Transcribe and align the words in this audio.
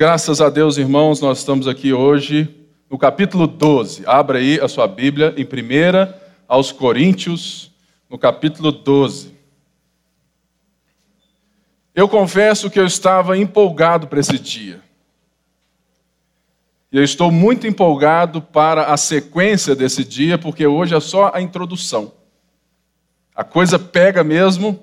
Graças 0.00 0.40
a 0.40 0.48
Deus, 0.48 0.78
irmãos, 0.78 1.20
nós 1.20 1.40
estamos 1.40 1.68
aqui 1.68 1.92
hoje 1.92 2.48
no 2.88 2.96
capítulo 2.96 3.46
12. 3.46 4.02
Abra 4.06 4.38
aí 4.38 4.58
a 4.58 4.66
sua 4.66 4.88
Bíblia 4.88 5.34
em 5.36 5.44
1 5.44 6.14
aos 6.48 6.72
Coríntios, 6.72 7.70
no 8.08 8.18
capítulo 8.18 8.72
12. 8.72 9.34
Eu 11.94 12.08
confesso 12.08 12.70
que 12.70 12.80
eu 12.80 12.86
estava 12.86 13.36
empolgado 13.36 14.06
para 14.06 14.20
esse 14.20 14.38
dia. 14.38 14.80
E 16.90 16.96
eu 16.96 17.04
estou 17.04 17.30
muito 17.30 17.66
empolgado 17.66 18.40
para 18.40 18.84
a 18.84 18.96
sequência 18.96 19.76
desse 19.76 20.02
dia, 20.02 20.38
porque 20.38 20.66
hoje 20.66 20.94
é 20.94 21.00
só 21.00 21.30
a 21.34 21.42
introdução. 21.42 22.10
A 23.34 23.44
coisa 23.44 23.78
pega 23.78 24.24
mesmo 24.24 24.82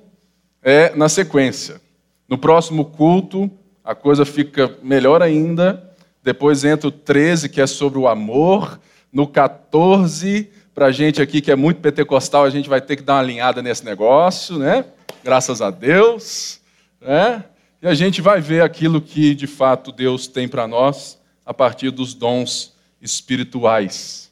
é 0.61 0.95
na 0.95 1.09
sequência. 1.09 1.81
No 2.29 2.37
próximo 2.37 2.85
culto, 2.85 3.49
a 3.87 3.95
coisa 3.95 4.25
fica 4.25 4.75
melhor 4.83 5.23
ainda. 5.23 5.81
Depois 6.21 6.65
entra 6.65 6.89
o 6.89 6.91
13, 6.91 7.47
que 7.47 7.61
é 7.61 7.65
sobre 7.65 7.97
o 7.97 8.05
amor. 8.05 8.81
No 9.13 9.25
14, 9.25 10.51
para 10.75 10.87
a 10.87 10.91
gente 10.91 11.21
aqui 11.21 11.39
que 11.39 11.49
é 11.49 11.55
muito 11.55 11.79
pentecostal, 11.79 12.43
a 12.43 12.49
gente 12.49 12.67
vai 12.67 12.81
ter 12.81 12.97
que 12.97 13.01
dar 13.01 13.13
uma 13.13 13.19
alinhada 13.21 13.61
nesse 13.61 13.85
negócio, 13.85 14.59
né? 14.59 14.83
Graças 15.23 15.61
a 15.61 15.71
Deus. 15.71 16.59
Né? 16.99 17.45
E 17.81 17.87
a 17.87 17.93
gente 17.93 18.21
vai 18.21 18.41
ver 18.41 18.61
aquilo 18.61 18.99
que 18.99 19.33
de 19.33 19.47
fato 19.47 19.93
Deus 19.93 20.27
tem 20.27 20.49
para 20.49 20.67
nós 20.67 21.17
a 21.45 21.53
partir 21.53 21.89
dos 21.89 22.13
dons 22.13 22.75
espirituais. 23.01 24.29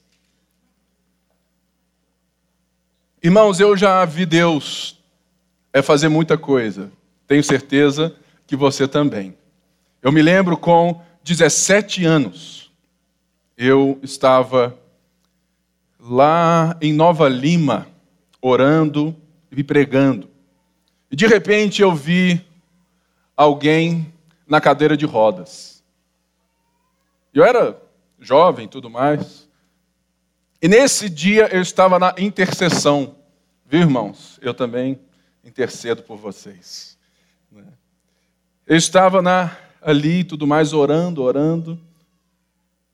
Irmãos, 3.24 3.62
eu 3.62 3.78
já 3.78 4.04
vi 4.04 4.26
Deus 4.26 5.00
é 5.72 5.82
fazer 5.82 6.10
muita 6.10 6.38
coisa. 6.38 6.92
Tenho 7.26 7.42
certeza 7.42 8.14
que 8.46 8.58
você 8.58 8.86
também. 8.86 9.34
Eu 10.06 10.12
me 10.12 10.22
lembro 10.22 10.56
com 10.56 11.02
17 11.24 12.06
anos, 12.06 12.72
eu 13.58 14.00
estava 14.04 14.78
lá 16.00 16.78
em 16.80 16.94
Nova 16.94 17.28
Lima, 17.28 17.88
orando 18.40 19.20
e 19.52 19.64
pregando. 19.64 20.30
E 21.10 21.16
de 21.16 21.26
repente 21.26 21.82
eu 21.82 21.92
vi 21.92 22.46
alguém 23.36 24.14
na 24.46 24.62
cadeira 24.62 24.96
de 24.96 25.08
rodas. 25.08 25.84
Eu 27.34 27.44
era 27.44 27.76
jovem 28.20 28.68
tudo 28.68 28.92
mais. 28.92 29.50
E 30.62 30.68
nesse 30.68 31.10
dia 31.10 31.50
eu 31.52 31.64
estava 31.64 31.98
na 31.98 32.14
intercessão. 32.20 33.16
Viu, 33.66 33.82
irmãos? 33.82 34.38
Eu 34.40 34.54
também 34.54 35.00
intercedo 35.44 36.04
por 36.04 36.18
vocês. 36.18 36.96
Né? 37.52 37.66
Eu 38.68 38.78
estava 38.78 39.20
na 39.20 39.65
ali 39.86 40.22
e 40.22 40.24
tudo 40.24 40.48
mais, 40.48 40.74
orando, 40.74 41.22
orando. 41.22 41.80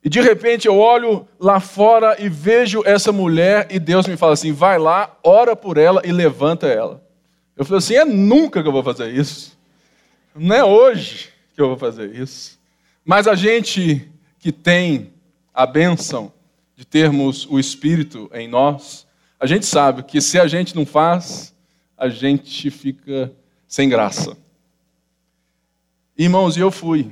E 0.03 0.09
de 0.09 0.19
repente 0.19 0.67
eu 0.67 0.77
olho 0.77 1.27
lá 1.39 1.59
fora 1.59 2.17
e 2.19 2.27
vejo 2.27 2.83
essa 2.85 3.11
mulher 3.11 3.67
e 3.69 3.79
Deus 3.79 4.05
me 4.05 4.17
fala 4.17 4.33
assim: 4.33 4.51
vai 4.51 4.77
lá, 4.77 5.17
ora 5.23 5.55
por 5.55 5.77
ela 5.77 6.01
e 6.03 6.11
levanta 6.11 6.67
ela. 6.67 7.01
Eu 7.55 7.63
falei 7.63 7.77
assim: 7.77 7.95
é 7.95 8.03
nunca 8.03 8.61
que 8.61 8.67
eu 8.67 8.71
vou 8.71 8.83
fazer 8.83 9.11
isso. 9.11 9.57
Não 10.35 10.55
é 10.55 10.63
hoje 10.63 11.29
que 11.55 11.61
eu 11.61 11.67
vou 11.67 11.77
fazer 11.77 12.13
isso. 12.15 12.59
Mas 13.05 13.27
a 13.27 13.35
gente 13.35 14.09
que 14.39 14.51
tem 14.51 15.13
a 15.53 15.65
bênção 15.65 16.31
de 16.75 16.85
termos 16.85 17.45
o 17.49 17.59
Espírito 17.59 18.29
em 18.33 18.47
nós, 18.47 19.05
a 19.39 19.45
gente 19.45 19.65
sabe 19.65 20.03
que 20.03 20.19
se 20.19 20.39
a 20.39 20.47
gente 20.47 20.75
não 20.75 20.85
faz, 20.85 21.53
a 21.97 22.09
gente 22.09 22.71
fica 22.71 23.31
sem 23.67 23.87
graça. 23.87 24.35
Irmãos, 26.21 26.55
e 26.55 26.59
eu 26.59 26.69
fui. 26.69 27.11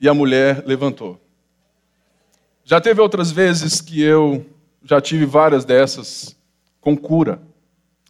E 0.00 0.08
a 0.08 0.12
mulher 0.12 0.64
levantou. 0.66 1.20
Já 2.64 2.80
teve 2.80 3.00
outras 3.00 3.30
vezes 3.30 3.80
que 3.80 4.02
eu 4.02 4.44
já 4.82 5.00
tive 5.00 5.24
várias 5.24 5.64
dessas 5.64 6.36
com 6.80 6.96
cura. 6.96 7.40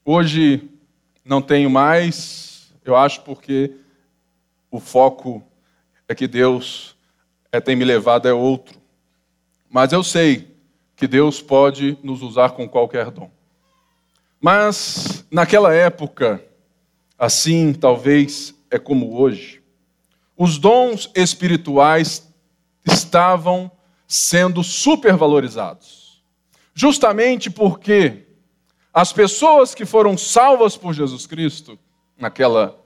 Hoje 0.03 0.71
não 1.23 1.43
tenho 1.43 1.69
mais, 1.69 2.73
eu 2.83 2.97
acho 2.97 3.21
porque 3.25 3.77
o 4.71 4.81
foco 4.81 5.45
é 6.09 6.15
que 6.15 6.27
Deus 6.27 6.97
é, 7.53 7.61
tem 7.61 7.77
me 7.77 7.85
levado 7.85 8.27
é 8.27 8.33
outro. 8.33 8.81
Mas 9.69 9.93
eu 9.93 10.03
sei 10.03 10.49
que 10.97 11.07
Deus 11.07 11.43
pode 11.43 11.99
nos 12.03 12.23
usar 12.23 12.53
com 12.53 12.67
qualquer 12.67 13.11
dom. 13.11 13.31
Mas 14.41 15.27
naquela 15.31 15.75
época, 15.75 16.43
assim 17.19 17.75
talvez 17.75 18.55
é 18.71 18.79
como 18.79 19.21
hoje, 19.21 19.60
os 20.41 20.57
dons 20.57 21.11
espirituais 21.15 22.27
estavam 22.83 23.71
sendo 24.09 24.65
supervalorizados. 24.65 26.25
Justamente 26.73 27.51
porque 27.51 28.27
as 28.91 29.13
pessoas 29.13 29.75
que 29.75 29.85
foram 29.85 30.17
salvas 30.17 30.79
por 30.79 30.95
Jesus 30.95 31.27
Cristo, 31.27 31.79
naquela. 32.17 32.83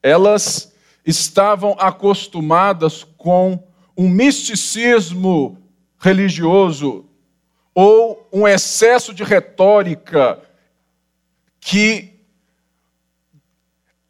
Elas 0.00 0.72
estavam 1.04 1.74
acostumadas 1.80 3.02
com 3.18 3.60
um 3.96 4.08
misticismo 4.08 5.58
religioso 5.98 7.06
ou 7.74 8.28
um 8.32 8.46
excesso 8.46 9.12
de 9.12 9.24
retórica 9.24 10.40
que 11.60 12.09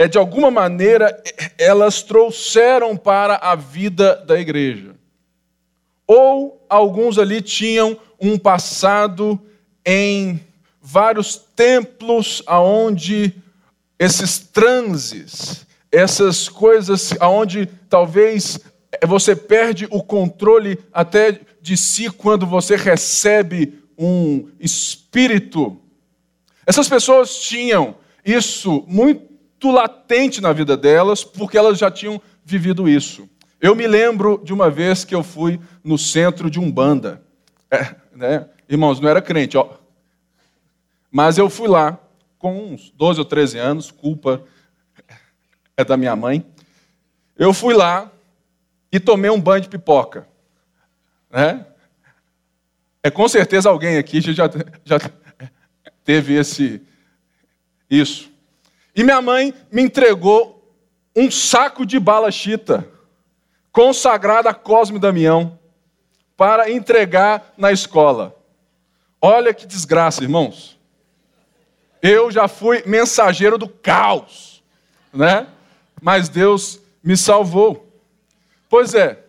é 0.00 0.08
de 0.08 0.16
alguma 0.16 0.50
maneira 0.50 1.22
elas 1.58 2.02
trouxeram 2.02 2.96
para 2.96 3.36
a 3.36 3.54
vida 3.54 4.16
da 4.26 4.40
igreja. 4.40 4.96
Ou 6.06 6.64
alguns 6.70 7.18
ali 7.18 7.42
tinham 7.42 7.98
um 8.18 8.38
passado 8.38 9.38
em 9.84 10.40
vários 10.80 11.36
templos 11.36 12.42
aonde 12.46 13.34
esses 13.98 14.38
transes, 14.38 15.66
essas 15.92 16.48
coisas 16.48 17.14
aonde 17.20 17.66
talvez 17.90 18.58
você 19.06 19.36
perde 19.36 19.86
o 19.90 20.02
controle 20.02 20.78
até 20.94 21.40
de 21.60 21.76
si 21.76 22.08
quando 22.08 22.46
você 22.46 22.74
recebe 22.74 23.78
um 23.98 24.48
espírito. 24.58 25.78
Essas 26.64 26.88
pessoas 26.88 27.38
tinham 27.38 27.96
isso 28.24 28.82
muito 28.88 29.29
muito 29.60 29.70
latente 29.70 30.40
na 30.40 30.54
vida 30.54 30.74
delas, 30.74 31.22
porque 31.22 31.58
elas 31.58 31.76
já 31.76 31.90
tinham 31.90 32.20
vivido 32.42 32.88
isso. 32.88 33.28
Eu 33.60 33.76
me 33.76 33.86
lembro 33.86 34.40
de 34.42 34.54
uma 34.54 34.70
vez 34.70 35.04
que 35.04 35.14
eu 35.14 35.22
fui 35.22 35.60
no 35.84 35.98
centro 35.98 36.50
de 36.50 36.58
Umbanda. 36.58 37.22
É, 37.70 37.94
né? 38.16 38.48
Irmãos, 38.66 38.98
não 39.00 39.08
era 39.08 39.20
crente, 39.20 39.58
ó. 39.58 39.68
Mas 41.10 41.36
eu 41.36 41.50
fui 41.50 41.68
lá 41.68 41.98
com 42.38 42.72
uns 42.72 42.90
12 42.92 43.18
ou 43.18 43.24
13 43.24 43.58
anos, 43.58 43.90
culpa 43.90 44.42
é 45.76 45.84
da 45.84 45.96
minha 45.96 46.16
mãe. 46.16 46.44
Eu 47.36 47.52
fui 47.52 47.74
lá 47.74 48.10
e 48.90 48.98
tomei 48.98 49.30
um 49.30 49.40
banho 49.40 49.60
de 49.60 49.68
pipoca. 49.68 50.26
Né? 51.30 51.66
É 53.02 53.10
com 53.10 53.28
certeza 53.28 53.68
alguém 53.68 53.98
aqui 53.98 54.22
já, 54.22 54.48
já 54.84 54.98
teve 56.02 56.34
esse 56.34 56.80
isso. 57.90 58.29
E 58.94 59.02
minha 59.02 59.22
mãe 59.22 59.54
me 59.70 59.82
entregou 59.82 60.60
um 61.14 61.30
saco 61.30 61.84
de 61.84 61.98
bala 61.98 62.30
chita, 62.30 62.88
consagrada 63.72 64.50
a 64.50 64.54
Cosme 64.54 64.98
Damião, 64.98 65.58
para 66.36 66.70
entregar 66.70 67.52
na 67.56 67.70
escola. 67.70 68.34
Olha 69.20 69.52
que 69.52 69.66
desgraça, 69.66 70.22
irmãos. 70.22 70.78
Eu 72.00 72.30
já 72.30 72.48
fui 72.48 72.82
mensageiro 72.86 73.58
do 73.58 73.68
caos, 73.68 74.62
né? 75.12 75.46
Mas 76.00 76.28
Deus 76.28 76.80
me 77.02 77.16
salvou. 77.16 77.86
Pois 78.68 78.94
é. 78.94 79.22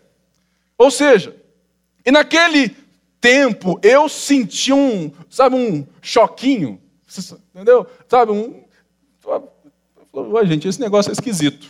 Ou 0.77 0.89
seja, 0.89 1.36
e 2.06 2.12
naquele 2.12 2.75
tempo 3.19 3.80
eu 3.83 4.07
senti 4.07 4.71
um, 4.71 5.12
sabe, 5.30 5.56
um 5.56 5.86
choquinho, 6.01 6.81
entendeu? 7.53 7.86
Sabe, 8.07 8.31
um, 8.31 8.63
Falou, 9.21 10.45
gente, 10.45 10.68
esse 10.68 10.79
negócio 10.79 11.09
é 11.09 11.13
esquisito. 11.13 11.69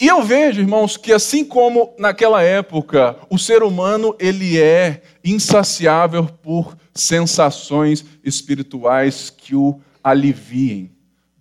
E 0.00 0.06
eu 0.08 0.22
vejo, 0.22 0.60
irmãos, 0.60 0.96
que 0.96 1.12
assim 1.12 1.44
como 1.44 1.94
naquela 1.98 2.42
época, 2.42 3.16
o 3.30 3.38
ser 3.38 3.62
humano 3.62 4.16
ele 4.18 4.60
é 4.60 5.02
insaciável 5.24 6.26
por 6.26 6.76
sensações 6.92 8.04
espirituais 8.24 9.30
que 9.30 9.54
o 9.54 9.80
aliviem 10.02 10.90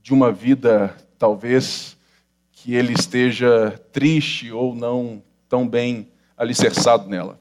de 0.01 0.13
uma 0.13 0.31
vida 0.31 0.95
talvez 1.17 1.97
que 2.51 2.75
ele 2.75 2.93
esteja 2.93 3.81
triste 3.91 4.51
ou 4.51 4.75
não 4.75 5.23
tão 5.49 5.67
bem 5.67 6.07
alicerçado 6.37 7.09
nela. 7.09 7.39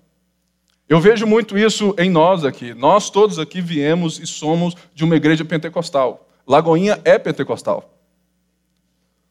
Eu 0.88 1.00
vejo 1.00 1.26
muito 1.26 1.56
isso 1.56 1.94
em 1.98 2.10
nós 2.10 2.44
aqui. 2.44 2.72
Nós 2.72 3.10
todos 3.10 3.38
aqui 3.38 3.60
viemos 3.60 4.18
e 4.18 4.26
somos 4.26 4.74
de 4.94 5.04
uma 5.04 5.16
igreja 5.16 5.44
pentecostal. 5.44 6.29
Lagoinha 6.50 7.00
é 7.04 7.16
pentecostal. 7.16 7.94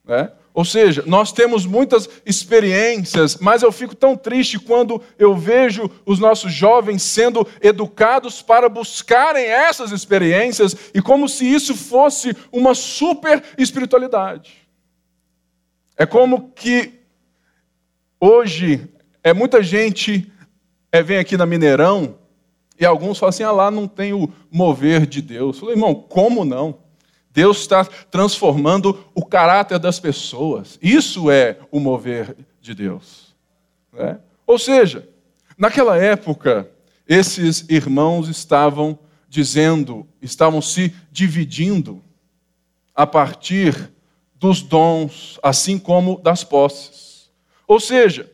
Né? 0.05 0.31
Ou 0.53 0.63
seja, 0.63 1.03
nós 1.05 1.33
temos 1.33 1.65
muitas 1.65 2.09
experiências, 2.25 3.35
mas 3.35 3.61
eu 3.61 3.73
fico 3.73 3.93
tão 3.93 4.15
triste 4.15 4.57
quando 4.57 5.01
eu 5.17 5.35
vejo 5.35 5.91
os 6.05 6.17
nossos 6.17 6.53
jovens 6.53 7.03
sendo 7.03 7.45
educados 7.61 8.41
para 8.41 8.69
buscarem 8.69 9.43
essas 9.43 9.91
experiências 9.91 10.73
e 10.93 11.01
como 11.01 11.27
se 11.27 11.45
isso 11.45 11.75
fosse 11.75 12.33
uma 12.53 12.73
super 12.73 13.43
espiritualidade. 13.57 14.53
É 15.97 16.05
como 16.05 16.51
que 16.51 17.01
hoje 18.17 18.87
é 19.21 19.33
muita 19.33 19.61
gente 19.61 20.31
é, 20.89 21.03
vem 21.03 21.17
aqui 21.17 21.35
na 21.35 21.45
Mineirão 21.45 22.15
e 22.79 22.85
alguns 22.85 23.19
falam 23.19 23.29
assim: 23.29 23.43
ah, 23.43 23.51
lá 23.51 23.69
não 23.69 23.89
tem 23.89 24.13
o 24.13 24.31
mover 24.49 25.05
de 25.05 25.21
Deus. 25.21 25.57
Eu 25.57 25.59
falei, 25.59 25.75
irmão, 25.75 25.93
como 25.93 26.45
não? 26.45 26.87
Deus 27.31 27.59
está 27.61 27.85
transformando 27.85 29.05
o 29.13 29.23
caráter 29.25 29.79
das 29.79 29.99
pessoas. 29.99 30.77
Isso 30.81 31.29
é 31.29 31.57
o 31.71 31.79
mover 31.79 32.35
de 32.59 32.73
Deus. 32.73 33.35
Né? 33.93 34.19
Ou 34.45 34.57
seja, 34.57 35.07
naquela 35.57 35.97
época, 35.97 36.69
esses 37.07 37.65
irmãos 37.69 38.27
estavam 38.27 38.97
dizendo, 39.27 40.07
estavam 40.21 40.61
se 40.61 40.93
dividindo 41.11 42.03
a 42.95 43.05
partir 43.05 43.91
dos 44.35 44.61
dons, 44.61 45.39
assim 45.43 45.77
como 45.77 46.19
das 46.19 46.43
posses. 46.43 47.29
Ou 47.67 47.79
seja, 47.79 48.31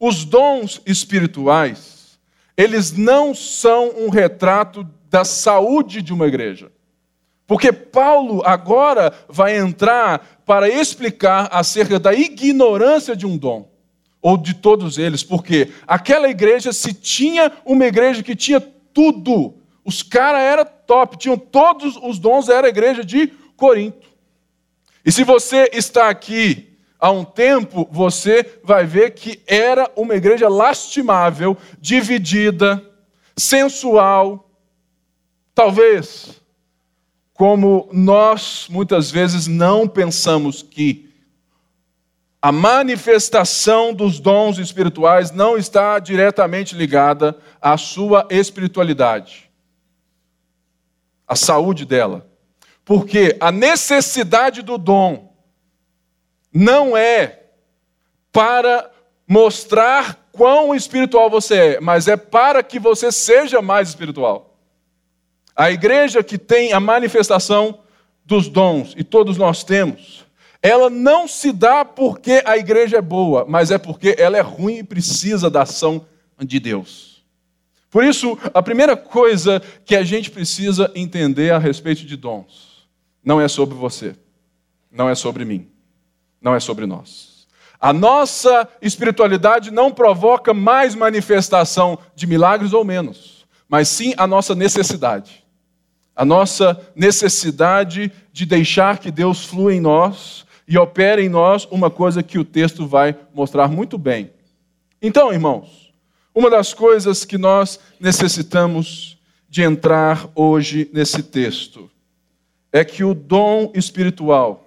os 0.00 0.24
dons 0.24 0.82
espirituais, 0.84 2.18
eles 2.56 2.90
não 2.90 3.34
são 3.34 3.90
um 3.96 4.08
retrato 4.08 4.84
da 5.08 5.24
saúde 5.24 6.02
de 6.02 6.12
uma 6.12 6.26
igreja. 6.26 6.72
Porque 7.52 7.70
Paulo 7.70 8.40
agora 8.46 9.12
vai 9.28 9.58
entrar 9.58 10.40
para 10.46 10.70
explicar 10.70 11.50
acerca 11.52 12.00
da 12.00 12.14
ignorância 12.14 13.14
de 13.14 13.26
um 13.26 13.36
dom, 13.36 13.68
ou 14.22 14.38
de 14.38 14.54
todos 14.54 14.96
eles, 14.96 15.22
porque 15.22 15.70
aquela 15.86 16.30
igreja, 16.30 16.72
se 16.72 16.94
tinha 16.94 17.52
uma 17.66 17.84
igreja 17.84 18.22
que 18.22 18.34
tinha 18.34 18.58
tudo, 18.58 19.52
os 19.84 20.02
caras 20.02 20.40
eram 20.40 20.64
top, 20.86 21.18
tinham 21.18 21.36
todos 21.36 21.94
os 22.02 22.18
dons, 22.18 22.48
era 22.48 22.68
a 22.68 22.70
igreja 22.70 23.04
de 23.04 23.26
Corinto. 23.54 24.08
E 25.04 25.12
se 25.12 25.22
você 25.22 25.68
está 25.74 26.08
aqui 26.08 26.74
há 26.98 27.10
um 27.10 27.22
tempo, 27.22 27.86
você 27.92 28.60
vai 28.64 28.86
ver 28.86 29.10
que 29.12 29.42
era 29.46 29.92
uma 29.94 30.14
igreja 30.14 30.48
lastimável, 30.48 31.54
dividida, 31.78 32.82
sensual, 33.36 34.48
talvez 35.54 36.40
como 37.34 37.88
nós 37.92 38.66
muitas 38.68 39.10
vezes 39.10 39.46
não 39.46 39.88
pensamos 39.88 40.62
que 40.62 41.10
a 42.40 42.50
manifestação 42.50 43.94
dos 43.94 44.18
dons 44.18 44.58
espirituais 44.58 45.30
não 45.30 45.56
está 45.56 45.98
diretamente 46.00 46.74
ligada 46.74 47.38
à 47.60 47.78
sua 47.78 48.26
espiritualidade, 48.30 49.48
à 51.26 51.36
saúde 51.36 51.86
dela. 51.86 52.26
Porque 52.84 53.36
a 53.40 53.52
necessidade 53.52 54.60
do 54.60 54.76
dom 54.76 55.32
não 56.52 56.96
é 56.96 57.44
para 58.32 58.90
mostrar 59.26 60.28
quão 60.32 60.74
espiritual 60.74 61.30
você 61.30 61.74
é, 61.74 61.80
mas 61.80 62.08
é 62.08 62.16
para 62.16 62.62
que 62.62 62.80
você 62.80 63.12
seja 63.12 63.62
mais 63.62 63.90
espiritual. 63.90 64.51
A 65.54 65.70
igreja 65.70 66.22
que 66.22 66.38
tem 66.38 66.72
a 66.72 66.80
manifestação 66.80 67.80
dos 68.24 68.48
dons, 68.48 68.94
e 68.96 69.04
todos 69.04 69.36
nós 69.36 69.62
temos, 69.62 70.24
ela 70.62 70.88
não 70.88 71.26
se 71.26 71.52
dá 71.52 71.84
porque 71.84 72.42
a 72.46 72.56
igreja 72.56 72.98
é 72.98 73.02
boa, 73.02 73.44
mas 73.46 73.70
é 73.70 73.78
porque 73.78 74.14
ela 74.16 74.38
é 74.38 74.40
ruim 74.40 74.78
e 74.78 74.84
precisa 74.84 75.50
da 75.50 75.62
ação 75.62 76.06
de 76.38 76.58
Deus. 76.58 77.22
Por 77.90 78.04
isso, 78.04 78.38
a 78.54 78.62
primeira 78.62 78.96
coisa 78.96 79.60
que 79.84 79.94
a 79.94 80.02
gente 80.02 80.30
precisa 80.30 80.90
entender 80.94 81.52
a 81.52 81.58
respeito 81.58 82.06
de 82.06 82.16
dons 82.16 82.88
não 83.22 83.40
é 83.40 83.48
sobre 83.48 83.74
você, 83.74 84.16
não 84.90 85.10
é 85.10 85.14
sobre 85.14 85.44
mim, 85.44 85.68
não 86.40 86.54
é 86.54 86.60
sobre 86.60 86.86
nós. 86.86 87.46
A 87.78 87.92
nossa 87.92 88.68
espiritualidade 88.80 89.70
não 89.70 89.92
provoca 89.92 90.54
mais 90.54 90.94
manifestação 90.94 91.98
de 92.14 92.26
milagres 92.26 92.72
ou 92.72 92.84
menos, 92.84 93.44
mas 93.68 93.88
sim 93.88 94.14
a 94.16 94.26
nossa 94.26 94.54
necessidade 94.54 95.41
a 96.14 96.24
nossa 96.24 96.78
necessidade 96.94 98.12
de 98.32 98.46
deixar 98.46 98.98
que 98.98 99.10
Deus 99.10 99.44
flua 99.44 99.74
em 99.74 99.80
nós 99.80 100.44
e 100.68 100.78
opere 100.78 101.22
em 101.22 101.28
nós 101.28 101.66
uma 101.70 101.90
coisa 101.90 102.22
que 102.22 102.38
o 102.38 102.44
texto 102.44 102.86
vai 102.86 103.16
mostrar 103.34 103.68
muito 103.68 103.98
bem. 103.98 104.30
Então, 105.00 105.32
irmãos, 105.32 105.92
uma 106.34 106.48
das 106.48 106.72
coisas 106.72 107.24
que 107.24 107.36
nós 107.36 107.80
necessitamos 107.98 109.18
de 109.48 109.62
entrar 109.62 110.28
hoje 110.34 110.88
nesse 110.92 111.22
texto 111.22 111.90
é 112.72 112.84
que 112.84 113.04
o 113.04 113.12
dom 113.12 113.70
espiritual 113.74 114.66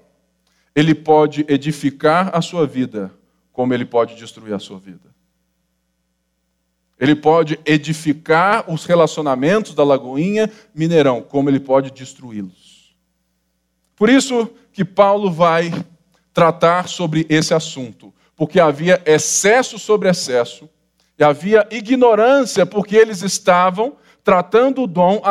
ele 0.75 0.93
pode 0.93 1.45
edificar 1.47 2.29
a 2.33 2.41
sua 2.41 2.67
vida, 2.67 3.11
como 3.51 3.73
ele 3.73 3.85
pode 3.85 4.15
destruir 4.15 4.53
a 4.53 4.59
sua 4.59 4.77
vida. 4.77 5.14
Ele 6.99 7.15
pode 7.15 7.59
edificar 7.65 8.71
os 8.71 8.85
relacionamentos 8.85 9.73
da 9.73 9.83
Lagoinha 9.83 10.49
Mineirão, 10.73 11.21
como 11.21 11.49
ele 11.49 11.59
pode 11.59 11.91
destruí-los. 11.91 12.95
Por 13.95 14.09
isso 14.09 14.49
que 14.71 14.85
Paulo 14.85 15.31
vai 15.31 15.71
tratar 16.33 16.87
sobre 16.87 17.25
esse 17.29 17.53
assunto, 17.53 18.13
porque 18.35 18.59
havia 18.59 19.01
excesso 19.05 19.79
sobre 19.79 20.09
excesso, 20.09 20.69
e 21.17 21.23
havia 21.23 21.67
ignorância, 21.71 22.65
porque 22.65 22.95
eles 22.95 23.21
estavam 23.21 23.95
tratando 24.23 24.83
o 24.83 24.87
dom, 24.87 25.21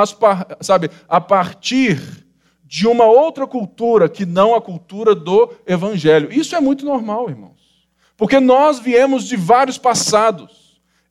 sabe, 0.61 0.91
a 1.09 1.21
partir 1.21 2.25
de 2.65 2.87
uma 2.87 3.05
outra 3.05 3.47
cultura 3.47 4.09
que 4.09 4.25
não 4.25 4.55
a 4.55 4.61
cultura 4.61 5.15
do 5.15 5.53
evangelho. 5.67 6.33
Isso 6.33 6.57
é 6.57 6.61
muito 6.61 6.85
normal, 6.85 7.29
irmãos. 7.29 7.87
Porque 8.17 8.41
nós 8.41 8.79
viemos 8.79 9.25
de 9.25 9.37
vários 9.37 9.77
passados. 9.77 10.64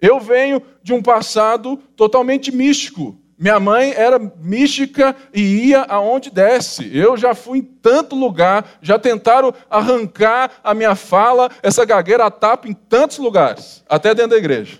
Eu 0.04 0.20
venho 0.20 0.62
de 0.84 0.92
um 0.92 1.02
passado 1.02 1.78
totalmente 1.96 2.52
místico. 2.52 3.18
Minha 3.40 3.58
mãe 3.58 3.94
era 3.94 4.20
mística 4.20 5.16
e 5.34 5.70
ia 5.70 5.84
aonde 5.84 6.30
desce. 6.30 6.92
Eu 6.94 7.16
já 7.16 7.34
fui 7.34 7.60
em 7.60 7.62
tanto 7.62 8.14
lugar, 8.14 8.80
já 8.82 9.00
tentaram 9.00 9.54
arrancar 9.70 10.60
a 10.62 10.74
minha 10.74 10.94
fala, 10.94 11.50
essa 11.64 11.86
gagueira 11.86 12.26
a 12.26 12.30
tapa 12.30 12.68
em 12.68 12.74
tantos 12.74 13.18
lugares, 13.18 13.82
até 13.88 14.14
dentro 14.14 14.32
da 14.32 14.38
igreja. 14.38 14.80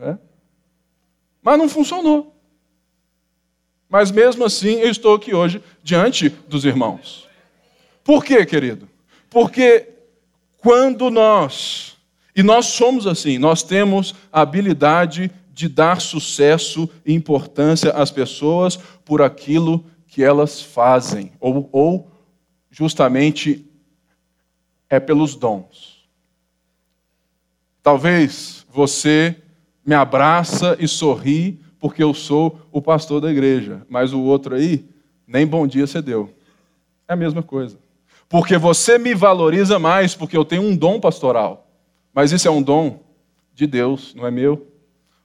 É? 0.00 0.16
Mas 1.42 1.58
não 1.58 1.68
funcionou. 1.68 2.34
Mas 3.86 4.10
mesmo 4.10 4.46
assim, 4.46 4.76
eu 4.76 4.88
estou 4.88 5.14
aqui 5.14 5.34
hoje 5.34 5.62
diante 5.82 6.30
dos 6.30 6.64
irmãos. 6.64 7.28
Por 8.02 8.24
quê, 8.24 8.46
querido? 8.46 8.88
Porque 9.28 9.90
quando 10.56 11.10
nós 11.10 11.91
e 12.34 12.42
nós 12.42 12.66
somos 12.66 13.06
assim, 13.06 13.38
nós 13.38 13.62
temos 13.62 14.14
a 14.32 14.40
habilidade 14.40 15.30
de 15.52 15.68
dar 15.68 16.00
sucesso 16.00 16.88
e 17.04 17.12
importância 17.12 17.90
às 17.90 18.10
pessoas 18.10 18.76
por 19.04 19.20
aquilo 19.20 19.84
que 20.06 20.22
elas 20.22 20.62
fazem, 20.62 21.32
ou, 21.38 21.68
ou 21.72 22.10
justamente 22.70 23.66
é 24.88 24.98
pelos 24.98 25.34
dons. 25.34 26.06
Talvez 27.82 28.66
você 28.72 29.36
me 29.84 29.94
abraça 29.94 30.76
e 30.78 30.86
sorri 30.86 31.60
porque 31.78 32.02
eu 32.02 32.14
sou 32.14 32.60
o 32.70 32.80
pastor 32.80 33.20
da 33.20 33.30
igreja, 33.30 33.84
mas 33.88 34.12
o 34.12 34.20
outro 34.20 34.54
aí, 34.54 34.84
nem 35.26 35.46
bom 35.46 35.66
dia 35.66 35.86
você 35.86 36.00
deu. 36.00 36.30
É 37.08 37.12
a 37.12 37.16
mesma 37.16 37.42
coisa. 37.42 37.78
Porque 38.28 38.56
você 38.56 38.98
me 38.98 39.14
valoriza 39.14 39.78
mais 39.78 40.14
porque 40.14 40.36
eu 40.36 40.44
tenho 40.44 40.62
um 40.62 40.76
dom 40.76 41.00
pastoral. 41.00 41.61
Mas 42.14 42.32
isso 42.32 42.46
é 42.46 42.50
um 42.50 42.62
dom 42.62 43.00
de 43.54 43.66
Deus, 43.66 44.14
não 44.14 44.26
é 44.26 44.30
meu. 44.30 44.66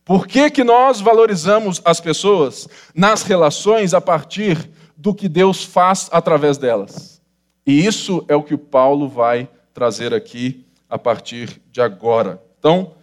Por 0.06 0.25
que, 0.25 0.50
que 0.50 0.63
nós 0.63 1.01
valorizamos 1.01 1.82
as 1.84 2.00
pessoas 2.00 2.67
nas 2.96 3.24
relações 3.24 3.94
a 3.94 4.00
partir 4.00 4.70
do 4.96 5.13
que 5.13 5.27
Deus 5.27 5.63
faz 5.63 6.08
através 6.12 6.58
delas? 6.58 7.22
E 7.65 7.86
isso 7.86 8.24
é 8.29 8.36
o 8.36 8.44
que 8.44 8.56
Paulo 8.56 9.10
vai 9.10 9.50
trazer 9.74 10.13
aqui 10.13 10.65
a 10.89 10.98
partir 10.98 11.62
de 11.72 11.82
agora. 11.82 12.41
Então, 12.58 12.94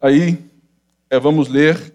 aí 0.00 0.38
é, 1.10 1.18
vamos 1.18 1.48
ler 1.48 1.92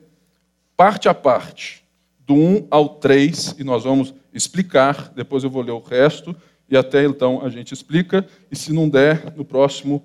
parte 0.76 1.08
a 1.08 1.14
parte, 1.14 1.84
do 2.20 2.36
1 2.36 2.68
ao 2.70 2.90
3, 2.90 3.56
e 3.58 3.64
nós 3.64 3.86
vamos 3.86 4.14
explicar, 4.34 5.12
depois 5.16 5.44
eu 5.44 5.50
vou 5.50 5.64
ler 5.64 5.72
o 5.72 5.80
resto, 5.80 6.36
e 6.70 6.76
até 6.76 7.06
então 7.06 7.44
a 7.44 7.50
gente 7.50 7.74
explica, 7.74 8.28
e 8.52 8.56
se 8.56 8.74
não 8.74 8.90
der, 8.90 9.34
no 9.36 9.46
próximo 9.46 10.04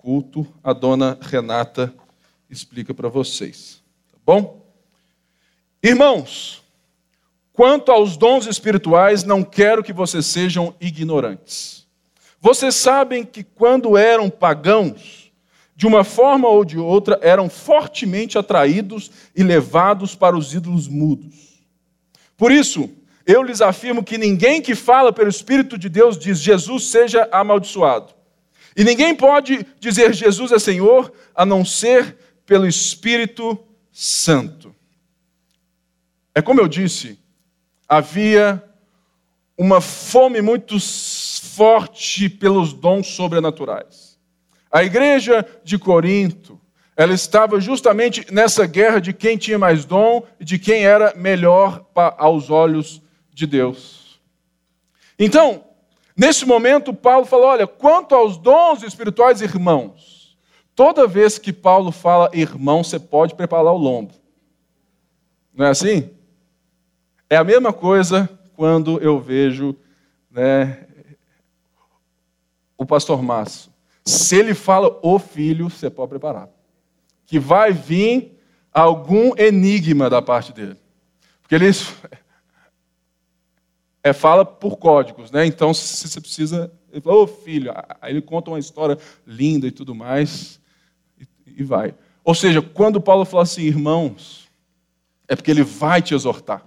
culto, 0.00 0.46
a 0.64 0.72
dona 0.72 1.18
Renata 1.20 1.92
explica 2.48 2.94
para 2.94 3.08
vocês. 3.08 3.82
Tá 4.10 4.18
bom? 4.24 4.66
Irmãos, 5.82 6.62
quanto 7.52 7.92
aos 7.92 8.16
dons 8.16 8.46
espirituais, 8.46 9.24
não 9.24 9.42
quero 9.42 9.82
que 9.82 9.92
vocês 9.92 10.24
sejam 10.24 10.74
ignorantes. 10.80 11.86
Vocês 12.40 12.74
sabem 12.74 13.24
que 13.24 13.44
quando 13.44 13.96
eram 13.96 14.30
pagãos, 14.30 15.30
de 15.76 15.86
uma 15.86 16.02
forma 16.02 16.48
ou 16.48 16.64
de 16.64 16.78
outra, 16.78 17.18
eram 17.20 17.50
fortemente 17.50 18.38
atraídos 18.38 19.10
e 19.36 19.42
levados 19.42 20.14
para 20.14 20.36
os 20.36 20.54
ídolos 20.54 20.88
mudos. 20.88 21.62
Por 22.38 22.50
isso, 22.50 22.88
eu 23.26 23.42
lhes 23.42 23.60
afirmo 23.60 24.02
que 24.02 24.16
ninguém 24.16 24.62
que 24.62 24.74
fala 24.74 25.12
pelo 25.12 25.28
Espírito 25.28 25.76
de 25.76 25.90
Deus 25.90 26.18
diz 26.18 26.38
Jesus 26.38 26.84
seja 26.84 27.28
amaldiçoado. 27.30 28.19
E 28.76 28.84
ninguém 28.84 29.14
pode 29.14 29.66
dizer 29.78 30.14
Jesus 30.14 30.52
é 30.52 30.58
Senhor 30.58 31.12
a 31.34 31.44
não 31.44 31.64
ser 31.64 32.16
pelo 32.46 32.66
Espírito 32.66 33.58
Santo. 33.92 34.74
É 36.34 36.40
como 36.40 36.60
eu 36.60 36.68
disse, 36.68 37.18
havia 37.88 38.62
uma 39.58 39.80
fome 39.80 40.40
muito 40.40 40.78
forte 40.80 42.28
pelos 42.28 42.72
dons 42.72 43.08
sobrenaturais. 43.08 44.18
A 44.70 44.84
igreja 44.84 45.44
de 45.64 45.76
Corinto, 45.78 46.58
ela 46.96 47.12
estava 47.12 47.60
justamente 47.60 48.24
nessa 48.32 48.66
guerra 48.66 49.00
de 49.00 49.12
quem 49.12 49.36
tinha 49.36 49.58
mais 49.58 49.84
dom 49.84 50.24
e 50.38 50.44
de 50.44 50.58
quem 50.58 50.84
era 50.84 51.12
melhor 51.16 51.84
aos 51.94 52.50
olhos 52.50 53.02
de 53.32 53.46
Deus. 53.46 54.20
Então, 55.18 55.64
nesse 56.20 56.44
momento, 56.44 56.92
Paulo 56.92 57.24
falou: 57.24 57.46
olha, 57.46 57.66
quanto 57.66 58.14
aos 58.14 58.36
dons 58.36 58.82
espirituais, 58.82 59.40
irmãos, 59.40 60.36
toda 60.74 61.06
vez 61.06 61.38
que 61.38 61.50
Paulo 61.50 61.90
fala 61.90 62.30
irmão, 62.34 62.84
você 62.84 62.98
pode 62.98 63.34
preparar 63.34 63.72
o 63.72 63.78
lombo. 63.78 64.12
Não 65.54 65.64
é 65.64 65.70
assim? 65.70 66.10
É 67.28 67.36
a 67.36 67.44
mesma 67.44 67.72
coisa 67.72 68.28
quando 68.54 69.00
eu 69.00 69.18
vejo 69.18 69.74
né, 70.30 70.86
o 72.76 72.84
pastor 72.84 73.22
Márcio. 73.22 73.70
Se 74.04 74.36
ele 74.36 74.54
fala 74.54 74.98
o 75.02 75.18
filho, 75.18 75.70
você 75.70 75.88
pode 75.88 76.10
preparar. 76.10 76.48
Que 77.24 77.38
vai 77.38 77.72
vir 77.72 78.38
algum 78.72 79.32
enigma 79.38 80.10
da 80.10 80.20
parte 80.20 80.52
dele. 80.52 80.76
Porque 81.40 81.54
ele 81.54 81.70
é, 84.02 84.12
fala 84.12 84.44
por 84.44 84.76
códigos, 84.76 85.30
né? 85.30 85.44
Então, 85.46 85.74
se 85.74 86.08
você 86.08 86.20
precisa. 86.20 86.72
Ele 86.90 87.00
fala, 87.00 87.16
ô 87.16 87.22
oh, 87.22 87.26
filho. 87.26 87.72
Aí 88.00 88.12
ele 88.12 88.22
conta 88.22 88.50
uma 88.50 88.58
história 88.58 88.98
linda 89.26 89.66
e 89.66 89.70
tudo 89.70 89.94
mais. 89.94 90.60
E, 91.18 91.26
e 91.58 91.62
vai. 91.62 91.94
Ou 92.24 92.34
seja, 92.34 92.60
quando 92.62 93.00
Paulo 93.00 93.24
fala 93.24 93.42
assim, 93.42 93.62
irmãos, 93.62 94.48
é 95.28 95.36
porque 95.36 95.50
ele 95.50 95.62
vai 95.62 96.02
te 96.02 96.14
exortar. 96.14 96.64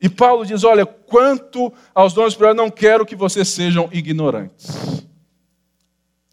E 0.00 0.08
Paulo 0.08 0.46
diz: 0.46 0.64
Olha, 0.64 0.86
quanto 0.86 1.72
aos 1.94 2.12
dons 2.12 2.28
espirituais, 2.28 2.56
não 2.56 2.70
quero 2.70 3.06
que 3.06 3.16
vocês 3.16 3.48
sejam 3.48 3.88
ignorantes. 3.92 5.06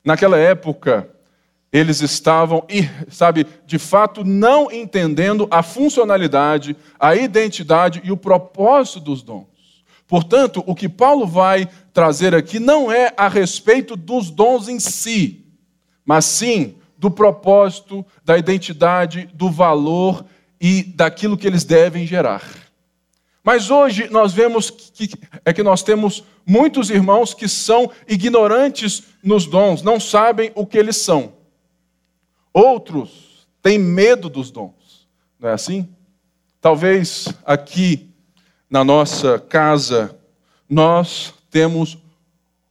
Naquela 0.03 0.37
época, 0.37 1.09
eles 1.71 2.01
estavam, 2.01 2.67
sabe, 3.09 3.47
de 3.65 3.79
fato, 3.79 4.23
não 4.23 4.71
entendendo 4.71 5.47
a 5.49 5.63
funcionalidade, 5.63 6.75
a 6.99 7.15
identidade 7.15 8.01
e 8.03 8.11
o 8.11 8.17
propósito 8.17 8.99
dos 8.99 9.23
dons. 9.23 9.52
Portanto, 10.07 10.63
o 10.67 10.75
que 10.75 10.89
Paulo 10.89 11.25
vai 11.25 11.67
trazer 11.93 12.35
aqui 12.35 12.59
não 12.59 12.91
é 12.91 13.13
a 13.15 13.27
respeito 13.27 13.95
dos 13.95 14.29
dons 14.29 14.67
em 14.67 14.79
si, 14.79 15.45
mas 16.05 16.25
sim 16.25 16.75
do 16.97 17.11
propósito, 17.11 18.05
da 18.23 18.37
identidade, 18.37 19.29
do 19.33 19.49
valor 19.49 20.25
e 20.59 20.83
daquilo 20.83 21.37
que 21.37 21.45
eles 21.45 21.63
devem 21.65 22.07
gerar. 22.07 22.43
Mas 23.43 23.69
hoje 23.69 24.07
nós 24.09 24.31
vemos 24.31 24.69
que, 24.69 25.09
é 25.43 25.51
que 25.51 25.61
nós 25.61 25.83
temos 25.83 26.23
muitos 26.45 26.89
irmãos 26.89 27.33
que 27.33 27.49
são 27.49 27.91
ignorantes 28.07 29.03
nos 29.21 29.45
dons, 29.45 29.81
não 29.81 29.99
sabem 29.99 30.51
o 30.55 30.65
que 30.65 30.77
eles 30.77 30.95
são. 30.95 31.33
Outros 32.53 33.47
têm 33.61 33.77
medo 33.77 34.29
dos 34.29 34.49
dons, 34.49 35.09
não 35.37 35.49
é 35.49 35.53
assim? 35.53 35.89
Talvez 36.61 37.27
aqui 37.43 38.12
na 38.73 38.83
nossa 38.83 39.37
casa 39.37 40.17
nós 40.67 41.31
temos 41.51 41.95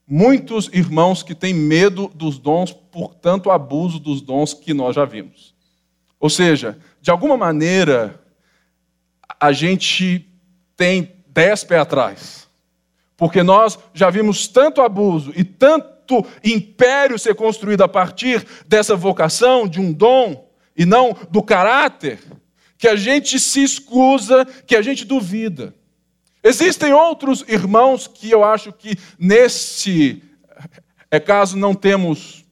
muitos 0.05 0.69
irmãos 0.73 1.23
que 1.23 1.33
têm 1.33 1.53
medo 1.53 2.11
dos 2.13 2.37
dons 2.37 2.73
por 2.73 3.15
tanto 3.15 3.49
abuso 3.49 3.99
dos 3.99 4.19
dons 4.19 4.53
que 4.53 4.73
nós 4.73 4.97
já 4.97 5.05
vimos. 5.05 5.55
Ou 6.19 6.29
seja, 6.29 6.77
de 6.99 7.09
alguma 7.09 7.37
maneira 7.37 8.21
a 9.39 9.53
gente 9.53 10.29
tem 10.75 11.09
dez 11.29 11.63
pés 11.63 11.79
atrás. 11.79 12.49
Porque 13.15 13.41
nós 13.41 13.79
já 13.93 14.09
vimos 14.09 14.45
tanto 14.45 14.81
abuso 14.81 15.31
e 15.37 15.45
tanto 15.45 16.25
império 16.43 17.17
ser 17.17 17.33
construído 17.33 17.81
a 17.81 17.87
partir 17.87 18.45
dessa 18.67 18.93
vocação, 18.93 19.69
de 19.69 19.79
um 19.79 19.93
dom, 19.93 20.51
e 20.75 20.85
não 20.85 21.15
do 21.31 21.41
caráter, 21.41 22.19
que 22.77 22.89
a 22.89 22.97
gente 22.97 23.39
se 23.39 23.63
escusa, 23.63 24.43
que 24.67 24.75
a 24.75 24.81
gente 24.81 25.05
duvida. 25.05 25.73
Existem 26.43 26.91
outros 26.91 27.45
irmãos 27.47 28.05
que 28.05 28.29
eu 28.29 28.43
acho 28.43 28.73
que 28.73 28.97
nesse 29.17 30.21
é 31.09 31.19
caso 31.19 31.55
não 31.55 31.73
temos 31.73 32.43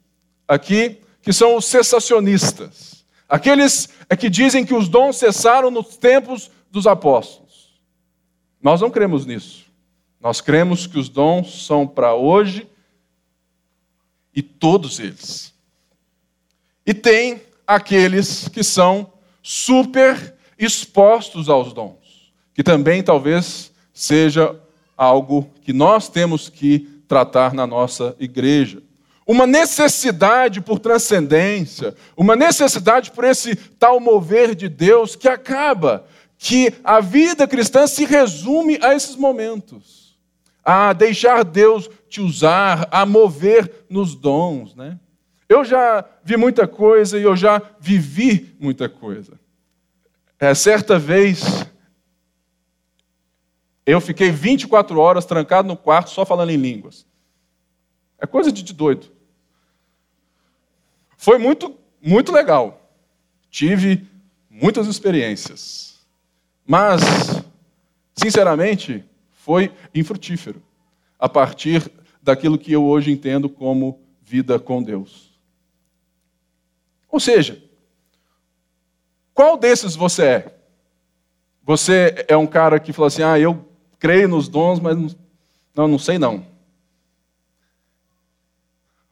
aqui, 0.47 1.01
que 1.21 1.33
são 1.33 1.55
os 1.55 1.65
cessacionistas. 1.65 3.05
Aqueles 3.27 3.89
é 4.09 4.15
que 4.15 4.29
dizem 4.29 4.65
que 4.65 4.73
os 4.73 4.87
dons 4.87 5.17
cessaram 5.17 5.71
nos 5.71 5.97
tempos 5.97 6.51
dos 6.69 6.87
apóstolos. 6.87 7.81
Nós 8.61 8.79
não 8.79 8.91
cremos 8.91 9.25
nisso. 9.25 9.65
Nós 10.19 10.39
cremos 10.39 10.85
que 10.85 10.99
os 10.99 11.09
dons 11.09 11.65
são 11.65 11.87
para 11.87 12.13
hoje 12.13 12.67
e 14.33 14.41
todos 14.41 14.99
eles. 14.99 15.53
E 16.85 16.93
tem 16.93 17.41
aqueles 17.65 18.47
que 18.47 18.63
são 18.63 19.11
super 19.41 20.35
expostos 20.57 21.49
aos 21.49 21.73
dons, 21.73 22.31
que 22.53 22.61
também 22.61 23.01
talvez 23.01 23.70
seja 24.01 24.55
algo 24.97 25.49
que 25.61 25.71
nós 25.71 26.09
temos 26.09 26.49
que 26.49 27.03
tratar 27.07 27.53
na 27.53 27.67
nossa 27.67 28.15
igreja. 28.19 28.81
Uma 29.27 29.45
necessidade 29.45 30.59
por 30.59 30.79
transcendência, 30.79 31.95
uma 32.17 32.35
necessidade 32.35 33.11
por 33.11 33.23
esse 33.23 33.55
tal 33.55 33.99
mover 33.99 34.55
de 34.55 34.67
Deus 34.67 35.15
que 35.15 35.27
acaba 35.27 36.05
que 36.37 36.73
a 36.83 36.99
vida 36.99 37.47
cristã 37.47 37.85
se 37.85 38.03
resume 38.03 38.79
a 38.81 38.95
esses 38.95 39.15
momentos, 39.15 40.17
a 40.65 40.93
deixar 40.93 41.43
Deus 41.43 41.87
te 42.09 42.19
usar, 42.19 42.87
a 42.91 43.05
mover 43.05 43.85
nos 43.87 44.15
dons, 44.15 44.75
né? 44.75 44.97
Eu 45.47 45.63
já 45.63 46.03
vi 46.23 46.37
muita 46.37 46.67
coisa 46.67 47.19
e 47.19 47.23
eu 47.23 47.35
já 47.35 47.61
vivi 47.79 48.55
muita 48.59 48.89
coisa. 48.89 49.33
É, 50.39 50.55
certa 50.55 50.97
vez, 50.97 51.65
eu 53.91 53.99
fiquei 54.01 54.31
24 54.31 54.99
horas 54.99 55.25
trancado 55.25 55.67
no 55.67 55.75
quarto 55.75 56.09
só 56.11 56.25
falando 56.25 56.51
em 56.51 56.57
línguas. 56.57 57.05
É 58.17 58.25
coisa 58.25 58.51
de 58.51 58.73
doido. 58.73 59.11
Foi 61.17 61.37
muito, 61.37 61.75
muito 62.01 62.31
legal. 62.31 62.89
Tive 63.49 64.07
muitas 64.49 64.87
experiências. 64.87 65.99
Mas, 66.65 67.01
sinceramente, 68.15 69.03
foi 69.31 69.73
infrutífero 69.93 70.61
a 71.19 71.27
partir 71.27 71.91
daquilo 72.21 72.57
que 72.57 72.71
eu 72.71 72.85
hoje 72.85 73.11
entendo 73.11 73.49
como 73.49 73.99
vida 74.21 74.57
com 74.59 74.81
Deus. 74.81 75.37
Ou 77.09 77.19
seja, 77.19 77.61
qual 79.33 79.57
desses 79.57 79.95
você 79.95 80.23
é? 80.23 80.55
Você 81.63 82.25
é 82.27 82.37
um 82.37 82.47
cara 82.47 82.79
que 82.79 82.93
fala 82.93 83.07
assim: 83.07 83.23
ah, 83.23 83.37
eu 83.37 83.70
creio 84.01 84.27
nos 84.27 84.49
dons, 84.49 84.79
mas 84.79 84.97
não, 85.75 85.87
não 85.87 85.99
sei 85.99 86.17
não. 86.17 86.43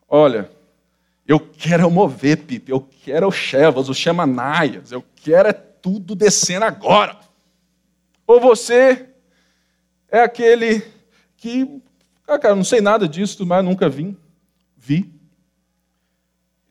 Olha, 0.08 0.50
eu 1.28 1.40
quero 1.40 1.92
mover, 1.92 2.38
Pipe, 2.38 2.72
eu 2.72 2.82
quero 2.82 3.28
o 3.28 3.32
Chevas, 3.32 3.88
o 3.88 3.94
Chamanaias, 3.94 4.92
eu 4.92 5.06
quero 5.18 5.48
é 5.48 5.54
tudo 5.54 6.16
descendo 6.16 6.66
agora. 6.66 7.18
Ou 8.26 8.42
você 8.42 9.08
é 10.10 10.22
aquele 10.22 10.84
que, 11.38 11.82
ah, 12.28 12.40
cara, 12.40 12.56
não 12.56 12.64
sei 12.64 12.82
nada 12.82 13.08
disso, 13.08 13.46
mas 13.46 13.64
nunca 13.64 13.88
vim, 13.88 14.18
vi. 14.76 15.14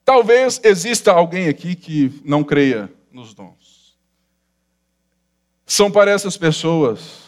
Talvez 0.05 0.61
exista 0.65 1.13
alguém 1.13 1.49
aqui 1.49 1.77
que 1.77 2.21
não 2.25 2.43
creia 2.43 2.93
nos 3.13 3.33
dons. 3.33 3.97
São 5.65 5.89
para 5.89 6.11
essas 6.11 6.37
pessoas, 6.37 7.28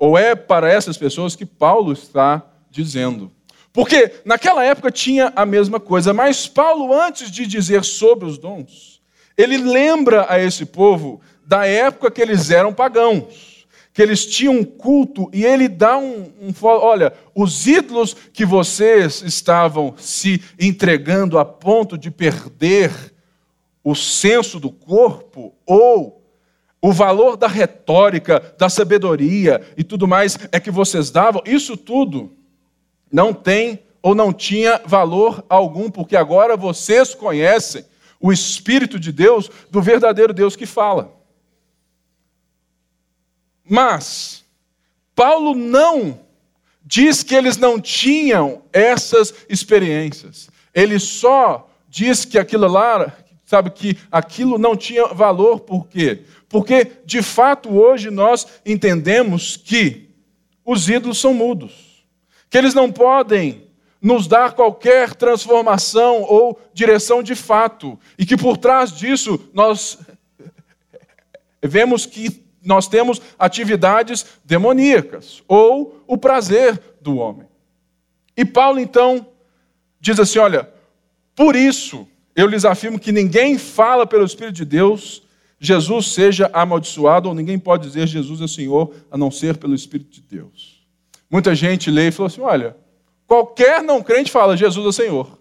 ou 0.00 0.18
é 0.18 0.34
para 0.34 0.68
essas 0.68 0.96
pessoas 0.96 1.36
que 1.36 1.46
Paulo 1.46 1.92
está 1.92 2.42
dizendo. 2.70 3.30
Porque 3.72 4.10
naquela 4.24 4.64
época 4.64 4.90
tinha 4.90 5.32
a 5.36 5.46
mesma 5.46 5.78
coisa, 5.78 6.12
mas 6.12 6.48
Paulo, 6.48 6.92
antes 6.92 7.30
de 7.30 7.46
dizer 7.46 7.84
sobre 7.84 8.26
os 8.26 8.36
dons, 8.36 9.00
ele 9.36 9.58
lembra 9.58 10.26
a 10.28 10.40
esse 10.40 10.66
povo 10.66 11.20
da 11.46 11.66
época 11.66 12.10
que 12.10 12.20
eles 12.20 12.50
eram 12.50 12.72
pagãos 12.72 13.60
que 13.92 14.00
eles 14.00 14.24
tinham 14.24 14.54
um 14.54 14.64
culto 14.64 15.28
e 15.32 15.44
ele 15.44 15.68
dá 15.68 15.98
um, 15.98 16.32
um, 16.40 16.52
Olha, 16.62 17.12
os 17.34 17.66
ídolos 17.66 18.14
que 18.32 18.46
vocês 18.46 19.20
estavam 19.22 19.94
se 19.98 20.40
entregando 20.58 21.38
a 21.38 21.44
ponto 21.44 21.98
de 21.98 22.10
perder 22.10 22.92
o 23.82 23.94
senso 23.94 24.60
do 24.60 24.70
corpo 24.70 25.52
ou 25.66 26.19
o 26.82 26.92
valor 26.92 27.36
da 27.36 27.46
retórica, 27.46 28.54
da 28.58 28.68
sabedoria 28.68 29.60
e 29.76 29.84
tudo 29.84 30.08
mais 30.08 30.38
é 30.50 30.58
que 30.58 30.70
vocês 30.70 31.10
davam, 31.10 31.42
isso 31.44 31.76
tudo 31.76 32.32
não 33.12 33.34
tem 33.34 33.80
ou 34.02 34.14
não 34.14 34.32
tinha 34.32 34.80
valor 34.86 35.44
algum, 35.48 35.90
porque 35.90 36.16
agora 36.16 36.56
vocês 36.56 37.14
conhecem 37.14 37.84
o 38.18 38.32
Espírito 38.32 38.98
de 38.98 39.12
Deus, 39.12 39.50
do 39.70 39.80
verdadeiro 39.82 40.32
Deus 40.32 40.56
que 40.56 40.66
fala. 40.66 41.12
Mas, 43.64 44.44
Paulo 45.14 45.54
não 45.54 46.20
diz 46.84 47.22
que 47.22 47.34
eles 47.34 47.56
não 47.56 47.80
tinham 47.80 48.62
essas 48.72 49.32
experiências. 49.48 50.50
Ele 50.74 50.98
só 50.98 51.68
diz 51.88 52.24
que 52.24 52.38
aquilo 52.38 52.66
lá, 52.66 53.14
sabe, 53.44 53.70
que 53.70 53.98
aquilo 54.10 54.58
não 54.58 54.76
tinha 54.76 55.06
valor, 55.08 55.60
por 55.60 55.86
quê? 55.86 56.24
Porque, 56.50 56.90
de 57.06 57.22
fato, 57.22 57.70
hoje 57.70 58.10
nós 58.10 58.44
entendemos 58.66 59.56
que 59.56 60.10
os 60.64 60.88
ídolos 60.88 61.18
são 61.18 61.32
mudos, 61.32 62.04
que 62.50 62.58
eles 62.58 62.74
não 62.74 62.90
podem 62.90 63.68
nos 64.02 64.26
dar 64.26 64.52
qualquer 64.52 65.14
transformação 65.14 66.22
ou 66.22 66.60
direção 66.74 67.22
de 67.22 67.36
fato, 67.36 67.96
e 68.18 68.26
que 68.26 68.36
por 68.36 68.56
trás 68.56 68.90
disso 68.92 69.48
nós 69.54 69.98
vemos 71.62 72.04
que 72.04 72.44
nós 72.62 72.88
temos 72.88 73.22
atividades 73.38 74.26
demoníacas 74.44 75.44
ou 75.46 76.02
o 76.04 76.18
prazer 76.18 76.82
do 77.00 77.16
homem. 77.16 77.46
E 78.36 78.44
Paulo 78.44 78.80
então 78.80 79.24
diz 80.00 80.18
assim: 80.18 80.40
olha, 80.40 80.68
por 81.36 81.54
isso 81.54 82.08
eu 82.34 82.48
lhes 82.48 82.64
afirmo 82.64 82.98
que 82.98 83.12
ninguém 83.12 83.56
fala 83.56 84.04
pelo 84.04 84.24
Espírito 84.24 84.56
de 84.56 84.64
Deus, 84.64 85.22
Jesus 85.60 86.06
seja 86.06 86.50
amaldiçoado, 86.52 87.28
ou 87.28 87.34
ninguém 87.34 87.58
pode 87.58 87.86
dizer 87.86 88.08
Jesus 88.08 88.40
é 88.40 88.48
Senhor 88.48 88.94
a 89.10 89.18
não 89.18 89.30
ser 89.30 89.58
pelo 89.58 89.74
Espírito 89.74 90.10
de 90.10 90.22
Deus. 90.22 90.80
Muita 91.30 91.54
gente 91.54 91.90
lê 91.90 92.08
e 92.08 92.10
falou 92.10 92.26
assim: 92.26 92.40
olha, 92.40 92.74
Qualquer 93.30 93.80
não 93.80 94.02
crente 94.02 94.28
fala 94.28 94.56
Jesus 94.56 94.84
é 94.88 95.04
Senhor. 95.04 95.38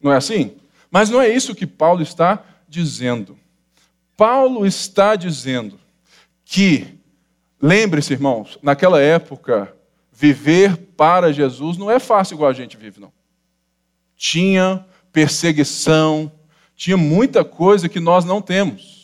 Não 0.00 0.12
é 0.12 0.16
assim? 0.16 0.52
Mas 0.88 1.10
não 1.10 1.20
é 1.20 1.28
isso 1.28 1.52
que 1.52 1.66
Paulo 1.66 2.00
está 2.00 2.44
dizendo. 2.68 3.36
Paulo 4.16 4.64
está 4.64 5.16
dizendo 5.16 5.76
que, 6.44 6.96
lembre-se, 7.60 8.12
irmãos, 8.12 8.56
naquela 8.62 9.00
época, 9.00 9.74
viver 10.12 10.76
para 10.96 11.32
Jesus 11.32 11.76
não 11.76 11.90
é 11.90 11.98
fácil 11.98 12.34
igual 12.34 12.50
a 12.50 12.54
gente 12.54 12.76
vive, 12.76 13.00
não. 13.00 13.12
Tinha 14.16 14.86
perseguição, 15.12 16.30
tinha 16.76 16.96
muita 16.96 17.44
coisa 17.44 17.88
que 17.88 17.98
nós 17.98 18.24
não 18.24 18.40
temos. 18.40 19.03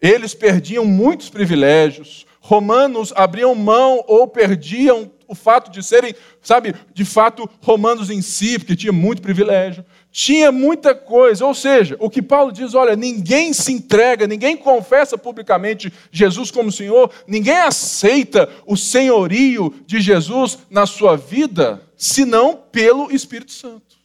Eles 0.00 0.34
perdiam 0.34 0.84
muitos 0.84 1.28
privilégios, 1.28 2.26
romanos 2.40 3.12
abriam 3.14 3.54
mão 3.54 4.02
ou 4.06 4.26
perdiam 4.26 5.10
o 5.28 5.34
fato 5.34 5.70
de 5.70 5.80
serem, 5.80 6.12
sabe, 6.42 6.74
de 6.92 7.04
fato, 7.04 7.48
romanos 7.62 8.10
em 8.10 8.20
si, 8.20 8.58
porque 8.58 8.74
tinha 8.74 8.92
muito 8.92 9.22
privilégio, 9.22 9.84
tinha 10.10 10.50
muita 10.50 10.92
coisa. 10.92 11.46
Ou 11.46 11.54
seja, 11.54 11.96
o 12.00 12.10
que 12.10 12.20
Paulo 12.20 12.50
diz: 12.50 12.74
olha, 12.74 12.96
ninguém 12.96 13.52
se 13.52 13.72
entrega, 13.72 14.26
ninguém 14.26 14.56
confessa 14.56 15.16
publicamente 15.16 15.92
Jesus 16.10 16.50
como 16.50 16.72
Senhor, 16.72 17.12
ninguém 17.28 17.58
aceita 17.58 18.48
o 18.66 18.76
senhorio 18.76 19.72
de 19.86 20.00
Jesus 20.00 20.58
na 20.68 20.84
sua 20.84 21.16
vida, 21.16 21.80
senão 21.96 22.58
pelo 22.72 23.12
Espírito 23.12 23.52
Santo. 23.52 24.00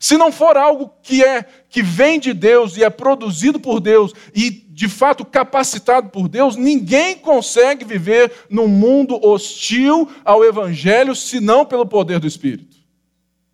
Se 0.00 0.16
não 0.16 0.32
for 0.32 0.56
algo 0.56 0.90
que 1.02 1.22
é 1.22 1.44
que 1.68 1.80
vem 1.80 2.18
de 2.18 2.32
Deus 2.32 2.76
e 2.76 2.82
é 2.82 2.90
produzido 2.90 3.60
por 3.60 3.78
Deus 3.78 4.12
e 4.34 4.61
de 4.72 4.88
fato 4.88 5.22
capacitado 5.22 6.08
por 6.08 6.28
Deus, 6.28 6.56
ninguém 6.56 7.14
consegue 7.14 7.84
viver 7.84 8.32
num 8.48 8.66
mundo 8.66 9.20
hostil 9.22 10.08
ao 10.24 10.42
evangelho 10.42 11.14
senão 11.14 11.66
pelo 11.66 11.84
poder 11.84 12.18
do 12.18 12.26
Espírito. 12.26 12.76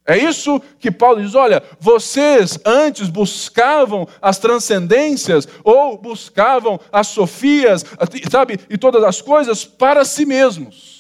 É 0.07 0.17
isso 0.17 0.63
que 0.79 0.91
Paulo 0.91 1.21
diz: 1.21 1.35
olha, 1.35 1.63
vocês 1.81 2.59
antes 2.65 3.09
buscavam 3.09 4.07
as 4.23 4.39
transcendências 4.39 5.47
ou 5.65 5.99
buscavam 5.99 6.79
as 6.93 7.09
sofias, 7.09 7.85
sabe, 8.31 8.61
e 8.71 8.79
todas 8.79 9.03
as 9.03 9.21
coisas 9.21 9.65
para 9.65 10.05
si 10.05 10.25
mesmos 10.25 10.99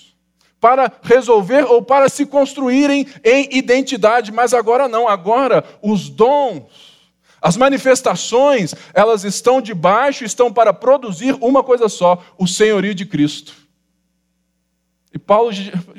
para 0.60 0.92
resolver 1.02 1.62
ou 1.62 1.82
para 1.82 2.08
se 2.08 2.26
construírem 2.26 3.06
em 3.24 3.48
identidade, 3.52 4.32
mas 4.32 4.52
agora 4.52 4.88
não, 4.88 5.06
agora 5.06 5.64
os 5.80 6.08
dons, 6.08 6.64
as 7.40 7.56
manifestações, 7.56 8.74
elas 8.92 9.24
estão 9.24 9.60
debaixo, 9.60 10.24
estão 10.24 10.52
para 10.52 10.72
produzir 10.72 11.36
uma 11.40 11.62
coisa 11.62 11.88
só: 11.88 12.22
o 12.36 12.46
senhorio 12.46 12.94
de 12.94 13.06
Cristo. 13.06 13.54
E 15.12 15.18
Paulo 15.18 15.50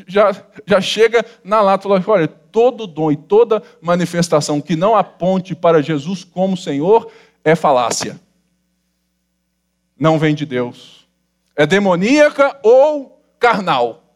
já, 0.07 0.35
já 0.65 0.81
chega 0.81 1.25
na 1.43 1.77
fala: 1.79 2.03
olha, 2.07 2.27
todo 2.27 2.85
dom 2.85 3.11
e 3.11 3.17
toda 3.17 3.63
manifestação 3.81 4.61
que 4.61 4.75
não 4.75 4.95
aponte 4.95 5.55
para 5.55 5.81
Jesus 5.81 6.23
como 6.23 6.57
Senhor 6.57 7.11
é 7.43 7.55
falácia. 7.55 8.19
Não 9.97 10.17
vem 10.17 10.35
de 10.35 10.45
Deus. 10.45 11.07
É 11.55 11.65
demoníaca 11.65 12.57
ou 12.63 13.21
carnal. 13.39 14.15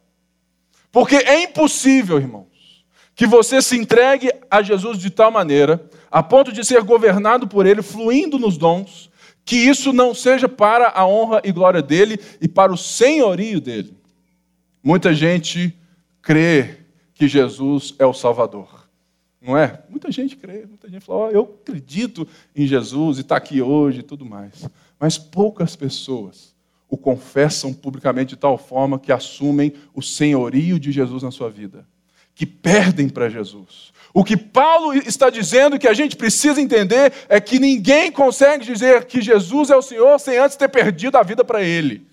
Porque 0.92 1.16
é 1.16 1.44
impossível, 1.44 2.18
irmãos, 2.18 2.86
que 3.16 3.26
você 3.26 3.62
se 3.62 3.76
entregue 3.76 4.32
a 4.50 4.62
Jesus 4.62 5.00
de 5.00 5.10
tal 5.10 5.32
maneira, 5.32 5.84
a 6.14 6.22
ponto 6.22 6.52
de 6.52 6.64
ser 6.64 6.84
governado 6.84 7.48
por 7.48 7.66
Ele, 7.66 7.82
fluindo 7.82 8.38
nos 8.38 8.56
dons, 8.56 9.10
que 9.44 9.56
isso 9.56 9.92
não 9.92 10.14
seja 10.14 10.48
para 10.48 10.90
a 10.90 11.08
honra 11.08 11.42
e 11.44 11.52
glória 11.52 11.82
dele 11.82 12.20
e 12.40 12.48
para 12.48 12.72
o 12.72 12.78
senhorio 12.78 13.60
dele. 13.60 13.98
Muita 14.84 15.12
gente 15.12 15.76
crê 16.22 16.78
que 17.16 17.28
Jesus 17.28 17.96
é 17.98 18.06
o 18.06 18.14
Salvador. 18.14 18.88
Não 19.42 19.58
é? 19.58 19.82
Muita 19.90 20.12
gente 20.12 20.38
crê, 20.38 20.68
muita 20.68 20.88
gente 20.88 21.04
fala, 21.04 21.30
oh, 21.30 21.32
eu 21.32 21.58
acredito 21.62 22.28
em 22.56 22.68
Jesus 22.68 23.18
e 23.18 23.22
está 23.22 23.38
aqui 23.38 23.60
hoje 23.60 24.02
e 24.02 24.04
tudo 24.04 24.24
mais. 24.24 24.70
Mas 25.00 25.18
poucas 25.18 25.76
pessoas 25.76 26.54
o 26.88 26.96
confessam 26.96 27.74
publicamente 27.74 28.36
de 28.36 28.38
tal 28.38 28.56
forma 28.56 29.00
que 29.00 29.12
assumem 29.12 29.74
o 29.96 30.02
senhorio 30.04 30.80
de 30.80 30.92
Jesus 30.92 31.24
na 31.24 31.32
sua 31.32 31.50
vida, 31.50 31.88
que 32.36 32.46
perdem 32.46 33.10
para 33.10 33.30
Jesus. 33.30 33.94
O 34.14 34.24
que 34.24 34.38
Paulo 34.38 34.94
está 34.94 35.30
dizendo 35.30 35.80
que 35.80 35.88
a 35.88 35.94
gente 35.94 36.16
precisa 36.16 36.62
entender 36.62 37.12
é 37.28 37.42
que 37.42 37.60
ninguém 37.60 38.12
consegue 38.12 38.64
dizer 38.64 39.06
que 39.06 39.22
Jesus 39.22 39.72
é 39.72 39.76
o 39.76 39.82
Senhor 39.82 40.20
sem 40.20 40.38
antes 40.38 40.56
ter 40.56 40.70
perdido 40.70 41.18
a 41.18 41.24
vida 41.24 41.44
para 41.44 41.64
Ele. 41.64 42.06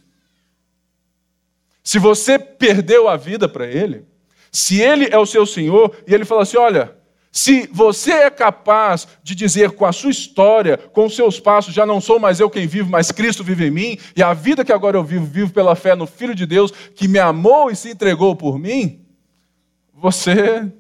Se 1.85 1.99
você 1.99 2.39
perdeu 2.39 3.09
a 3.09 3.17
vida 3.17 3.49
para 3.49 3.67
Ele, 3.67 4.05
se 4.51 4.81
Ele 4.81 5.09
é 5.11 5.19
o 5.19 5.27
seu 5.27 5.45
Senhor, 5.45 5.95
e 6.07 6.15
Ele 6.15 6.25
fala 6.25 6.43
assim: 6.43 6.57
olha, 6.57 6.97
se 7.33 7.69
você 7.73 8.13
é 8.13 8.31
capaz 8.31 9.07
de 9.23 9.35
dizer 9.35 9.73
com 9.73 9.85
a 9.85 9.93
sua 9.93 10.11
história, 10.11 10.77
com 10.77 11.07
os 11.07 11.15
seus 11.15 11.39
passos, 11.39 11.75
já 11.75 11.87
não 11.87 12.01
sou 12.01 12.19
mais 12.19 12.41
eu 12.41 12.51
quem 12.51 12.67
vivo, 12.67 12.91
mas 12.91 13.13
Cristo 13.13 13.45
vive 13.45 13.67
em 13.67 13.71
mim, 13.71 13.99
e 14.17 14.23
a 14.23 14.33
vida 14.33 14.65
que 14.65 14.73
agora 14.73 14.97
eu 14.97 15.05
vivo, 15.05 15.27
vivo 15.27 15.53
pela 15.53 15.77
fé 15.77 15.95
no 15.95 16.07
Filho 16.07 16.35
de 16.35 16.47
Deus 16.47 16.71
que 16.71 17.07
me 17.07 17.19
amou 17.19 17.71
e 17.71 17.77
se 17.77 17.91
entregou 17.91 18.35
por 18.35 18.59
mim, 18.59 19.05
você 20.01 20.73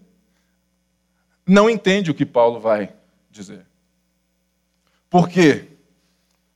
não 1.46 1.68
entende 1.68 2.10
o 2.10 2.14
que 2.14 2.24
Paulo 2.24 2.58
vai 2.58 2.94
dizer. 3.30 3.66
Porque 5.10 5.64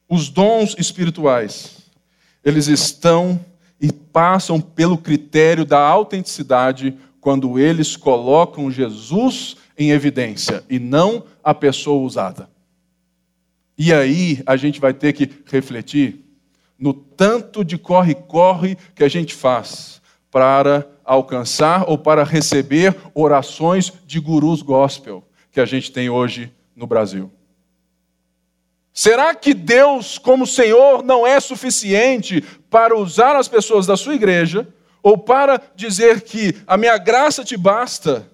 os 0.08 0.30
dons 0.30 0.74
espirituais, 0.78 1.90
eles 2.42 2.66
estão 2.66 3.38
e 3.78 3.92
passam 3.92 4.60
pelo 4.60 4.96
critério 4.96 5.64
da 5.64 5.78
autenticidade 5.78 6.96
quando 7.20 7.58
eles 7.58 7.96
colocam 7.96 8.70
Jesus 8.70 9.56
em 9.76 9.90
evidência 9.90 10.64
e 10.70 10.78
não 10.78 11.24
a 11.42 11.52
pessoa 11.52 12.02
usada. 12.02 12.48
E 13.76 13.92
aí 13.92 14.42
a 14.46 14.56
gente 14.56 14.80
vai 14.80 14.94
ter 14.94 15.12
que 15.12 15.28
refletir 15.46 16.24
no 16.78 16.94
tanto 16.94 17.64
de 17.64 17.76
corre-corre 17.76 18.76
que 18.94 19.04
a 19.04 19.08
gente 19.08 19.34
faz 19.34 20.00
para 20.30 20.93
alcançar 21.04 21.84
ou 21.88 21.98
para 21.98 22.24
receber 22.24 22.96
orações 23.14 23.92
de 24.06 24.18
gurus 24.18 24.62
gospel 24.62 25.22
que 25.52 25.60
a 25.60 25.64
gente 25.64 25.92
tem 25.92 26.08
hoje 26.08 26.52
no 26.74 26.86
Brasil. 26.86 27.30
Será 28.92 29.34
que 29.34 29.52
Deus, 29.52 30.18
como 30.18 30.46
Senhor, 30.46 31.02
não 31.02 31.26
é 31.26 31.40
suficiente 31.40 32.42
para 32.70 32.96
usar 32.96 33.36
as 33.36 33.48
pessoas 33.48 33.86
da 33.86 33.96
sua 33.96 34.14
igreja 34.14 34.68
ou 35.02 35.18
para 35.18 35.60
dizer 35.74 36.22
que 36.22 36.56
a 36.66 36.76
minha 36.76 36.96
graça 36.96 37.44
te 37.44 37.56
basta? 37.56 38.30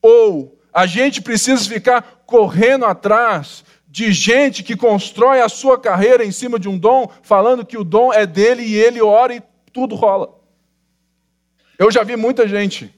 Ou 0.00 0.56
a 0.72 0.86
gente 0.86 1.20
precisa 1.20 1.68
ficar 1.68 2.22
correndo 2.24 2.84
atrás 2.84 3.64
de 3.88 4.12
gente 4.12 4.62
que 4.62 4.76
constrói 4.76 5.40
a 5.40 5.48
sua 5.48 5.76
carreira 5.78 6.24
em 6.24 6.30
cima 6.30 6.58
de 6.58 6.68
um 6.68 6.78
dom, 6.78 7.10
falando 7.22 7.66
que 7.66 7.76
o 7.76 7.82
dom 7.82 8.12
é 8.12 8.24
dele 8.26 8.62
e 8.62 8.76
ele 8.76 9.02
ora 9.02 9.34
e 9.34 9.42
tudo 9.72 9.96
rola. 9.96 10.37
Eu 11.78 11.92
já 11.92 12.02
vi 12.02 12.16
muita 12.16 12.46
gente 12.48 12.92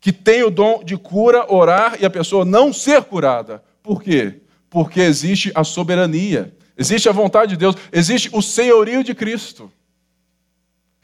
que 0.00 0.10
tem 0.10 0.42
o 0.42 0.50
dom 0.50 0.82
de 0.82 0.96
cura, 0.96 1.52
orar 1.52 1.98
e 2.00 2.06
a 2.06 2.10
pessoa 2.10 2.44
não 2.44 2.72
ser 2.72 3.02
curada. 3.04 3.62
Por 3.82 4.02
quê? 4.02 4.40
Porque 4.70 5.00
existe 5.00 5.52
a 5.54 5.62
soberania, 5.62 6.56
existe 6.76 7.08
a 7.08 7.12
vontade 7.12 7.50
de 7.52 7.56
Deus, 7.58 7.76
existe 7.92 8.30
o 8.32 8.40
senhorio 8.40 9.04
de 9.04 9.14
Cristo, 9.14 9.70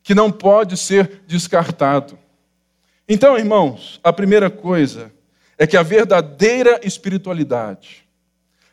que 0.03 0.15
não 0.15 0.33
pode 0.33 0.77
ser 0.77 1.23
descartado. 1.27 2.19
Então, 3.09 3.37
irmãos, 3.37 4.01
a 4.03 4.13
primeira 4.13 4.49
coisa 4.49 5.13
é 5.59 5.67
que 5.67 5.77
a 5.77 5.83
verdadeira 5.83 6.81
espiritualidade, 6.83 8.09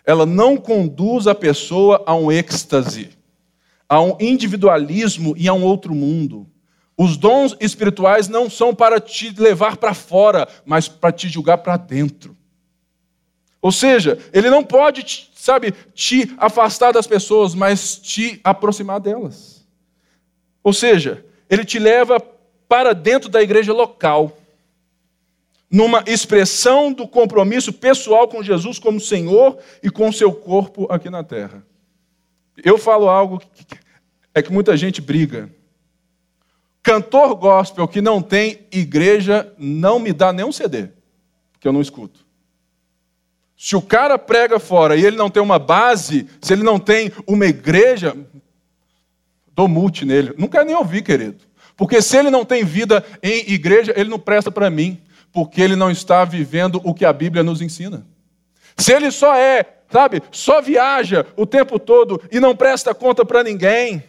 ela 0.06 0.26
não 0.26 0.58
conduz 0.58 1.28
a 1.28 1.36
pessoa 1.36 2.04
a 2.06 2.16
um 2.16 2.32
êxtase, 2.32 3.10
a 3.88 4.02
um 4.02 4.16
individualismo 4.20 5.36
e 5.38 5.48
a 5.48 5.54
um 5.54 5.64
outro 5.64 5.94
mundo. 5.94 6.48
Os 7.02 7.16
dons 7.16 7.56
espirituais 7.62 8.28
não 8.28 8.50
são 8.50 8.76
para 8.76 9.00
te 9.00 9.34
levar 9.40 9.78
para 9.78 9.94
fora, 9.94 10.46
mas 10.66 10.90
para 10.90 11.14
te 11.14 11.30
julgar 11.30 11.60
para 11.60 11.78
dentro. 11.78 12.36
Ou 13.62 13.72
seja, 13.72 14.20
ele 14.34 14.50
não 14.50 14.62
pode, 14.66 15.30
sabe, 15.34 15.74
te 15.94 16.36
afastar 16.38 16.92
das 16.92 17.08
pessoas, 17.08 17.56
mas 17.56 17.96
te 17.96 18.42
aproximar 18.44 19.00
delas. 19.00 19.66
Ou 20.62 20.74
seja, 20.74 21.24
ele 21.50 21.64
te 21.64 21.80
leva 21.80 22.20
para 22.68 22.92
dentro 22.92 23.30
da 23.30 23.42
igreja 23.42 23.72
local 23.72 24.38
numa 25.72 26.04
expressão 26.06 26.92
do 26.92 27.08
compromisso 27.08 27.72
pessoal 27.72 28.28
com 28.28 28.44
Jesus 28.44 28.78
como 28.78 29.00
Senhor 29.00 29.58
e 29.82 29.90
com 29.90 30.12
seu 30.12 30.34
corpo 30.34 30.86
aqui 30.92 31.10
na 31.10 31.24
terra. 31.24 31.66
Eu 32.62 32.78
falo 32.78 33.08
algo 33.08 33.40
que 33.40 33.66
é 34.36 34.42
que 34.42 34.52
muita 34.52 34.76
gente 34.76 35.00
briga. 35.00 35.50
Cantor 36.82 37.36
gospel 37.36 37.88
que 37.88 38.02
não 38.02 38.22
tem 38.22 38.66
igreja 38.72 39.54
não 39.58 40.00
me 40.00 40.14
dá 40.14 40.32
nenhum 40.32 40.52
CD, 40.52 40.90
porque 41.52 41.68
eu 41.68 41.74
não 41.74 41.82
escuto. 41.82 42.26
Se 43.58 43.76
o 43.76 43.82
cara 43.82 44.18
prega 44.18 44.58
fora 44.58 44.96
e 44.96 45.06
ele 45.06 45.18
não 45.18 45.30
tem 45.30 45.44
uma 45.44 45.60
base, 45.60 46.28
se 46.42 46.54
ele 46.54 46.64
não 46.64 46.80
tem 46.80 47.12
uma 47.28 47.46
igreja, 47.46 48.16
dou 49.54 49.68
multi 49.68 50.06
nele. 50.06 50.34
Não 50.38 50.48
quero 50.48 50.66
nem 50.66 50.76
ouvir, 50.76 51.04
querido. 51.04 51.44
Porque 51.76 52.02
se 52.02 52.18
ele 52.18 52.30
não 52.30 52.46
tem 52.46 52.64
vida 52.64 53.06
em 53.22 53.52
igreja, 53.52 53.94
ele 53.98 54.10
não 54.10 54.18
presta 54.18 54.50
para 54.50 54.70
mim 54.70 55.02
porque 55.32 55.62
ele 55.62 55.76
não 55.76 55.92
está 55.92 56.26
vivendo 56.26 56.82
o 56.84 56.94
que 56.94 57.06
a 57.06 57.14
Bíblia 57.14 57.44
nos 57.44 57.62
ensina. 57.62 58.06
Se 58.78 58.94
ele 58.94 59.12
só 59.12 59.36
é, 59.36 59.66
sabe, 59.92 60.24
só 60.32 60.62
viaja 60.62 61.26
o 61.36 61.46
tempo 61.46 61.78
todo 61.78 62.22
e 62.32 62.40
não 62.40 62.56
presta 62.56 62.96
conta 62.96 63.26
para 63.26 63.44
ninguém, 63.44 64.04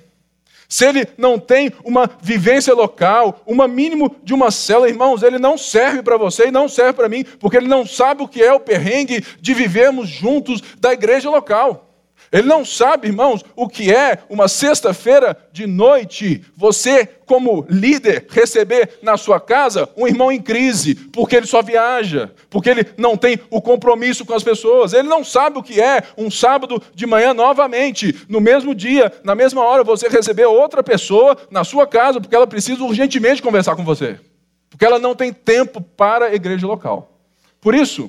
se 0.70 0.86
ele 0.86 1.04
não 1.18 1.36
tem 1.36 1.72
uma 1.84 2.08
vivência 2.22 2.72
local, 2.72 3.42
uma 3.44 3.66
mínimo 3.66 4.14
de 4.22 4.32
uma 4.32 4.52
cela, 4.52 4.88
irmãos, 4.88 5.24
ele 5.24 5.36
não 5.36 5.58
serve 5.58 6.00
para 6.00 6.16
você 6.16 6.46
e 6.46 6.52
não 6.52 6.68
serve 6.68 6.92
para 6.92 7.08
mim, 7.08 7.24
porque 7.40 7.56
ele 7.56 7.66
não 7.66 7.84
sabe 7.84 8.22
o 8.22 8.28
que 8.28 8.40
é 8.40 8.52
o 8.52 8.60
perrengue 8.60 9.24
de 9.40 9.52
vivermos 9.52 10.08
juntos 10.08 10.62
da 10.78 10.92
igreja 10.92 11.28
local. 11.28 11.89
Ele 12.32 12.46
não 12.46 12.64
sabe, 12.64 13.08
irmãos, 13.08 13.44
o 13.56 13.68
que 13.68 13.92
é 13.92 14.18
uma 14.28 14.46
sexta-feira 14.46 15.36
de 15.52 15.66
noite, 15.66 16.44
você, 16.56 17.04
como 17.26 17.66
líder, 17.68 18.26
receber 18.30 18.98
na 19.02 19.16
sua 19.16 19.40
casa 19.40 19.88
um 19.96 20.06
irmão 20.06 20.30
em 20.30 20.40
crise, 20.40 20.94
porque 20.94 21.34
ele 21.34 21.46
só 21.46 21.60
viaja, 21.60 22.30
porque 22.48 22.70
ele 22.70 22.86
não 22.96 23.16
tem 23.16 23.40
o 23.50 23.60
compromisso 23.60 24.24
com 24.24 24.32
as 24.32 24.44
pessoas. 24.44 24.92
Ele 24.92 25.08
não 25.08 25.24
sabe 25.24 25.58
o 25.58 25.62
que 25.62 25.80
é 25.80 26.04
um 26.16 26.30
sábado 26.30 26.80
de 26.94 27.04
manhã 27.04 27.34
novamente, 27.34 28.24
no 28.28 28.40
mesmo 28.40 28.76
dia, 28.76 29.12
na 29.24 29.34
mesma 29.34 29.64
hora, 29.64 29.82
você 29.82 30.08
receber 30.08 30.46
outra 30.46 30.84
pessoa 30.84 31.36
na 31.50 31.64
sua 31.64 31.84
casa, 31.84 32.20
porque 32.20 32.36
ela 32.36 32.46
precisa 32.46 32.84
urgentemente 32.84 33.42
conversar 33.42 33.74
com 33.74 33.84
você, 33.84 34.20
porque 34.68 34.84
ela 34.84 35.00
não 35.00 35.16
tem 35.16 35.32
tempo 35.32 35.80
para 35.80 36.26
a 36.26 36.34
igreja 36.34 36.64
local. 36.64 37.18
Por 37.60 37.74
isso, 37.74 38.08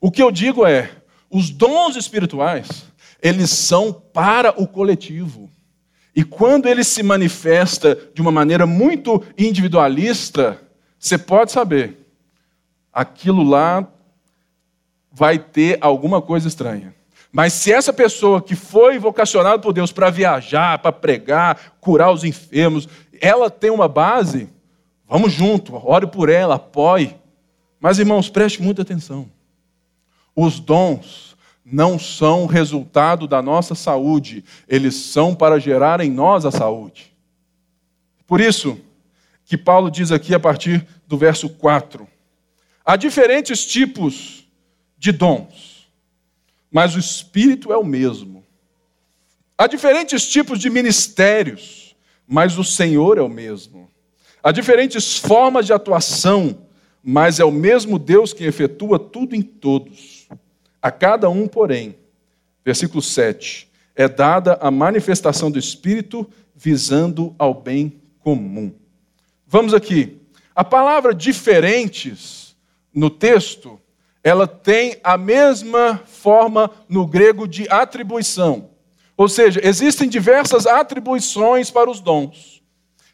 o 0.00 0.08
que 0.08 0.22
eu 0.22 0.30
digo 0.30 0.64
é: 0.64 0.88
os 1.28 1.50
dons 1.50 1.96
espirituais 1.96 2.86
eles 3.22 3.50
são 3.50 3.92
para 3.92 4.60
o 4.60 4.66
coletivo. 4.66 5.50
E 6.14 6.24
quando 6.24 6.66
ele 6.66 6.82
se 6.82 7.02
manifesta 7.02 7.98
de 8.14 8.22
uma 8.22 8.30
maneira 8.30 8.66
muito 8.66 9.22
individualista, 9.36 10.60
você 10.98 11.18
pode 11.18 11.52
saber, 11.52 12.08
aquilo 12.92 13.42
lá 13.42 13.86
vai 15.12 15.38
ter 15.38 15.78
alguma 15.80 16.22
coisa 16.22 16.48
estranha. 16.48 16.94
Mas 17.30 17.52
se 17.52 17.70
essa 17.70 17.92
pessoa 17.92 18.40
que 18.40 18.54
foi 18.54 18.98
vocacionada 18.98 19.58
por 19.58 19.74
Deus 19.74 19.92
para 19.92 20.08
viajar, 20.08 20.78
para 20.78 20.90
pregar, 20.90 21.74
curar 21.80 22.10
os 22.10 22.24
enfermos, 22.24 22.88
ela 23.20 23.50
tem 23.50 23.70
uma 23.70 23.88
base, 23.88 24.48
vamos 25.06 25.32
junto, 25.32 25.74
ore 25.86 26.06
por 26.06 26.30
ela, 26.30 26.54
apoie. 26.54 27.14
Mas 27.78 27.98
irmãos, 27.98 28.30
preste 28.30 28.62
muita 28.62 28.80
atenção. 28.80 29.30
Os 30.34 30.58
dons 30.58 31.35
não 31.70 31.98
são 31.98 32.46
resultado 32.46 33.26
da 33.26 33.42
nossa 33.42 33.74
saúde, 33.74 34.44
eles 34.68 34.94
são 34.94 35.34
para 35.34 35.58
gerar 35.58 36.00
em 36.00 36.08
nós 36.08 36.44
a 36.44 36.52
saúde. 36.52 37.12
Por 38.24 38.40
isso 38.40 38.80
que 39.44 39.58
Paulo 39.58 39.90
diz 39.90 40.12
aqui 40.12 40.32
a 40.32 40.38
partir 40.38 40.86
do 41.08 41.18
verso 41.18 41.48
4: 41.48 42.06
há 42.84 42.94
diferentes 42.94 43.66
tipos 43.66 44.46
de 44.96 45.10
dons, 45.10 45.88
mas 46.70 46.94
o 46.94 47.00
Espírito 47.00 47.72
é 47.72 47.76
o 47.76 47.84
mesmo. 47.84 48.44
Há 49.58 49.66
diferentes 49.66 50.28
tipos 50.28 50.60
de 50.60 50.70
ministérios, 50.70 51.96
mas 52.28 52.58
o 52.58 52.64
Senhor 52.64 53.18
é 53.18 53.22
o 53.22 53.28
mesmo. 53.28 53.90
Há 54.40 54.52
diferentes 54.52 55.16
formas 55.18 55.66
de 55.66 55.72
atuação, 55.72 56.66
mas 57.02 57.40
é 57.40 57.44
o 57.44 57.50
mesmo 57.50 57.98
Deus 57.98 58.32
que 58.32 58.44
efetua 58.44 58.98
tudo 58.98 59.34
em 59.34 59.42
todos. 59.42 60.15
A 60.86 60.90
cada 60.92 61.28
um, 61.28 61.48
porém, 61.48 61.96
versículo 62.64 63.02
7, 63.02 63.68
é 63.96 64.06
dada 64.06 64.56
a 64.60 64.70
manifestação 64.70 65.50
do 65.50 65.58
Espírito 65.58 66.30
visando 66.54 67.34
ao 67.40 67.52
bem 67.52 68.00
comum. 68.20 68.72
Vamos 69.48 69.74
aqui. 69.74 70.20
A 70.54 70.62
palavra 70.62 71.12
diferentes 71.12 72.54
no 72.94 73.10
texto, 73.10 73.80
ela 74.22 74.46
tem 74.46 74.96
a 75.02 75.18
mesma 75.18 76.00
forma 76.06 76.70
no 76.88 77.04
grego 77.04 77.48
de 77.48 77.66
atribuição. 77.68 78.70
Ou 79.16 79.28
seja, 79.28 79.60
existem 79.64 80.08
diversas 80.08 80.68
atribuições 80.68 81.68
para 81.68 81.90
os 81.90 81.98
dons. 81.98 82.62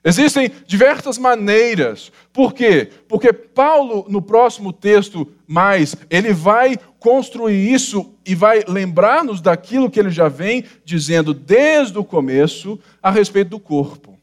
Existem 0.05 0.51
diversas 0.67 1.17
maneiras. 1.17 2.11
Por 2.33 2.53
quê? 2.53 2.91
Porque 3.09 3.33
Paulo, 3.33 4.05
no 4.09 4.21
próximo 4.21 4.73
texto, 4.73 5.27
mais, 5.47 5.95
ele 6.11 6.33
vai 6.33 6.77
construir 7.03 7.69
isso 7.69 8.15
e 8.25 8.33
vai 8.33 8.63
lembrar-nos 8.67 9.41
daquilo 9.41 9.91
que 9.91 9.99
ele 9.99 10.11
já 10.11 10.29
vem 10.29 10.65
dizendo 10.85 11.35
desde 11.35 11.99
o 11.99 12.05
começo 12.05 12.79
a 13.03 13.11
respeito 13.11 13.49
do 13.49 13.59
corpo. 13.59 14.17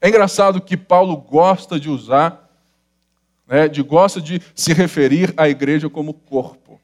É 0.00 0.08
engraçado 0.08 0.60
que 0.60 0.76
Paulo 0.76 1.16
gosta 1.16 1.78
de 1.78 1.88
usar, 1.88 2.50
né, 3.46 3.68
de, 3.68 3.82
gosta 3.82 4.20
de 4.20 4.42
se 4.52 4.72
referir 4.72 5.32
à 5.36 5.48
igreja 5.48 5.88
como 5.88 6.12
corpo. 6.12 6.80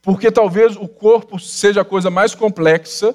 Porque 0.00 0.30
talvez 0.30 0.74
o 0.74 0.88
corpo 0.88 1.38
seja 1.38 1.82
a 1.82 1.84
coisa 1.84 2.08
mais 2.08 2.34
complexa 2.34 3.14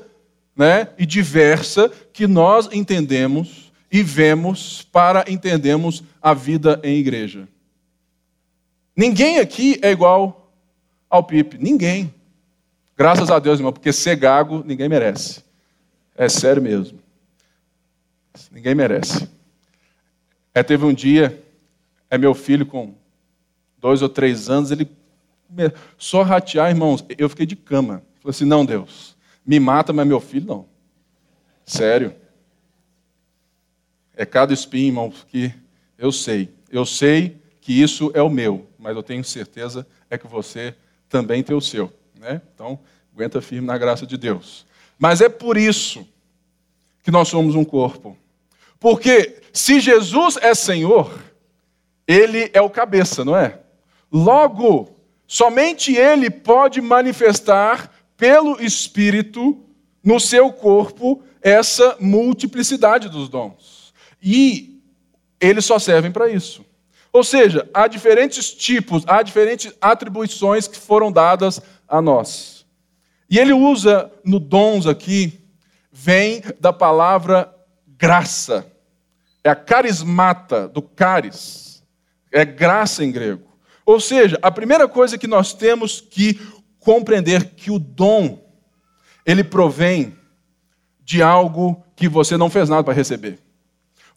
né, 0.56 0.90
e 0.96 1.08
diversa 1.08 1.92
que 2.14 2.28
nós 2.28 2.70
entendemos 2.72 3.74
e 3.92 4.04
vemos 4.04 4.88
para 4.92 5.26
entendermos 5.28 6.04
a 6.22 6.36
vida 6.36 6.80
em 6.84 6.98
igreja. 6.98 7.48
Ninguém 8.96 9.40
aqui 9.40 9.80
é 9.82 9.90
igual 9.90 10.45
ao 11.16 11.24
Pipe, 11.24 11.58
ninguém. 11.58 12.14
Graças 12.98 13.30
a 13.30 13.40
Deus, 13.40 13.60
irmão, 13.60 13.74
porque 13.74 13.92
ser 13.92 14.16
gago 14.16 14.64
ninguém 14.66 14.88
merece. 14.88 15.44
É 16.16 16.30
sério 16.30 16.62
mesmo. 16.62 17.00
Ninguém 18.52 18.76
merece. 18.76 19.30
É, 20.54 20.64
teve 20.64 20.86
um 20.86 20.94
dia, 20.94 21.44
é 22.10 22.18
meu 22.18 22.34
filho 22.34 22.66
com 22.66 22.96
dois 23.78 24.02
ou 24.02 24.10
três 24.10 24.50
anos, 24.50 24.72
ele 24.72 24.90
só 25.98 26.24
ratear, 26.24 26.70
irmãos, 26.70 27.04
eu 27.18 27.30
fiquei 27.30 27.46
de 27.46 27.56
cama. 27.56 28.02
Falei 28.20 28.32
assim, 28.32 28.46
não, 28.46 28.66
Deus, 28.66 29.16
me 29.46 29.60
mata, 29.60 29.94
mas 29.94 30.08
meu 30.08 30.20
filho 30.20 30.48
não. 30.48 30.66
Sério. 31.66 32.16
É 34.16 34.26
cada 34.26 34.54
espinho, 34.54 34.88
irmão, 34.88 35.14
que 35.28 35.54
eu 35.98 36.12
sei. 36.12 36.54
Eu 36.70 36.86
sei 36.86 37.38
que 37.62 37.82
isso 37.82 38.12
é 38.14 38.22
o 38.22 38.30
meu, 38.30 38.68
mas 38.80 38.96
eu 38.96 39.04
tenho 39.04 39.24
certeza 39.24 39.86
é 40.10 40.18
que 40.18 40.28
você 40.28 40.76
também 41.10 41.44
tem 41.44 41.56
o 41.56 41.62
seu. 41.62 41.92
Né? 42.20 42.42
Então, 42.54 42.80
aguenta 43.14 43.42
firme 43.42 43.68
na 43.68 43.78
graça 43.78 44.06
de 44.06 44.18
Deus. 44.18 44.66
Mas 44.98 45.22
é 45.22 45.30
por 45.30 45.58
isso 45.58 46.08
que 47.04 47.12
nós 47.12 47.28
somos 47.28 47.56
um 47.56 47.64
corpo. 47.64 48.18
Porque 48.80 49.42
se 49.54 49.80
Jesus 49.80 50.38
é 50.42 50.54
Senhor, 50.56 51.18
Ele 52.08 52.50
é 52.54 52.62
o 52.62 52.70
cabeça, 52.70 53.24
não 53.24 53.38
é? 53.38 53.60
Logo, 54.12 54.96
somente 55.28 55.96
Ele 55.96 56.30
pode 56.30 56.82
manifestar 56.82 57.92
pelo 58.18 58.62
Espírito 58.62 59.58
no 60.04 60.20
seu 60.20 60.52
corpo 60.52 61.24
essa 61.42 61.96
multiplicidade 62.00 63.08
dos 63.08 63.30
dons. 63.30 63.94
E 64.22 64.82
eles 65.40 65.64
só 65.64 65.78
servem 65.78 66.12
para 66.12 66.28
isso. 66.28 66.65
Ou 67.16 67.24
seja, 67.24 67.66
há 67.74 67.88
diferentes 67.88 68.54
tipos, 68.54 69.06
há 69.08 69.22
diferentes 69.22 69.74
atribuições 69.80 70.68
que 70.68 70.78
foram 70.78 71.10
dadas 71.10 71.62
a 71.88 72.02
nós. 72.02 72.66
E 73.30 73.40
ele 73.40 73.54
usa 73.54 74.12
no 74.26 74.38
dons 74.38 74.86
aqui, 74.86 75.40
vem 75.90 76.44
da 76.60 76.74
palavra 76.74 77.56
graça. 77.88 78.70
É 79.46 79.50
a 79.50 79.56
carismata, 79.56 80.68
do 80.68 80.82
caris. 80.82 81.82
É 82.34 82.44
graça 82.44 83.02
em 83.02 83.14
grego. 83.14 83.48
Ou 83.86 84.02
seja, 84.02 84.38
a 84.42 84.52
primeira 84.52 84.86
coisa 84.86 85.18
que 85.18 85.26
nós 85.26 85.54
temos 85.54 86.02
que 86.02 86.38
compreender 86.80 87.52
que 87.52 87.72
o 87.72 87.80
dom 87.80 88.46
ele 89.26 89.42
provém 89.42 90.18
de 91.00 91.24
algo 91.24 91.82
que 91.96 92.10
você 92.10 92.36
não 92.36 92.50
fez 92.50 92.68
nada 92.68 92.84
para 92.84 92.94
receber. 92.94 93.45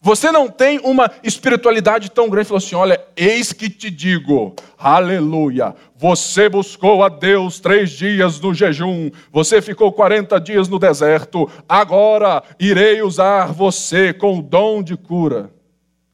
Você 0.01 0.31
não 0.31 0.47
tem 0.47 0.79
uma 0.79 1.11
espiritualidade 1.21 2.09
tão 2.09 2.29
grande, 2.29 2.47
falou 2.47 2.59
assim: 2.59 2.75
olha, 2.75 3.03
eis 3.17 3.51
que 3.51 3.69
te 3.69 3.91
digo, 3.91 4.55
aleluia, 4.77 5.75
você 5.95 6.47
buscou 6.47 7.03
a 7.03 7.09
Deus 7.09 7.59
três 7.59 7.91
dias 7.91 8.39
no 8.39 8.53
jejum, 8.53 9.11
você 9.29 9.61
ficou 9.61 9.91
40 9.91 10.39
dias 10.39 10.69
no 10.69 10.79
deserto, 10.79 11.49
agora 11.67 12.41
irei 12.57 13.01
usar 13.01 13.51
você 13.51 14.13
com 14.13 14.39
o 14.39 14.41
dom 14.41 14.81
de 14.81 14.95
cura. 14.95 15.51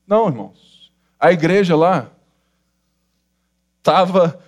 Não, 0.07 0.27
irmãos, 0.27 0.91
a 1.19 1.31
igreja 1.31 1.75
lá 1.75 2.09
estava 3.77 4.39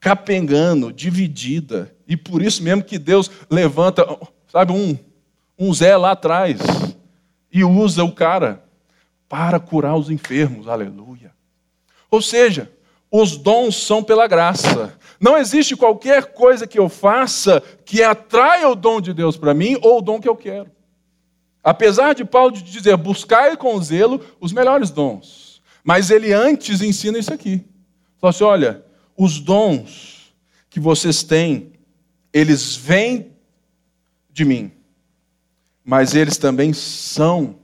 capengando, 0.00 0.92
dividida, 0.92 1.94
e 2.08 2.16
por 2.16 2.42
isso 2.42 2.60
mesmo 2.60 2.82
que 2.82 2.98
Deus 2.98 3.30
levanta, 3.48 4.04
sabe, 4.48 4.72
um, 4.72 4.98
um 5.56 5.72
Zé 5.72 5.96
lá 5.96 6.10
atrás 6.10 6.58
e 7.52 7.62
usa 7.62 8.02
o 8.02 8.10
cara 8.10 8.68
para 9.30 9.60
curar 9.60 9.96
os 9.96 10.10
enfermos, 10.10 10.66
aleluia. 10.66 11.30
Ou 12.10 12.20
seja, 12.20 12.68
os 13.08 13.36
dons 13.36 13.76
são 13.76 14.02
pela 14.02 14.26
graça. 14.26 14.98
Não 15.20 15.38
existe 15.38 15.76
qualquer 15.76 16.32
coisa 16.34 16.66
que 16.66 16.76
eu 16.76 16.88
faça 16.88 17.62
que 17.84 18.02
atraia 18.02 18.68
o 18.68 18.74
dom 18.74 19.00
de 19.00 19.14
Deus 19.14 19.36
para 19.36 19.54
mim 19.54 19.78
ou 19.82 19.98
o 19.98 20.02
dom 20.02 20.20
que 20.20 20.28
eu 20.28 20.34
quero. 20.34 20.68
Apesar 21.62 22.12
de 22.12 22.24
Paulo 22.24 22.50
dizer, 22.50 22.96
buscai 22.96 23.56
com 23.56 23.80
zelo 23.80 24.20
os 24.40 24.52
melhores 24.52 24.90
dons. 24.90 25.62
Mas 25.84 26.10
ele 26.10 26.32
antes 26.32 26.82
ensina 26.82 27.16
isso 27.16 27.32
aqui. 27.32 27.64
Fala 28.18 28.32
assim: 28.32 28.42
olha, 28.42 28.84
os 29.16 29.38
dons 29.38 30.34
que 30.68 30.80
vocês 30.80 31.22
têm, 31.22 31.74
eles 32.32 32.74
vêm 32.74 33.30
de 34.28 34.44
mim, 34.44 34.72
mas 35.84 36.16
eles 36.16 36.36
também 36.36 36.72
são 36.72 37.59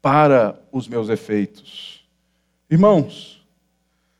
para 0.00 0.60
os 0.72 0.86
meus 0.86 1.08
efeitos. 1.08 2.06
Irmãos, 2.70 3.46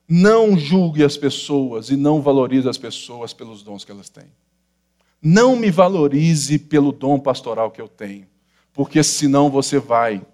não 0.09 0.57
julgue 0.59 1.05
as 1.05 1.17
pessoas 1.17 1.91
e 1.91 1.97
não 1.97 2.23
valorize 2.23 2.69
as 2.69 2.79
pessoas 2.79 3.33
pelos 3.33 3.63
dons 3.63 3.85
que 3.85 3.93
elas 3.93 4.09
têm. 4.09 4.31
Não 5.21 5.57
me 5.57 5.71
valorize 5.71 6.59
pelo 6.59 6.93
dom 6.93 7.19
pastoral 7.19 7.71
que 7.71 7.81
eu 7.81 7.89
tenho, 7.89 8.27
porque 8.73 9.03
senão 9.03 9.51
você 9.51 9.79
vai 9.79 10.25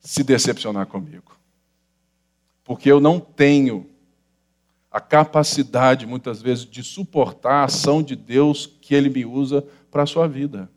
se 0.00 0.22
decepcionar 0.22 0.86
comigo. 0.86 1.36
Porque 2.64 2.90
eu 2.90 3.00
não 3.00 3.20
tenho 3.20 3.88
a 4.90 5.00
capacidade, 5.00 6.06
muitas 6.06 6.40
vezes, 6.40 6.64
de 6.64 6.82
suportar 6.82 7.54
a 7.54 7.64
ação 7.64 8.02
de 8.02 8.14
Deus 8.14 8.66
que 8.66 8.94
Ele 8.94 9.08
me 9.08 9.24
usa 9.24 9.66
para 9.90 10.02
a 10.02 10.06
sua 10.06 10.28
vida. 10.28 10.70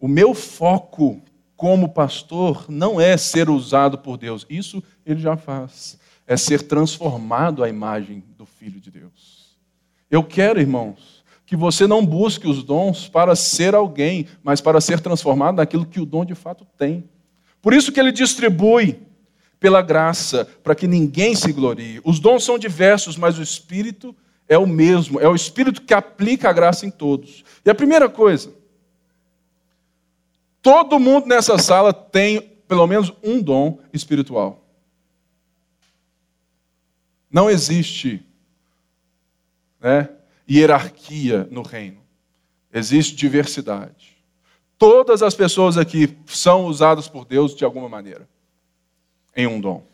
O 0.00 0.08
meu 0.08 0.34
foco 0.34 1.22
como 1.56 1.88
pastor, 1.88 2.66
não 2.68 3.00
é 3.00 3.16
ser 3.16 3.48
usado 3.48 3.98
por 3.98 4.16
Deus. 4.16 4.46
Isso 4.48 4.82
ele 5.04 5.20
já 5.20 5.36
faz. 5.36 5.98
É 6.26 6.36
ser 6.36 6.62
transformado 6.62 7.62
à 7.62 7.68
imagem 7.68 8.24
do 8.36 8.46
Filho 8.46 8.80
de 8.80 8.90
Deus. 8.90 9.56
Eu 10.10 10.22
quero, 10.22 10.60
irmãos, 10.60 11.24
que 11.46 11.56
você 11.56 11.86
não 11.86 12.04
busque 12.04 12.48
os 12.48 12.62
dons 12.62 13.08
para 13.08 13.36
ser 13.36 13.74
alguém, 13.74 14.26
mas 14.42 14.60
para 14.60 14.80
ser 14.80 15.00
transformado 15.00 15.56
naquilo 15.56 15.86
que 15.86 16.00
o 16.00 16.06
dom 16.06 16.24
de 16.24 16.34
fato 16.34 16.66
tem. 16.78 17.04
Por 17.60 17.72
isso 17.72 17.92
que 17.92 18.00
ele 18.00 18.12
distribui 18.12 18.98
pela 19.60 19.80
graça, 19.80 20.46
para 20.62 20.74
que 20.74 20.86
ninguém 20.86 21.34
se 21.34 21.52
glorie. 21.52 22.00
Os 22.04 22.18
dons 22.18 22.44
são 22.44 22.58
diversos, 22.58 23.16
mas 23.16 23.38
o 23.38 23.42
Espírito 23.42 24.14
é 24.48 24.58
o 24.58 24.66
mesmo. 24.66 25.20
É 25.20 25.28
o 25.28 25.34
Espírito 25.34 25.82
que 25.82 25.94
aplica 25.94 26.50
a 26.50 26.52
graça 26.52 26.84
em 26.84 26.90
todos. 26.90 27.44
E 27.64 27.70
a 27.70 27.74
primeira 27.74 28.08
coisa, 28.08 28.52
Todo 30.64 30.98
mundo 30.98 31.26
nessa 31.26 31.58
sala 31.58 31.92
tem 31.92 32.40
pelo 32.66 32.86
menos 32.86 33.12
um 33.22 33.42
dom 33.42 33.80
espiritual. 33.92 34.64
Não 37.30 37.50
existe 37.50 38.24
né, 39.78 40.08
hierarquia 40.50 41.46
no 41.50 41.60
reino. 41.60 41.98
Existe 42.72 43.14
diversidade. 43.14 44.16
Todas 44.78 45.22
as 45.22 45.34
pessoas 45.34 45.76
aqui 45.76 46.16
são 46.24 46.64
usadas 46.64 47.08
por 47.08 47.26
Deus 47.26 47.54
de 47.54 47.62
alguma 47.62 47.90
maneira, 47.90 48.26
em 49.36 49.46
um 49.46 49.60
dom. 49.60 49.84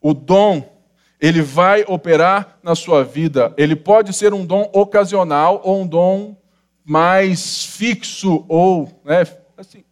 O 0.00 0.14
dom, 0.14 0.78
ele 1.20 1.42
vai 1.42 1.84
operar 1.88 2.60
na 2.62 2.76
sua 2.76 3.02
vida. 3.02 3.52
Ele 3.56 3.74
pode 3.74 4.12
ser 4.12 4.32
um 4.32 4.46
dom 4.46 4.70
ocasional 4.72 5.60
ou 5.64 5.82
um 5.82 5.86
dom 5.88 6.36
mais 6.84 7.64
fixo 7.64 8.44
ou, 8.46 9.02
né, 9.04 9.26
assim, 9.56 9.82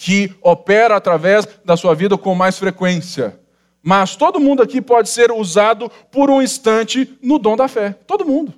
que 0.00 0.32
opera 0.40 0.94
através 0.94 1.44
da 1.64 1.76
sua 1.76 1.92
vida 1.92 2.16
com 2.16 2.32
mais 2.32 2.56
frequência. 2.56 3.40
Mas 3.82 4.14
todo 4.14 4.38
mundo 4.38 4.62
aqui 4.62 4.80
pode 4.80 5.08
ser 5.08 5.32
usado 5.32 5.90
por 6.12 6.30
um 6.30 6.40
instante 6.40 7.18
no 7.20 7.36
dom 7.36 7.56
da 7.56 7.66
fé. 7.66 7.98
Todo 8.06 8.24
mundo. 8.24 8.54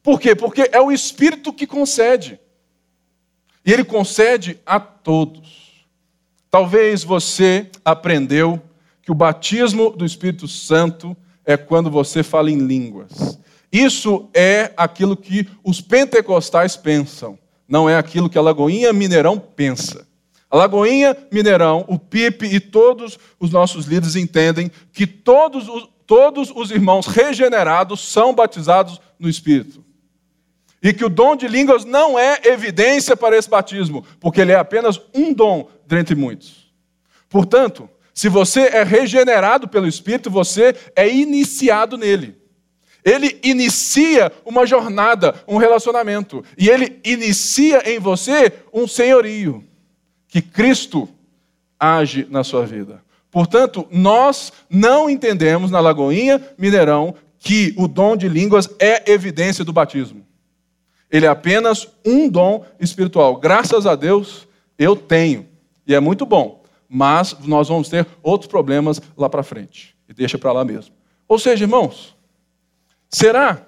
Por 0.00 0.20
quê? 0.20 0.36
Porque 0.36 0.70
é 0.70 0.80
o 0.80 0.92
Espírito 0.92 1.52
que 1.52 1.66
concede. 1.66 2.38
E 3.66 3.72
ele 3.72 3.82
concede 3.82 4.60
a 4.64 4.78
todos. 4.78 5.84
Talvez 6.48 7.02
você 7.02 7.68
aprendeu 7.84 8.62
que 9.02 9.10
o 9.10 9.16
batismo 9.16 9.90
do 9.90 10.04
Espírito 10.04 10.46
Santo 10.46 11.16
é 11.44 11.56
quando 11.56 11.90
você 11.90 12.22
fala 12.22 12.52
em 12.52 12.58
línguas. 12.58 13.36
Isso 13.72 14.30
é 14.32 14.72
aquilo 14.76 15.16
que 15.16 15.48
os 15.64 15.80
pentecostais 15.80 16.76
pensam, 16.76 17.36
não 17.66 17.90
é 17.90 17.96
aquilo 17.96 18.30
que 18.30 18.38
a 18.38 18.42
Lagoinha 18.42 18.92
Mineirão 18.92 19.40
pensa. 19.40 20.06
A 20.54 20.56
Lagoinha, 20.56 21.16
Mineirão, 21.32 21.84
o 21.88 21.98
PIP 21.98 22.46
e 22.46 22.60
todos 22.60 23.18
os 23.40 23.50
nossos 23.50 23.86
líderes 23.86 24.14
entendem 24.14 24.70
que 24.92 25.04
todos 25.04 25.68
os, 25.68 25.88
todos 26.06 26.52
os 26.54 26.70
irmãos 26.70 27.08
regenerados 27.08 27.98
são 27.98 28.32
batizados 28.32 29.00
no 29.18 29.28
Espírito. 29.28 29.84
E 30.80 30.92
que 30.92 31.04
o 31.04 31.08
dom 31.08 31.34
de 31.34 31.48
línguas 31.48 31.84
não 31.84 32.16
é 32.16 32.40
evidência 32.44 33.16
para 33.16 33.36
esse 33.36 33.50
batismo, 33.50 34.06
porque 34.20 34.42
ele 34.42 34.52
é 34.52 34.54
apenas 34.54 35.00
um 35.12 35.32
dom 35.32 35.68
dentre 35.88 36.14
muitos. 36.14 36.72
Portanto, 37.28 37.90
se 38.14 38.28
você 38.28 38.60
é 38.60 38.84
regenerado 38.84 39.66
pelo 39.66 39.88
Espírito, 39.88 40.30
você 40.30 40.76
é 40.94 41.12
iniciado 41.12 41.98
nele. 41.98 42.36
Ele 43.04 43.40
inicia 43.42 44.30
uma 44.44 44.64
jornada, 44.64 45.34
um 45.48 45.56
relacionamento. 45.56 46.44
E 46.56 46.70
ele 46.70 47.00
inicia 47.04 47.82
em 47.92 47.98
você 47.98 48.52
um 48.72 48.86
senhorio 48.86 49.64
que 50.34 50.42
Cristo 50.42 51.08
age 51.78 52.26
na 52.28 52.42
sua 52.42 52.66
vida. 52.66 53.00
Portanto, 53.30 53.86
nós 53.88 54.52
não 54.68 55.08
entendemos 55.08 55.70
na 55.70 55.78
Lagoinha 55.78 56.42
Mineirão 56.58 57.14
que 57.38 57.72
o 57.76 57.86
dom 57.86 58.16
de 58.16 58.28
línguas 58.28 58.68
é 58.80 59.12
evidência 59.12 59.64
do 59.64 59.72
batismo. 59.72 60.26
Ele 61.08 61.24
é 61.24 61.28
apenas 61.28 61.86
um 62.04 62.28
dom 62.28 62.64
espiritual. 62.80 63.36
Graças 63.36 63.86
a 63.86 63.94
Deus, 63.94 64.48
eu 64.76 64.96
tenho. 64.96 65.46
E 65.86 65.94
é 65.94 66.00
muito 66.00 66.26
bom. 66.26 66.64
Mas 66.88 67.36
nós 67.44 67.68
vamos 67.68 67.88
ter 67.88 68.04
outros 68.20 68.50
problemas 68.50 69.00
lá 69.16 69.30
para 69.30 69.44
frente. 69.44 69.94
E 70.08 70.12
deixa 70.12 70.36
para 70.36 70.50
lá 70.50 70.64
mesmo. 70.64 70.92
Ou 71.28 71.38
seja, 71.38 71.62
irmãos, 71.62 72.16
será 73.08 73.64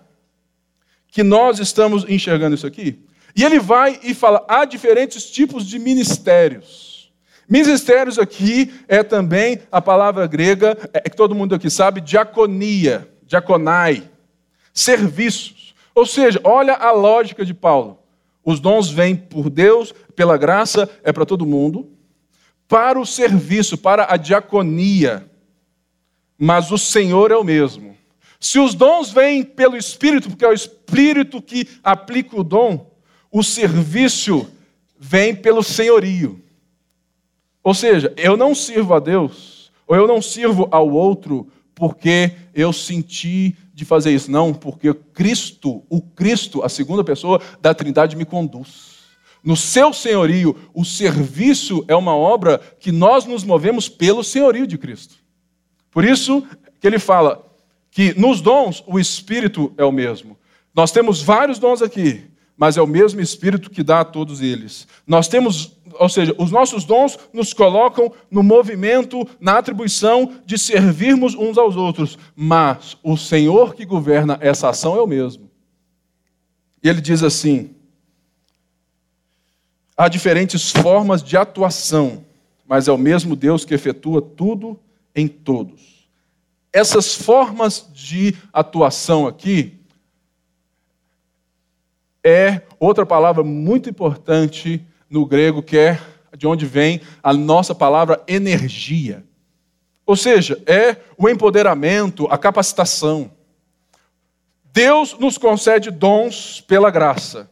que 1.12 1.22
nós 1.22 1.60
estamos 1.60 2.04
enxergando 2.08 2.56
isso 2.56 2.66
aqui? 2.66 3.06
E 3.36 3.44
ele 3.44 3.60
vai 3.60 4.00
e 4.02 4.14
fala: 4.14 4.44
há 4.48 4.64
diferentes 4.64 5.30
tipos 5.30 5.66
de 5.66 5.78
ministérios. 5.78 7.12
Ministérios 7.48 8.18
aqui 8.18 8.74
é 8.88 9.02
também 9.04 9.60
a 9.70 9.80
palavra 9.80 10.26
grega, 10.26 10.76
é 10.92 11.08
que 11.08 11.16
todo 11.16 11.34
mundo 11.34 11.54
aqui 11.54 11.70
sabe, 11.70 12.00
diaconia, 12.00 13.08
diaconai, 13.24 14.10
serviços. 14.72 15.74
Ou 15.94 16.04
seja, 16.04 16.40
olha 16.42 16.74
a 16.74 16.90
lógica 16.90 17.44
de 17.44 17.54
Paulo. 17.54 18.00
Os 18.44 18.58
dons 18.58 18.90
vêm 18.90 19.14
por 19.14 19.48
Deus, 19.48 19.94
pela 20.16 20.36
graça, 20.36 20.88
é 21.04 21.12
para 21.12 21.26
todo 21.26 21.46
mundo, 21.46 21.90
para 22.66 22.98
o 22.98 23.06
serviço, 23.06 23.78
para 23.78 24.12
a 24.12 24.16
diaconia. 24.16 25.30
Mas 26.38 26.70
o 26.72 26.78
Senhor 26.78 27.30
é 27.30 27.36
o 27.36 27.44
mesmo. 27.44 27.96
Se 28.40 28.58
os 28.58 28.74
dons 28.74 29.10
vêm 29.10 29.42
pelo 29.42 29.76
Espírito, 29.76 30.28
porque 30.30 30.44
é 30.44 30.48
o 30.48 30.52
Espírito 30.52 31.40
que 31.40 31.68
aplica 31.82 32.38
o 32.38 32.44
dom, 32.44 32.95
o 33.36 33.42
serviço 33.42 34.48
vem 34.98 35.36
pelo 35.36 35.62
senhorio. 35.62 36.42
Ou 37.62 37.74
seja, 37.74 38.10
eu 38.16 38.34
não 38.34 38.54
sirvo 38.54 38.94
a 38.94 38.98
Deus, 38.98 39.70
ou 39.86 39.94
eu 39.94 40.06
não 40.06 40.22
sirvo 40.22 40.66
ao 40.70 40.88
outro 40.88 41.46
porque 41.74 42.32
eu 42.54 42.72
senti 42.72 43.54
de 43.74 43.84
fazer 43.84 44.10
isso. 44.14 44.30
Não, 44.30 44.54
porque 44.54 44.94
Cristo, 45.12 45.84
o 45.90 46.00
Cristo, 46.00 46.62
a 46.62 46.70
segunda 46.70 47.04
pessoa 47.04 47.38
da 47.60 47.74
Trindade, 47.74 48.16
me 48.16 48.24
conduz. 48.24 49.00
No 49.44 49.54
seu 49.54 49.92
senhorio, 49.92 50.56
o 50.72 50.82
serviço 50.82 51.84
é 51.88 51.94
uma 51.94 52.16
obra 52.16 52.58
que 52.80 52.90
nós 52.90 53.26
nos 53.26 53.44
movemos 53.44 53.86
pelo 53.86 54.24
senhorio 54.24 54.66
de 54.66 54.78
Cristo. 54.78 55.16
Por 55.90 56.06
isso 56.06 56.42
que 56.80 56.86
ele 56.86 56.98
fala 56.98 57.44
que 57.90 58.18
nos 58.18 58.40
dons 58.40 58.82
o 58.86 58.98
Espírito 58.98 59.74
é 59.76 59.84
o 59.84 59.92
mesmo. 59.92 60.38
Nós 60.74 60.90
temos 60.90 61.20
vários 61.20 61.58
dons 61.58 61.82
aqui, 61.82 62.24
mas 62.56 62.76
é 62.76 62.82
o 62.82 62.86
mesmo 62.86 63.20
Espírito 63.20 63.70
que 63.70 63.82
dá 63.82 64.00
a 64.00 64.04
todos 64.04 64.40
eles. 64.40 64.88
Nós 65.06 65.28
temos, 65.28 65.76
ou 65.98 66.08
seja, 66.08 66.34
os 66.38 66.50
nossos 66.50 66.84
dons 66.84 67.18
nos 67.32 67.52
colocam 67.52 68.12
no 68.30 68.42
movimento, 68.42 69.28
na 69.38 69.58
atribuição 69.58 70.32
de 70.46 70.56
servirmos 70.56 71.34
uns 71.34 71.58
aos 71.58 71.76
outros, 71.76 72.18
mas 72.34 72.96
o 73.02 73.16
Senhor 73.16 73.74
que 73.74 73.84
governa 73.84 74.38
essa 74.40 74.70
ação 74.70 74.96
é 74.96 75.02
o 75.02 75.06
mesmo. 75.06 75.50
E 76.82 76.88
ele 76.88 77.00
diz 77.00 77.22
assim: 77.22 77.74
há 79.96 80.08
diferentes 80.08 80.70
formas 80.70 81.22
de 81.22 81.36
atuação, 81.36 82.24
mas 82.66 82.88
é 82.88 82.92
o 82.92 82.98
mesmo 82.98 83.36
Deus 83.36 83.64
que 83.64 83.74
efetua 83.74 84.22
tudo 84.22 84.80
em 85.14 85.28
todos. 85.28 86.08
Essas 86.72 87.14
formas 87.14 87.86
de 87.92 88.34
atuação 88.52 89.26
aqui 89.26 89.75
é 92.26 92.62
outra 92.80 93.06
palavra 93.06 93.44
muito 93.44 93.88
importante 93.88 94.84
no 95.08 95.24
grego, 95.24 95.62
que 95.62 95.78
é 95.78 96.00
de 96.36 96.44
onde 96.44 96.66
vem 96.66 97.00
a 97.22 97.32
nossa 97.32 97.72
palavra 97.72 98.20
energia. 98.26 99.24
Ou 100.04 100.16
seja, 100.16 100.60
é 100.66 100.96
o 101.16 101.28
empoderamento, 101.28 102.26
a 102.26 102.36
capacitação. 102.36 103.30
Deus 104.64 105.16
nos 105.16 105.38
concede 105.38 105.88
dons 105.88 106.60
pela 106.60 106.90
graça 106.90 107.48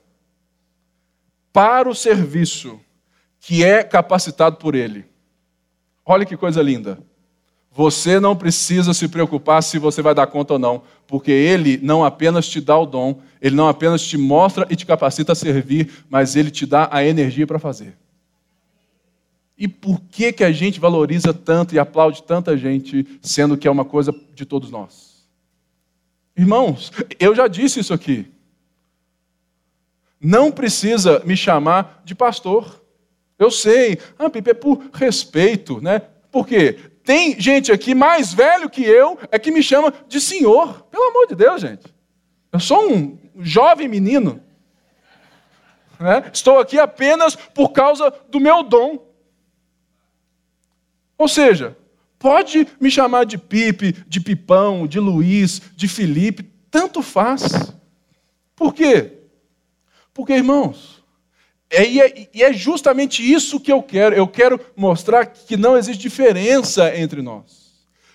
para 1.53 1.89
o 1.89 1.95
serviço 1.95 2.81
que 3.39 3.63
é 3.63 3.85
capacitado 3.85 4.57
por 4.57 4.75
Ele. 4.75 5.05
Olha 6.05 6.27
que 6.27 6.37
coisa 6.37 6.61
linda. 6.61 6.99
Você 7.75 8.21
não 8.21 8.37
precisa 8.37 8.95
se 8.95 9.09
preocupar 9.09 9.61
se 9.61 9.81
você 9.81 10.01
vai 10.01 10.15
dar 10.15 10.29
conta 10.29 10.53
ou 10.53 10.59
não, 10.61 10.83
porque 11.09 11.33
Ele 11.33 11.77
não 11.83 12.05
apenas 12.05 12.47
te 12.47 12.61
dá 12.61 12.79
o 12.79 12.87
dom, 12.87 13.21
Ele 13.43 13.57
não 13.57 13.67
apenas 13.67 14.01
te 14.01 14.17
mostra 14.17 14.65
e 14.71 14.77
te 14.77 14.87
capacita 14.87 15.33
a 15.33 15.35
servir, 15.35 15.91
mas 16.09 16.37
Ele 16.37 16.53
te 16.53 16.67
dá 16.67 16.89
a 16.93 17.05
energia 17.05 17.49
para 17.49 17.59
fazer. 17.59 17.97
E 19.59 19.67
por 19.67 20.01
que, 20.03 20.33
que 20.33 20.45
a 20.45 20.53
gente 20.53 20.79
valoriza 20.79 21.35
tanto 21.35 21.75
e 21.75 21.79
aplaude 21.79 22.23
tanta 22.23 22.57
gente, 22.57 23.19
sendo 23.21 23.57
que 23.59 23.67
é 23.67 23.71
uma 23.71 23.85
coisa 23.85 24.15
de 24.33 24.47
todos 24.47 24.71
nós? 24.71 25.27
Irmãos, 26.37 26.93
eu 27.19 27.35
já 27.35 27.49
disse 27.49 27.81
isso 27.81 27.93
aqui. 27.93 28.27
Não 30.21 30.53
precisa 30.53 31.21
me 31.25 31.37
chamar 31.37 32.03
de 32.05 32.15
pastor. 32.15 32.81
Eu 33.37 33.51
sei, 33.51 33.99
ah, 34.17 34.31
Pipe, 34.31 34.51
é 34.51 34.55
por 34.55 34.91
respeito, 34.93 35.81
né? 35.81 36.01
Por 36.31 36.47
quê? 36.47 36.79
Tem 37.05 37.39
gente 37.39 37.71
aqui 37.71 37.95
mais 37.95 38.33
velho 38.33 38.71
que 38.71 38.83
eu, 38.83 39.19
é 39.31 39.39
que 39.39 39.51
me 39.51 39.63
chama 39.63 39.93
de 40.09 40.19
senhor. 40.19 40.85
Pelo 40.91 41.11
amor 41.11 41.27
de 41.27 41.35
Deus, 41.35 41.61
gente. 41.61 41.85
Eu 42.51 42.59
sou 42.59 42.91
um 42.91 43.19
jovem 43.41 43.87
menino. 43.87 44.43
Né? 46.01 46.31
Estou 46.33 46.59
aqui 46.59 46.79
apenas 46.79 47.37
por 47.37 47.73
causa 47.73 48.11
do 48.31 48.41
meu 48.41 48.63
dom. 48.63 49.07
Ou 51.19 51.29
seja, 51.29 51.77
pode 52.19 52.67
me 52.81 52.91
chamar 52.91 53.25
de 53.25 53.37
Pipe, 53.37 53.93
de 54.09 54.21
Pipão, 54.21 54.87
de 54.87 54.99
Luiz, 54.99 55.61
de 55.77 55.87
Felipe, 55.87 56.43
tanto 56.71 57.03
faz. 57.03 57.75
Por 58.57 58.73
quê? 58.73 59.19
Porque, 60.15 60.33
irmãos, 60.33 61.04
é, 61.75 61.99
é, 61.99 62.29
e 62.33 62.43
é 62.43 62.53
justamente 62.53 63.23
isso 63.23 63.59
que 63.59 63.73
eu 63.73 63.83
quero. 63.83 64.15
Eu 64.15 64.29
quero 64.29 64.61
mostrar 64.77 65.27
que 65.27 65.57
não 65.57 65.77
existe 65.77 66.03
diferença 66.03 66.97
entre 66.97 67.23
nós. 67.23 67.65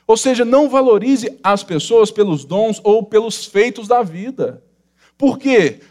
Ou 0.07 0.17
seja, 0.17 0.43
não 0.43 0.69
valorize 0.69 1.37
as 1.43 1.63
pessoas 1.63 2.09
pelos 2.09 2.43
dons 2.43 2.81
ou 2.83 3.03
pelos 3.03 3.45
feitos 3.45 3.87
da 3.87 4.01
vida. 4.01 4.63
Por 5.17 5.37
quê? 5.37 5.81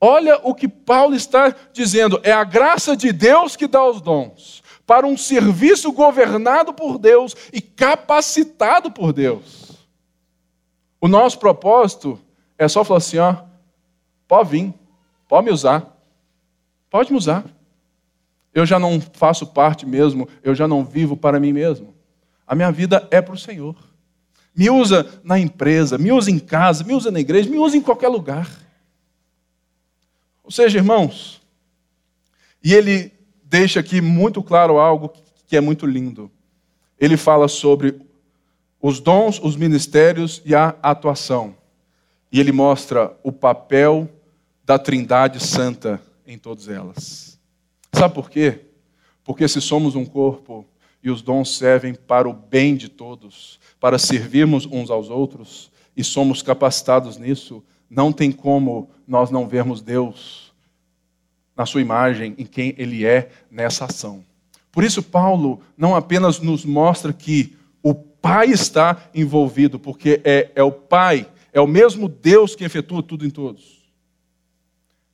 Olha 0.00 0.40
o 0.42 0.54
que 0.54 0.66
Paulo 0.66 1.14
está 1.14 1.54
dizendo: 1.72 2.20
é 2.22 2.32
a 2.32 2.44
graça 2.44 2.96
de 2.96 3.12
Deus 3.12 3.54
que 3.56 3.66
dá 3.66 3.82
os 3.88 4.00
dons, 4.00 4.62
para 4.84 5.06
um 5.06 5.16
serviço 5.16 5.92
governado 5.92 6.74
por 6.74 6.98
Deus 6.98 7.36
e 7.52 7.60
capacitado 7.60 8.90
por 8.90 9.12
Deus. 9.12 9.86
O 11.00 11.08
nosso 11.08 11.38
propósito 11.38 12.18
é 12.58 12.66
só 12.68 12.84
falar 12.84 12.98
assim: 12.98 13.18
ó, 13.18 13.36
pode 14.26 14.50
vir, 14.50 14.74
pode 15.28 15.46
me 15.46 15.52
usar. 15.52 15.91
Pode 16.92 17.10
me 17.10 17.16
usar. 17.16 17.46
Eu 18.52 18.66
já 18.66 18.78
não 18.78 19.00
faço 19.00 19.46
parte 19.46 19.86
mesmo, 19.86 20.28
eu 20.42 20.54
já 20.54 20.68
não 20.68 20.84
vivo 20.84 21.16
para 21.16 21.40
mim 21.40 21.50
mesmo. 21.50 21.94
A 22.46 22.54
minha 22.54 22.70
vida 22.70 23.08
é 23.10 23.22
para 23.22 23.32
o 23.32 23.38
Senhor. 23.38 23.74
Me 24.54 24.68
usa 24.68 25.08
na 25.24 25.38
empresa, 25.38 25.96
me 25.96 26.12
usa 26.12 26.30
em 26.30 26.38
casa, 26.38 26.84
me 26.84 26.92
usa 26.92 27.10
na 27.10 27.18
igreja, 27.18 27.48
me 27.48 27.56
usa 27.56 27.78
em 27.78 27.80
qualquer 27.80 28.08
lugar. 28.08 28.46
Ou 30.44 30.50
seja, 30.50 30.76
irmãos, 30.76 31.40
e 32.62 32.74
ele 32.74 33.10
deixa 33.42 33.80
aqui 33.80 34.02
muito 34.02 34.42
claro 34.42 34.78
algo 34.78 35.14
que 35.46 35.56
é 35.56 35.62
muito 35.62 35.86
lindo. 35.86 36.30
Ele 37.00 37.16
fala 37.16 37.48
sobre 37.48 38.02
os 38.82 39.00
dons, 39.00 39.40
os 39.42 39.56
ministérios 39.56 40.42
e 40.44 40.54
a 40.54 40.76
atuação. 40.82 41.56
E 42.30 42.38
ele 42.38 42.52
mostra 42.52 43.16
o 43.22 43.32
papel 43.32 44.10
da 44.62 44.78
Trindade 44.78 45.40
Santa 45.40 45.98
em 46.32 46.38
todas 46.38 46.68
elas. 46.68 47.38
Sabe 47.92 48.14
por 48.14 48.30
quê? 48.30 48.60
Porque 49.24 49.46
se 49.46 49.60
somos 49.60 49.94
um 49.94 50.04
corpo 50.04 50.66
e 51.02 51.10
os 51.10 51.20
dons 51.20 51.56
servem 51.56 51.94
para 51.94 52.28
o 52.28 52.32
bem 52.32 52.76
de 52.76 52.88
todos, 52.88 53.60
para 53.78 53.98
servirmos 53.98 54.66
uns 54.66 54.90
aos 54.90 55.10
outros, 55.10 55.70
e 55.96 56.02
somos 56.02 56.42
capacitados 56.42 57.18
nisso, 57.18 57.62
não 57.90 58.12
tem 58.12 58.32
como 58.32 58.88
nós 59.06 59.30
não 59.30 59.46
vermos 59.46 59.82
Deus 59.82 60.52
na 61.54 61.66
sua 61.66 61.82
imagem, 61.82 62.34
em 62.38 62.46
quem 62.46 62.74
Ele 62.78 63.04
é 63.04 63.30
nessa 63.50 63.84
ação. 63.84 64.24
Por 64.70 64.84
isso, 64.84 65.02
Paulo 65.02 65.60
não 65.76 65.94
apenas 65.94 66.40
nos 66.40 66.64
mostra 66.64 67.12
que 67.12 67.54
o 67.82 67.94
Pai 67.94 68.46
está 68.46 69.10
envolvido, 69.14 69.78
porque 69.78 70.20
é, 70.24 70.50
é 70.54 70.62
o 70.62 70.72
Pai, 70.72 71.28
é 71.52 71.60
o 71.60 71.66
mesmo 71.66 72.08
Deus 72.08 72.54
que 72.54 72.64
efetua 72.64 73.02
tudo 73.02 73.26
em 73.26 73.30
todos 73.30 73.81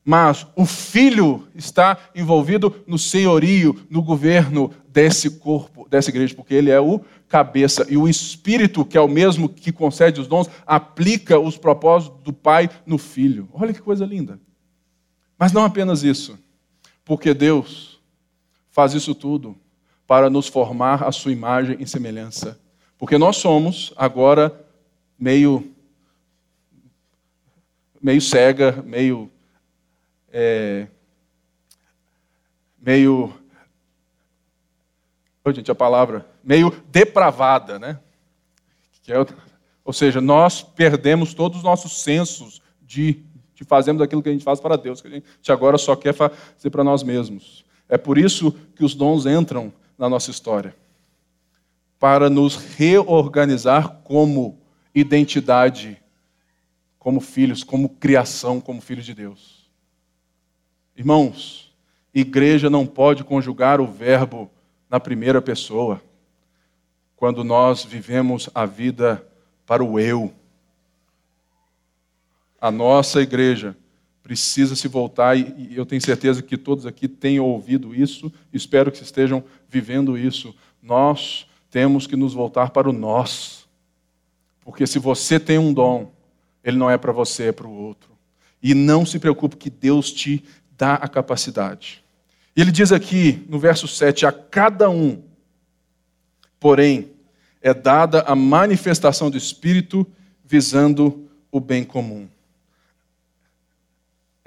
mas 0.09 0.47
o 0.57 0.65
filho 0.65 1.47
está 1.55 1.99
envolvido 2.15 2.83
no 2.87 2.99
senhorio, 2.99 3.79
no 3.91 4.01
governo 4.01 4.73
desse 4.89 5.33
corpo, 5.33 5.87
dessa 5.87 6.09
igreja, 6.09 6.35
porque 6.35 6.55
ele 6.55 6.71
é 6.71 6.81
o 6.81 7.03
cabeça. 7.29 7.87
E 7.91 7.97
o 7.99 8.09
espírito, 8.09 8.87
que 8.87 8.97
é 8.97 9.01
o 9.03 9.07
mesmo 9.07 9.51
que 9.51 9.71
concede 9.71 10.19
os 10.19 10.27
dons, 10.27 10.49
aplica 10.67 11.39
os 11.39 11.59
propósitos 11.59 12.23
do 12.23 12.33
pai 12.33 12.71
no 12.87 12.97
filho. 12.97 13.51
Olha 13.53 13.75
que 13.75 13.83
coisa 13.83 14.07
linda. 14.07 14.41
Mas 15.39 15.53
não 15.53 15.63
apenas 15.63 16.03
isso, 16.03 16.39
porque 17.05 17.35
Deus 17.35 18.01
faz 18.71 18.95
isso 18.95 19.15
tudo 19.15 19.55
para 20.07 20.31
nos 20.31 20.49
formar 20.49 21.05
a 21.05 21.13
sua 21.13 21.33
imagem 21.33 21.77
e 21.81 21.87
semelhança. 21.87 22.59
Porque 22.97 23.19
nós 23.19 23.37
somos 23.37 23.93
agora 23.95 24.59
meio 25.19 25.71
meio 28.01 28.23
cega, 28.23 28.83
meio 28.87 29.31
é, 30.33 30.87
meio. 32.79 33.33
Oh, 35.45 35.53
gente, 35.53 35.71
a 35.71 35.75
palavra. 35.75 36.27
Meio 36.43 36.71
depravada, 36.91 37.79
né? 37.79 37.99
É, 39.07 39.15
ou 39.85 39.93
seja, 39.93 40.21
nós 40.21 40.63
perdemos 40.63 41.33
todos 41.33 41.59
os 41.59 41.65
nossos 41.65 42.03
sensos 42.03 42.61
de, 42.83 43.25
de 43.55 43.65
fazermos 43.65 44.03
aquilo 44.03 44.23
que 44.23 44.29
a 44.29 44.33
gente 44.33 44.45
faz 44.45 44.61
para 44.61 44.77
Deus, 44.77 45.01
que 45.01 45.09
a 45.09 45.11
gente 45.11 45.51
agora 45.51 45.79
só 45.79 45.97
quer 45.97 46.13
fazer 46.13 46.71
para 46.71 46.85
nós 46.85 47.03
mesmos. 47.03 47.65
É 47.89 47.97
por 47.97 48.19
isso 48.19 48.53
que 48.77 48.85
os 48.85 48.95
dons 48.95 49.25
entram 49.25 49.73
na 49.97 50.09
nossa 50.09 50.31
história 50.31 50.75
para 51.99 52.31
nos 52.31 52.55
reorganizar 52.55 54.01
como 54.05 54.59
identidade, 54.95 56.01
como 56.99 57.21
filhos, 57.21 57.65
como 57.65 57.89
criação, 57.89 58.61
como 58.61 58.81
filhos 58.81 59.05
de 59.05 59.15
Deus. 59.15 59.58
Irmãos, 60.99 61.73
igreja 62.13 62.69
não 62.69 62.85
pode 62.85 63.23
conjugar 63.23 63.81
o 63.81 63.87
verbo 63.87 64.51
na 64.91 64.99
primeira 64.99 65.41
pessoa, 65.41 66.03
quando 67.15 67.45
nós 67.45 67.85
vivemos 67.85 68.51
a 68.53 68.67
vida 68.67 69.25
para 69.65 69.85
o 69.85 70.01
eu. 70.01 70.35
A 72.61 72.69
nossa 72.73 73.23
igreja 73.23 73.77
precisa 74.25 74.75
se 74.75 74.89
voltar, 74.89 75.39
e 75.39 75.73
eu 75.77 75.87
tenho 75.87 76.03
certeza 76.03 76.43
que 76.43 76.57
todos 76.57 76.85
aqui 76.85 77.07
têm 77.07 77.39
ouvido 77.39 77.95
isso, 77.95 78.33
espero 78.53 78.91
que 78.91 79.01
estejam 79.01 79.45
vivendo 79.69 80.19
isso. 80.19 80.53
Nós 80.83 81.47
temos 81.71 82.09
que 82.09 82.17
nos 82.17 82.35
voltar 82.35 82.71
para 82.71 82.91
o 82.91 82.93
nós. 82.93 83.69
Porque 84.63 84.85
se 84.85 84.99
você 84.99 85.39
tem 85.39 85.59
um 85.59 85.73
dom, 85.73 86.11
ele 86.65 86.77
não 86.77 86.91
é 86.91 86.99
para 86.99 87.13
você, 87.13 87.45
é 87.45 87.53
para 87.53 87.69
o 87.69 87.73
outro. 87.73 88.11
E 88.61 88.75
não 88.75 89.07
se 89.07 89.21
preocupe 89.21 89.57
que 89.57 89.71
Deus 89.71 90.11
te 90.11 90.45
dá 90.79 90.95
a 90.95 91.09
capacidade. 91.09 92.03
Ele 92.57 92.71
diz 92.71 92.93
aqui 92.93 93.45
no 93.49 93.59
verso 93.59 93.89
7: 93.89 94.25
a 94.25 94.33
cada 94.33 94.89
um, 94.89 95.23
porém, 96.59 97.11
é 97.61 97.75
dada 97.75 98.23
a 98.23 98.35
manifestação 98.37 99.29
do 99.29 99.37
Espírito 99.37 100.07
visando 100.45 101.29
o 101.51 101.61
bem 101.61 101.85
comum. 101.85 102.29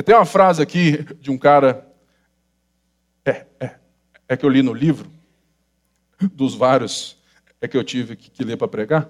Tem 0.03 0.15
uma 0.15 0.25
frase 0.25 0.63
aqui 0.63 1.03
de 1.19 1.29
um 1.29 1.37
cara, 1.37 1.87
é, 3.23 3.45
é, 3.59 3.75
é 4.29 4.37
que 4.37 4.43
eu 4.43 4.49
li 4.49 4.63
no 4.63 4.73
livro, 4.73 5.11
dos 6.33 6.55
vários 6.55 7.17
é 7.59 7.67
que 7.67 7.77
eu 7.77 7.83
tive 7.83 8.15
que, 8.15 8.31
que 8.31 8.43
ler 8.43 8.57
para 8.57 8.67
pregar, 8.67 9.09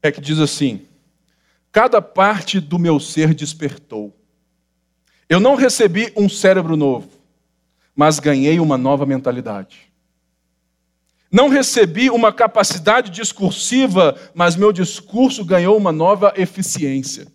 é 0.00 0.12
que 0.12 0.20
diz 0.20 0.38
assim: 0.38 0.86
Cada 1.72 2.00
parte 2.00 2.60
do 2.60 2.78
meu 2.78 3.00
ser 3.00 3.34
despertou. 3.34 4.16
Eu 5.28 5.40
não 5.40 5.54
recebi 5.54 6.12
um 6.16 6.28
cérebro 6.28 6.76
novo, 6.76 7.08
mas 7.94 8.18
ganhei 8.18 8.60
uma 8.60 8.76
nova 8.76 9.06
mentalidade. 9.06 9.92
Não 11.30 11.48
recebi 11.48 12.10
uma 12.10 12.32
capacidade 12.32 13.10
discursiva, 13.10 14.16
mas 14.34 14.54
meu 14.54 14.72
discurso 14.72 15.44
ganhou 15.44 15.76
uma 15.76 15.90
nova 15.90 16.32
eficiência. 16.36 17.26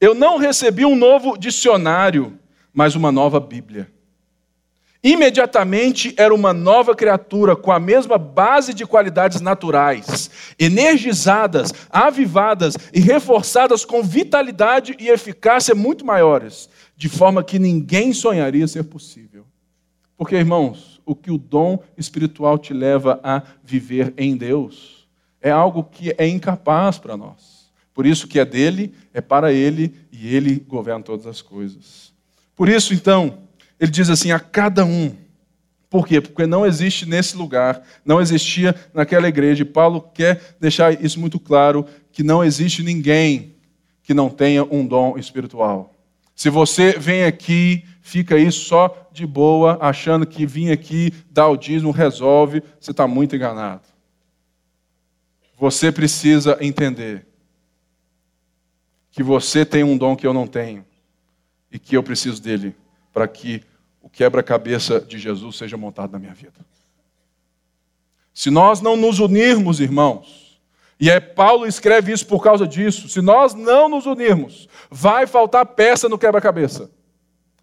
Eu 0.00 0.14
não 0.14 0.38
recebi 0.38 0.86
um 0.86 0.96
novo 0.96 1.36
dicionário, 1.36 2.38
mas 2.72 2.94
uma 2.94 3.12
nova 3.12 3.38
Bíblia. 3.38 3.92
Imediatamente 5.02 6.14
era 6.18 6.34
uma 6.34 6.52
nova 6.52 6.94
criatura 6.94 7.56
com 7.56 7.72
a 7.72 7.80
mesma 7.80 8.18
base 8.18 8.74
de 8.74 8.84
qualidades 8.84 9.40
naturais, 9.40 10.30
energizadas, 10.58 11.72
avivadas 11.88 12.76
e 12.92 13.00
reforçadas 13.00 13.82
com 13.82 14.02
vitalidade 14.02 14.94
e 15.00 15.08
eficácia 15.08 15.74
muito 15.74 16.04
maiores, 16.04 16.68
de 16.96 17.08
forma 17.08 17.42
que 17.42 17.58
ninguém 17.58 18.12
sonharia 18.12 18.68
ser 18.68 18.84
possível. 18.84 19.46
Porque, 20.18 20.36
irmãos, 20.36 21.00
o 21.06 21.14
que 21.14 21.30
o 21.30 21.38
dom 21.38 21.78
espiritual 21.96 22.58
te 22.58 22.74
leva 22.74 23.18
a 23.24 23.42
viver 23.64 24.12
em 24.18 24.36
Deus 24.36 25.08
é 25.40 25.50
algo 25.50 25.82
que 25.82 26.14
é 26.18 26.28
incapaz 26.28 26.98
para 26.98 27.16
nós. 27.16 27.72
Por 27.94 28.04
isso 28.04 28.28
que 28.28 28.38
é 28.38 28.44
dele, 28.44 28.94
é 29.14 29.22
para 29.22 29.50
ele 29.50 29.94
e 30.12 30.36
ele 30.36 30.56
governa 30.56 31.02
todas 31.02 31.26
as 31.26 31.40
coisas. 31.40 32.12
Por 32.54 32.68
isso, 32.68 32.92
então, 32.92 33.38
ele 33.80 33.90
diz 33.90 34.10
assim: 34.10 34.30
a 34.30 34.38
cada 34.38 34.84
um. 34.84 35.16
Por 35.88 36.06
quê? 36.06 36.20
Porque 36.20 36.46
não 36.46 36.64
existe 36.64 37.04
nesse 37.04 37.36
lugar, 37.36 37.82
não 38.04 38.20
existia 38.20 38.76
naquela 38.94 39.26
igreja. 39.26 39.62
E 39.62 39.64
Paulo 39.64 40.02
quer 40.14 40.56
deixar 40.60 41.02
isso 41.02 41.18
muito 41.18 41.40
claro: 41.40 41.86
que 42.12 42.22
não 42.22 42.44
existe 42.44 42.82
ninguém 42.82 43.56
que 44.02 44.12
não 44.12 44.28
tenha 44.28 44.62
um 44.64 44.86
dom 44.86 45.16
espiritual. 45.16 45.94
Se 46.34 46.50
você 46.50 46.92
vem 46.98 47.24
aqui, 47.24 47.84
fica 48.00 48.34
aí 48.34 48.50
só 48.50 49.08
de 49.12 49.26
boa, 49.26 49.78
achando 49.80 50.26
que 50.26 50.46
vir 50.46 50.72
aqui 50.72 51.12
dar 51.30 51.48
o 51.48 51.56
dízimo 51.56 51.90
resolve, 51.90 52.62
você 52.80 52.92
está 52.92 53.06
muito 53.06 53.36
enganado. 53.36 53.82
Você 55.58 55.92
precisa 55.92 56.56
entender 56.60 57.26
que 59.10 59.22
você 59.22 59.64
tem 59.66 59.84
um 59.84 59.98
dom 59.98 60.16
que 60.16 60.26
eu 60.26 60.32
não 60.32 60.46
tenho 60.46 60.84
e 61.70 61.78
que 61.78 61.96
eu 61.96 62.02
preciso 62.02 62.40
dele 62.42 62.74
para 63.12 63.28
que 63.28 63.62
o 64.00 64.08
quebra-cabeça 64.08 65.00
de 65.00 65.18
Jesus 65.18 65.56
seja 65.56 65.76
montado 65.76 66.12
na 66.12 66.18
minha 66.18 66.34
vida. 66.34 66.64
Se 68.32 68.50
nós 68.50 68.80
não 68.80 68.96
nos 68.96 69.18
unirmos, 69.18 69.80
irmãos, 69.80 70.60
e 70.98 71.10
é 71.10 71.18
Paulo 71.18 71.66
escreve 71.66 72.12
isso 72.12 72.26
por 72.26 72.42
causa 72.42 72.66
disso, 72.66 73.08
se 73.08 73.20
nós 73.20 73.54
não 73.54 73.88
nos 73.88 74.06
unirmos, 74.06 74.68
vai 74.90 75.26
faltar 75.26 75.64
peça 75.66 76.08
no 76.08 76.18
quebra-cabeça. 76.18 76.90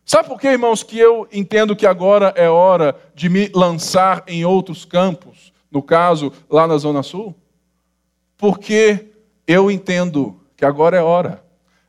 Sabe 0.04 0.30
por 0.30 0.40
que, 0.40 0.48
irmãos, 0.48 0.84
que 0.84 0.98
eu 0.98 1.28
entendo 1.32 1.76
que 1.76 1.86
agora 1.86 2.34
é 2.36 2.50
hora 2.50 2.96
de 3.14 3.28
me 3.28 3.50
lançar 3.54 4.24
em 4.26 4.46
outros 4.46 4.86
campos, 4.86 5.52
no 5.70 5.84
caso, 5.84 6.32
lá 6.50 6.66
na 6.66 6.78
Zona 6.78 7.04
Sul? 7.04 7.36
Porque 8.38 9.08
eu 9.46 9.70
entendo 9.70 10.40
que 10.56 10.64
agora 10.64 10.98
é 10.98 11.02
hora 11.02 11.44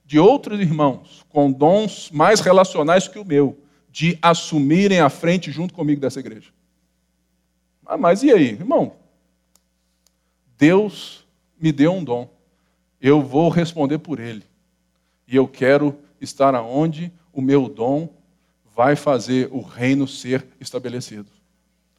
de 0.04 0.18
outros 0.18 0.58
irmãos 0.58 1.24
com 1.28 1.52
dons 1.52 2.10
mais 2.10 2.40
relacionais 2.40 3.06
que 3.06 3.18
o 3.18 3.24
meu, 3.24 3.56
de 3.90 4.18
assumirem 4.20 5.00
a 5.00 5.08
frente 5.08 5.50
junto 5.50 5.74
comigo 5.74 6.00
dessa 6.00 6.20
igreja. 6.20 6.50
Ah, 7.84 7.96
mas 7.96 8.22
e 8.22 8.30
aí, 8.30 8.50
irmão? 8.50 8.96
Deus 10.58 11.26
me 11.58 11.72
deu 11.72 11.92
um 11.92 12.04
dom. 12.04 12.28
Eu 13.00 13.22
vou 13.22 13.48
responder 13.48 13.98
por 13.98 14.20
ele. 14.20 14.44
E 15.26 15.36
eu 15.36 15.48
quero 15.48 15.98
estar 16.20 16.54
aonde 16.54 17.12
o 17.32 17.40
meu 17.40 17.68
dom 17.68 18.08
vai 18.74 18.94
fazer 18.94 19.48
o 19.50 19.60
reino 19.60 20.06
ser 20.06 20.46
estabelecido. 20.60 21.30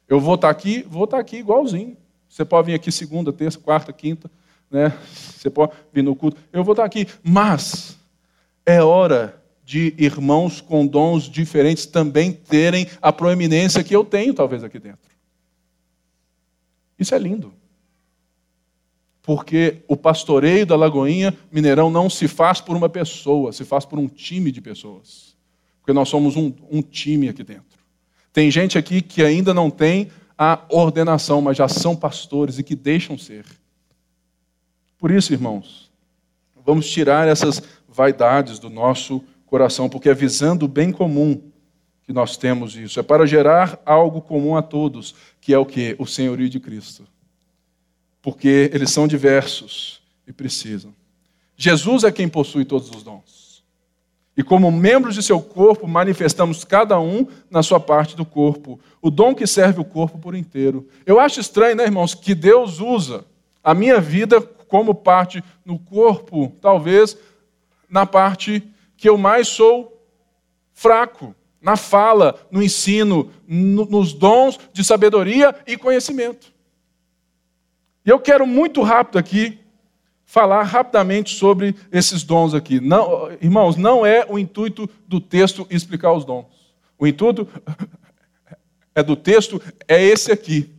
Eu 0.08 0.20
vou 0.20 0.34
estar 0.34 0.50
aqui, 0.50 0.82
vou 0.82 1.04
estar 1.04 1.18
aqui 1.18 1.36
igualzinho. 1.36 1.96
Você 2.28 2.44
pode 2.44 2.66
vir 2.66 2.74
aqui 2.74 2.92
segunda, 2.92 3.32
terça, 3.32 3.58
quarta, 3.58 3.92
quinta, 3.92 4.30
né? 4.70 4.96
Você 5.12 5.50
pode 5.50 5.72
vir 5.92 6.02
no 6.02 6.14
culto. 6.14 6.36
Eu 6.52 6.62
vou 6.62 6.72
estar 6.72 6.84
aqui, 6.84 7.06
mas 7.22 7.98
é 8.64 8.82
hora 8.82 9.39
de 9.70 9.94
irmãos 9.96 10.60
com 10.60 10.84
dons 10.84 11.30
diferentes 11.30 11.86
também 11.86 12.32
terem 12.32 12.88
a 13.00 13.12
proeminência 13.12 13.84
que 13.84 13.94
eu 13.94 14.04
tenho, 14.04 14.34
talvez, 14.34 14.64
aqui 14.64 14.80
dentro. 14.80 15.08
Isso 16.98 17.14
é 17.14 17.18
lindo. 17.20 17.54
Porque 19.22 19.76
o 19.86 19.96
pastoreio 19.96 20.66
da 20.66 20.74
Lagoinha 20.74 21.38
Mineirão 21.52 21.88
não 21.88 22.10
se 22.10 22.26
faz 22.26 22.60
por 22.60 22.76
uma 22.76 22.88
pessoa, 22.88 23.52
se 23.52 23.64
faz 23.64 23.84
por 23.84 23.96
um 23.96 24.08
time 24.08 24.50
de 24.50 24.60
pessoas. 24.60 25.36
Porque 25.80 25.92
nós 25.92 26.08
somos 26.08 26.34
um, 26.34 26.52
um 26.68 26.82
time 26.82 27.28
aqui 27.28 27.44
dentro. 27.44 27.78
Tem 28.32 28.50
gente 28.50 28.76
aqui 28.76 29.00
que 29.00 29.22
ainda 29.22 29.54
não 29.54 29.70
tem 29.70 30.10
a 30.36 30.64
ordenação, 30.68 31.40
mas 31.40 31.56
já 31.56 31.68
são 31.68 31.94
pastores 31.94 32.58
e 32.58 32.64
que 32.64 32.74
deixam 32.74 33.16
ser. 33.16 33.44
Por 34.98 35.12
isso, 35.12 35.32
irmãos, 35.32 35.92
vamos 36.66 36.90
tirar 36.90 37.28
essas 37.28 37.62
vaidades 37.88 38.58
do 38.58 38.68
nosso 38.68 39.22
coração, 39.50 39.88
porque 39.88 40.08
é 40.08 40.14
visando 40.14 40.64
o 40.64 40.68
bem 40.68 40.92
comum 40.92 41.42
que 42.04 42.12
nós 42.12 42.36
temos 42.36 42.76
isso. 42.76 43.00
É 43.00 43.02
para 43.02 43.26
gerar 43.26 43.80
algo 43.84 44.22
comum 44.22 44.56
a 44.56 44.62
todos, 44.62 45.14
que 45.40 45.52
é 45.52 45.58
o 45.58 45.66
que? 45.66 45.96
O 45.98 46.06
senhorio 46.06 46.48
de 46.48 46.60
Cristo. 46.60 47.04
Porque 48.22 48.70
eles 48.72 48.90
são 48.90 49.08
diversos 49.08 50.00
e 50.26 50.32
precisam. 50.32 50.94
Jesus 51.56 52.04
é 52.04 52.12
quem 52.12 52.28
possui 52.28 52.64
todos 52.64 52.88
os 52.90 53.02
dons. 53.02 53.64
E 54.36 54.42
como 54.42 54.70
membros 54.70 55.16
de 55.16 55.22
seu 55.22 55.40
corpo, 55.42 55.88
manifestamos 55.88 56.64
cada 56.64 56.98
um 57.00 57.26
na 57.50 57.62
sua 57.62 57.80
parte 57.80 58.16
do 58.16 58.24
corpo, 58.24 58.78
o 59.02 59.10
dom 59.10 59.34
que 59.34 59.46
serve 59.46 59.80
o 59.80 59.84
corpo 59.84 60.16
por 60.16 60.34
inteiro. 60.34 60.88
Eu 61.04 61.18
acho 61.18 61.40
estranho, 61.40 61.74
né, 61.74 61.84
irmãos, 61.84 62.14
que 62.14 62.34
Deus 62.34 62.80
usa 62.80 63.24
a 63.62 63.74
minha 63.74 64.00
vida 64.00 64.40
como 64.40 64.94
parte 64.94 65.42
no 65.64 65.78
corpo, 65.78 66.52
talvez 66.60 67.18
na 67.88 68.06
parte 68.06 68.62
que 69.00 69.08
eu 69.08 69.16
mais 69.16 69.48
sou 69.48 69.98
fraco, 70.74 71.34
na 71.58 71.74
fala, 71.74 72.38
no 72.50 72.62
ensino, 72.62 73.32
no, 73.48 73.86
nos 73.86 74.12
dons 74.12 74.60
de 74.74 74.84
sabedoria 74.84 75.56
e 75.66 75.74
conhecimento. 75.74 76.52
E 78.04 78.10
eu 78.10 78.20
quero 78.20 78.46
muito 78.46 78.82
rápido 78.82 79.18
aqui 79.18 79.58
falar 80.26 80.64
rapidamente 80.64 81.34
sobre 81.34 81.74
esses 81.90 82.22
dons 82.22 82.52
aqui. 82.52 82.78
Não, 82.78 83.32
irmãos, 83.40 83.74
não 83.74 84.04
é 84.04 84.26
o 84.28 84.38
intuito 84.38 84.86
do 85.08 85.18
texto 85.18 85.66
explicar 85.70 86.12
os 86.12 86.26
dons. 86.26 86.74
O 86.98 87.06
intuito 87.06 87.48
é 88.94 89.02
do 89.02 89.16
texto 89.16 89.62
é 89.88 90.02
esse 90.02 90.30
aqui 90.30 90.70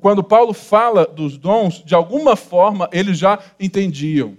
quando 0.00 0.24
Paulo 0.24 0.52
fala 0.52 1.06
dos 1.06 1.38
dons, 1.38 1.84
de 1.84 1.94
alguma 1.94 2.34
forma 2.34 2.88
eles 2.92 3.16
já 3.16 3.38
entendiam. 3.60 4.36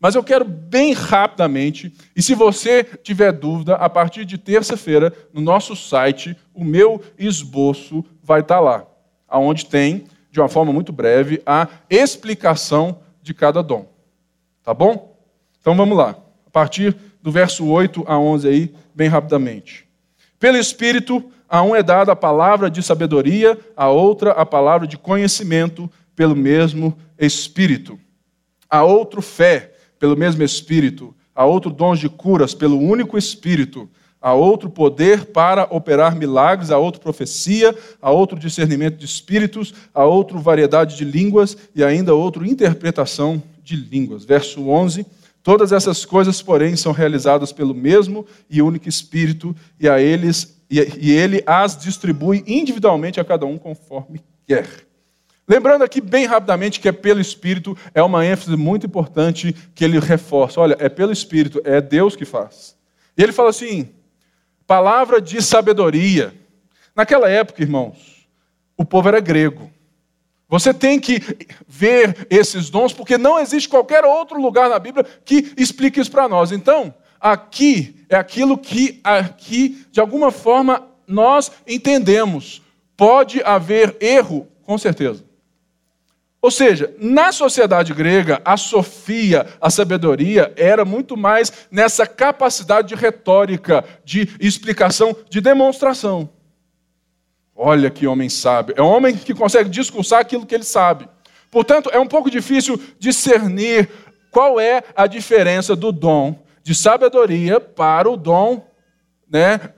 Mas 0.00 0.14
eu 0.14 0.22
quero 0.22 0.44
bem 0.44 0.92
rapidamente, 0.92 1.92
e 2.14 2.22
se 2.22 2.34
você 2.34 2.84
tiver 2.84 3.32
dúvida, 3.32 3.74
a 3.74 3.88
partir 3.88 4.24
de 4.24 4.38
terça-feira, 4.38 5.12
no 5.32 5.40
nosso 5.40 5.74
site, 5.74 6.36
o 6.54 6.64
meu 6.64 7.02
esboço 7.18 8.04
vai 8.22 8.40
estar 8.40 8.60
lá, 8.60 8.86
aonde 9.26 9.66
tem, 9.66 10.04
de 10.30 10.38
uma 10.38 10.48
forma 10.48 10.72
muito 10.72 10.92
breve, 10.92 11.42
a 11.44 11.66
explicação 11.90 13.00
de 13.22 13.34
cada 13.34 13.62
dom. 13.62 13.90
Tá 14.62 14.72
bom? 14.72 15.18
Então 15.60 15.74
vamos 15.74 15.98
lá. 15.98 16.16
A 16.46 16.50
partir 16.50 16.96
do 17.20 17.32
verso 17.32 17.66
8 17.66 18.04
a 18.06 18.16
11 18.18 18.48
aí, 18.48 18.74
bem 18.94 19.08
rapidamente. 19.08 19.88
Pelo 20.38 20.56
Espírito, 20.56 21.28
a 21.48 21.62
um 21.62 21.74
é 21.74 21.82
dada 21.82 22.12
a 22.12 22.16
palavra 22.16 22.70
de 22.70 22.82
sabedoria, 22.82 23.58
a 23.76 23.88
outra 23.88 24.30
a 24.32 24.46
palavra 24.46 24.86
de 24.86 24.96
conhecimento 24.96 25.90
pelo 26.14 26.36
mesmo 26.36 26.96
Espírito. 27.18 27.98
A 28.70 28.84
outro 28.84 29.20
fé 29.20 29.72
pelo 29.98 30.16
mesmo 30.16 30.42
Espírito, 30.42 31.14
há 31.34 31.44
outro 31.44 31.70
dons 31.70 31.98
de 31.98 32.08
curas 32.08 32.54
pelo 32.54 32.78
único 32.78 33.16
Espírito, 33.16 33.88
há 34.20 34.32
outro 34.32 34.68
poder 34.68 35.26
para 35.26 35.64
operar 35.70 36.16
milagres, 36.16 36.70
há 36.70 36.78
outro 36.78 37.00
profecia, 37.00 37.74
há 38.00 38.10
outro 38.10 38.38
discernimento 38.38 38.96
de 38.96 39.04
espíritos, 39.04 39.72
há 39.94 40.04
outra 40.04 40.38
variedade 40.38 40.96
de 40.96 41.04
línguas 41.04 41.56
e 41.74 41.84
ainda 41.84 42.14
outra 42.14 42.46
interpretação 42.46 43.42
de 43.62 43.76
línguas. 43.76 44.24
Verso 44.24 44.68
11. 44.68 45.06
Todas 45.42 45.72
essas 45.72 46.04
coisas, 46.04 46.42
porém, 46.42 46.76
são 46.76 46.92
realizadas 46.92 47.52
pelo 47.52 47.74
mesmo 47.74 48.26
e 48.50 48.60
único 48.60 48.88
Espírito, 48.88 49.54
e 49.80 49.88
a 49.88 50.00
eles 50.00 50.58
e 50.70 51.12
ele 51.12 51.42
as 51.46 51.78
distribui 51.78 52.44
individualmente 52.46 53.18
a 53.18 53.24
cada 53.24 53.46
um 53.46 53.56
conforme 53.56 54.20
quer. 54.46 54.87
Lembrando 55.48 55.82
aqui 55.82 55.98
bem 55.98 56.26
rapidamente 56.26 56.78
que 56.78 56.88
é 56.88 56.92
pelo 56.92 57.20
Espírito, 57.20 57.74
é 57.94 58.02
uma 58.02 58.24
ênfase 58.26 58.54
muito 58.54 58.84
importante 58.84 59.54
que 59.74 59.82
ele 59.82 59.98
reforça. 59.98 60.60
Olha, 60.60 60.76
é 60.78 60.90
pelo 60.90 61.10
Espírito, 61.10 61.62
é 61.64 61.80
Deus 61.80 62.14
que 62.14 62.26
faz. 62.26 62.76
E 63.16 63.22
ele 63.22 63.32
fala 63.32 63.48
assim: 63.48 63.88
palavra 64.66 65.22
de 65.22 65.40
sabedoria. 65.40 66.34
Naquela 66.94 67.30
época, 67.30 67.62
irmãos, 67.62 68.28
o 68.76 68.84
povo 68.84 69.08
era 69.08 69.20
grego. 69.20 69.70
Você 70.50 70.74
tem 70.74 71.00
que 71.00 71.20
ver 71.66 72.26
esses 72.28 72.68
dons, 72.68 72.92
porque 72.92 73.16
não 73.16 73.38
existe 73.38 73.68
qualquer 73.68 74.04
outro 74.04 74.40
lugar 74.40 74.68
na 74.68 74.78
Bíblia 74.78 75.06
que 75.24 75.52
explique 75.56 76.00
isso 76.00 76.10
para 76.10 76.28
nós. 76.28 76.52
Então, 76.52 76.94
aqui 77.20 78.04
é 78.08 78.16
aquilo 78.16 78.58
que 78.58 79.00
aqui, 79.02 79.86
de 79.90 80.00
alguma 80.00 80.30
forma, 80.30 80.86
nós 81.06 81.52
entendemos. 81.66 82.62
Pode 82.96 83.42
haver 83.42 83.96
erro, 84.00 84.46
com 84.64 84.76
certeza. 84.76 85.27
Ou 86.40 86.50
seja, 86.50 86.94
na 87.00 87.32
sociedade 87.32 87.92
grega, 87.92 88.40
a 88.44 88.56
sofia, 88.56 89.46
a 89.60 89.70
sabedoria, 89.70 90.52
era 90.56 90.84
muito 90.84 91.16
mais 91.16 91.66
nessa 91.70 92.06
capacidade 92.06 92.88
de 92.88 92.94
retórica, 92.94 93.84
de 94.04 94.28
explicação, 94.38 95.16
de 95.28 95.40
demonstração. 95.40 96.30
Olha 97.56 97.90
que 97.90 98.06
homem 98.06 98.28
sábio. 98.28 98.72
É 98.78 98.82
um 98.82 98.86
homem 98.86 99.16
que 99.16 99.34
consegue 99.34 99.68
discursar 99.68 100.20
aquilo 100.20 100.46
que 100.46 100.54
ele 100.54 100.62
sabe. 100.62 101.08
Portanto, 101.50 101.90
é 101.92 101.98
um 101.98 102.06
pouco 102.06 102.30
difícil 102.30 102.80
discernir 103.00 103.90
qual 104.30 104.60
é 104.60 104.84
a 104.94 105.08
diferença 105.08 105.74
do 105.74 105.90
dom 105.90 106.44
de 106.62 106.74
sabedoria 106.74 107.58
para 107.58 108.08
o 108.08 108.16
dom, 108.16 108.64
né? 109.28 109.72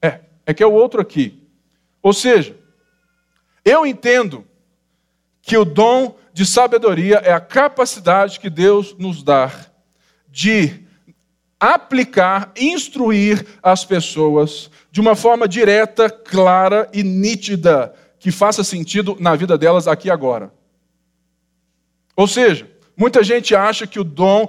É, 0.00 0.20
é 0.46 0.54
que 0.54 0.62
é 0.62 0.66
o 0.66 0.72
outro 0.72 1.02
aqui. 1.02 1.46
Ou 2.02 2.12
seja, 2.12 2.56
eu 3.64 3.84
entendo 3.84 4.46
que 5.42 5.56
o 5.56 5.64
dom 5.64 6.16
de 6.32 6.46
sabedoria 6.46 7.16
é 7.16 7.32
a 7.32 7.40
capacidade 7.40 8.40
que 8.40 8.48
Deus 8.48 8.96
nos 8.96 9.22
dá 9.22 9.50
de 10.28 10.80
aplicar, 11.60 12.52
instruir 12.56 13.44
as 13.62 13.84
pessoas 13.84 14.70
de 14.90 15.00
uma 15.00 15.14
forma 15.14 15.46
direta, 15.46 16.08
clara 16.08 16.88
e 16.92 17.02
nítida, 17.02 17.94
que 18.18 18.30
faça 18.30 18.64
sentido 18.64 19.16
na 19.20 19.36
vida 19.36 19.58
delas 19.58 19.86
aqui 19.86 20.08
e 20.08 20.10
agora. 20.10 20.52
Ou 22.16 22.26
seja, 22.26 22.68
muita 22.96 23.22
gente 23.22 23.54
acha 23.54 23.86
que 23.86 23.98
o 23.98 24.04
dom 24.04 24.48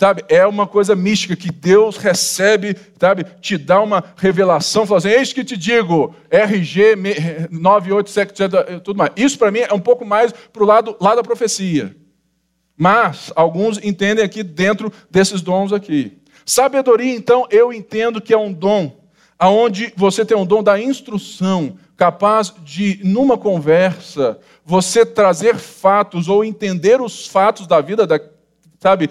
sabe, 0.00 0.24
é 0.30 0.46
uma 0.46 0.66
coisa 0.66 0.96
mística 0.96 1.36
que 1.36 1.52
Deus 1.52 1.98
recebe, 1.98 2.74
sabe, 2.98 3.22
te 3.38 3.58
dá 3.58 3.82
uma 3.82 4.02
revelação, 4.16 4.86
fala 4.86 4.96
assim, 4.96 5.10
eis 5.10 5.30
que 5.30 5.44
te 5.44 5.58
digo, 5.58 6.14
RG 6.30 6.96
987, 7.50 8.80
tudo 8.82 8.96
mais. 8.96 9.10
Isso 9.14 9.38
para 9.38 9.50
mim 9.50 9.58
é 9.58 9.74
um 9.74 9.78
pouco 9.78 10.02
mais 10.02 10.32
para 10.32 10.62
o 10.62 10.66
lado, 10.66 10.96
lado 10.98 11.16
da 11.16 11.22
profecia. 11.22 11.94
Mas 12.74 13.30
alguns 13.36 13.76
entendem 13.84 14.24
aqui 14.24 14.42
dentro 14.42 14.90
desses 15.10 15.42
dons 15.42 15.70
aqui. 15.70 16.16
Sabedoria, 16.46 17.14
então, 17.14 17.46
eu 17.50 17.70
entendo 17.70 18.22
que 18.22 18.32
é 18.32 18.38
um 18.38 18.50
dom, 18.50 19.04
aonde 19.38 19.92
você 19.94 20.24
tem 20.24 20.34
um 20.34 20.46
dom 20.46 20.62
da 20.62 20.80
instrução, 20.80 21.76
capaz 21.94 22.54
de, 22.64 23.00
numa 23.04 23.36
conversa, 23.36 24.38
você 24.64 25.04
trazer 25.04 25.56
fatos 25.56 26.26
ou 26.26 26.42
entender 26.42 27.02
os 27.02 27.26
fatos 27.26 27.66
da 27.66 27.82
vida 27.82 28.06
da, 28.06 28.18
sabe, 28.78 29.10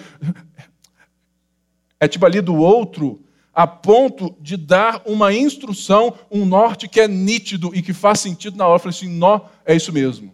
é 2.00 2.08
tipo 2.08 2.26
ali 2.26 2.42
do 2.42 2.56
outro, 2.56 3.20
a 3.54 3.68
ponto 3.68 4.36
de 4.40 4.56
dar 4.56 5.02
uma 5.06 5.34
instrução, 5.34 6.14
um 6.32 6.46
norte 6.46 6.88
que 6.88 7.00
é 7.00 7.08
nítido 7.08 7.72
e 7.74 7.82
que 7.82 7.94
faz 7.94 8.20
sentido 8.20 8.58
na 8.58 8.66
hora. 8.66 8.76
Eu 8.76 8.80
falei 8.80 8.96
assim, 8.96 9.10
nó, 9.10 9.42
é 9.66 9.76
isso 9.76 9.92
mesmo. 9.92 10.34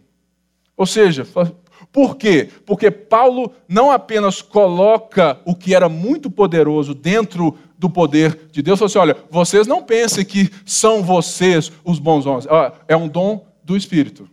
Ou 0.77 0.85
seja, 0.85 1.25
por 1.91 2.17
quê? 2.17 2.49
Porque 2.65 2.91
Paulo 2.91 3.51
não 3.67 3.89
apenas 3.91 4.41
coloca 4.41 5.39
o 5.45 5.55
que 5.55 5.73
era 5.73 5.89
muito 5.89 6.29
poderoso 6.29 6.93
dentro 6.93 7.57
do 7.77 7.89
poder 7.89 8.47
de 8.51 8.61
Deus, 8.61 8.79
falou 8.79 8.87
assim: 8.87 8.99
olha, 8.99 9.17
vocês 9.29 9.65
não 9.65 9.81
pensem 9.81 10.23
que 10.23 10.49
são 10.65 11.01
vocês 11.01 11.71
os 11.83 11.99
bons 11.99 12.25
homens, 12.25 12.47
é 12.87 12.95
um 12.95 13.07
dom 13.07 13.45
do 13.63 13.75
Espírito 13.75 14.29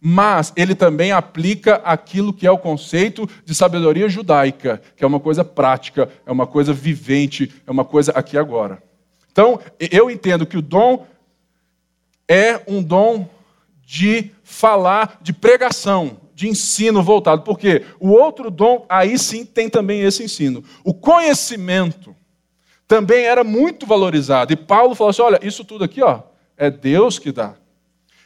mas 0.00 0.52
ele 0.56 0.74
também 0.74 1.12
aplica 1.12 1.76
aquilo 1.76 2.32
que 2.32 2.46
é 2.46 2.50
o 2.50 2.58
conceito 2.58 3.28
de 3.44 3.54
sabedoria 3.54 4.08
judaica, 4.08 4.80
que 4.96 5.02
é 5.02 5.06
uma 5.06 5.20
coisa 5.20 5.44
prática, 5.44 6.08
é 6.24 6.30
uma 6.30 6.46
coisa 6.46 6.72
vivente, 6.72 7.52
é 7.66 7.70
uma 7.70 7.84
coisa 7.84 8.12
aqui 8.12 8.36
agora. 8.36 8.82
Então, 9.32 9.60
eu 9.78 10.10
entendo 10.10 10.46
que 10.46 10.56
o 10.56 10.62
dom 10.62 11.06
é 12.28 12.60
um 12.66 12.82
dom 12.82 13.28
de 13.84 14.30
falar, 14.42 15.18
de 15.22 15.32
pregação, 15.32 16.18
de 16.34 16.48
ensino 16.48 17.02
voltado. 17.02 17.42
Porque 17.42 17.84
o 18.00 18.10
outro 18.10 18.50
dom, 18.50 18.84
aí 18.88 19.18
sim 19.18 19.44
tem 19.44 19.68
também 19.68 20.02
esse 20.02 20.22
ensino. 20.22 20.62
O 20.84 20.92
conhecimento 20.92 22.14
também 22.86 23.24
era 23.24 23.42
muito 23.42 23.86
valorizado. 23.86 24.52
E 24.52 24.56
Paulo 24.56 24.94
falou 24.94 25.10
assim: 25.10 25.22
olha, 25.22 25.40
isso 25.42 25.64
tudo 25.64 25.84
aqui 25.84 26.02
ó, 26.02 26.20
é 26.56 26.70
Deus 26.70 27.18
que 27.18 27.32
dá. 27.32 27.54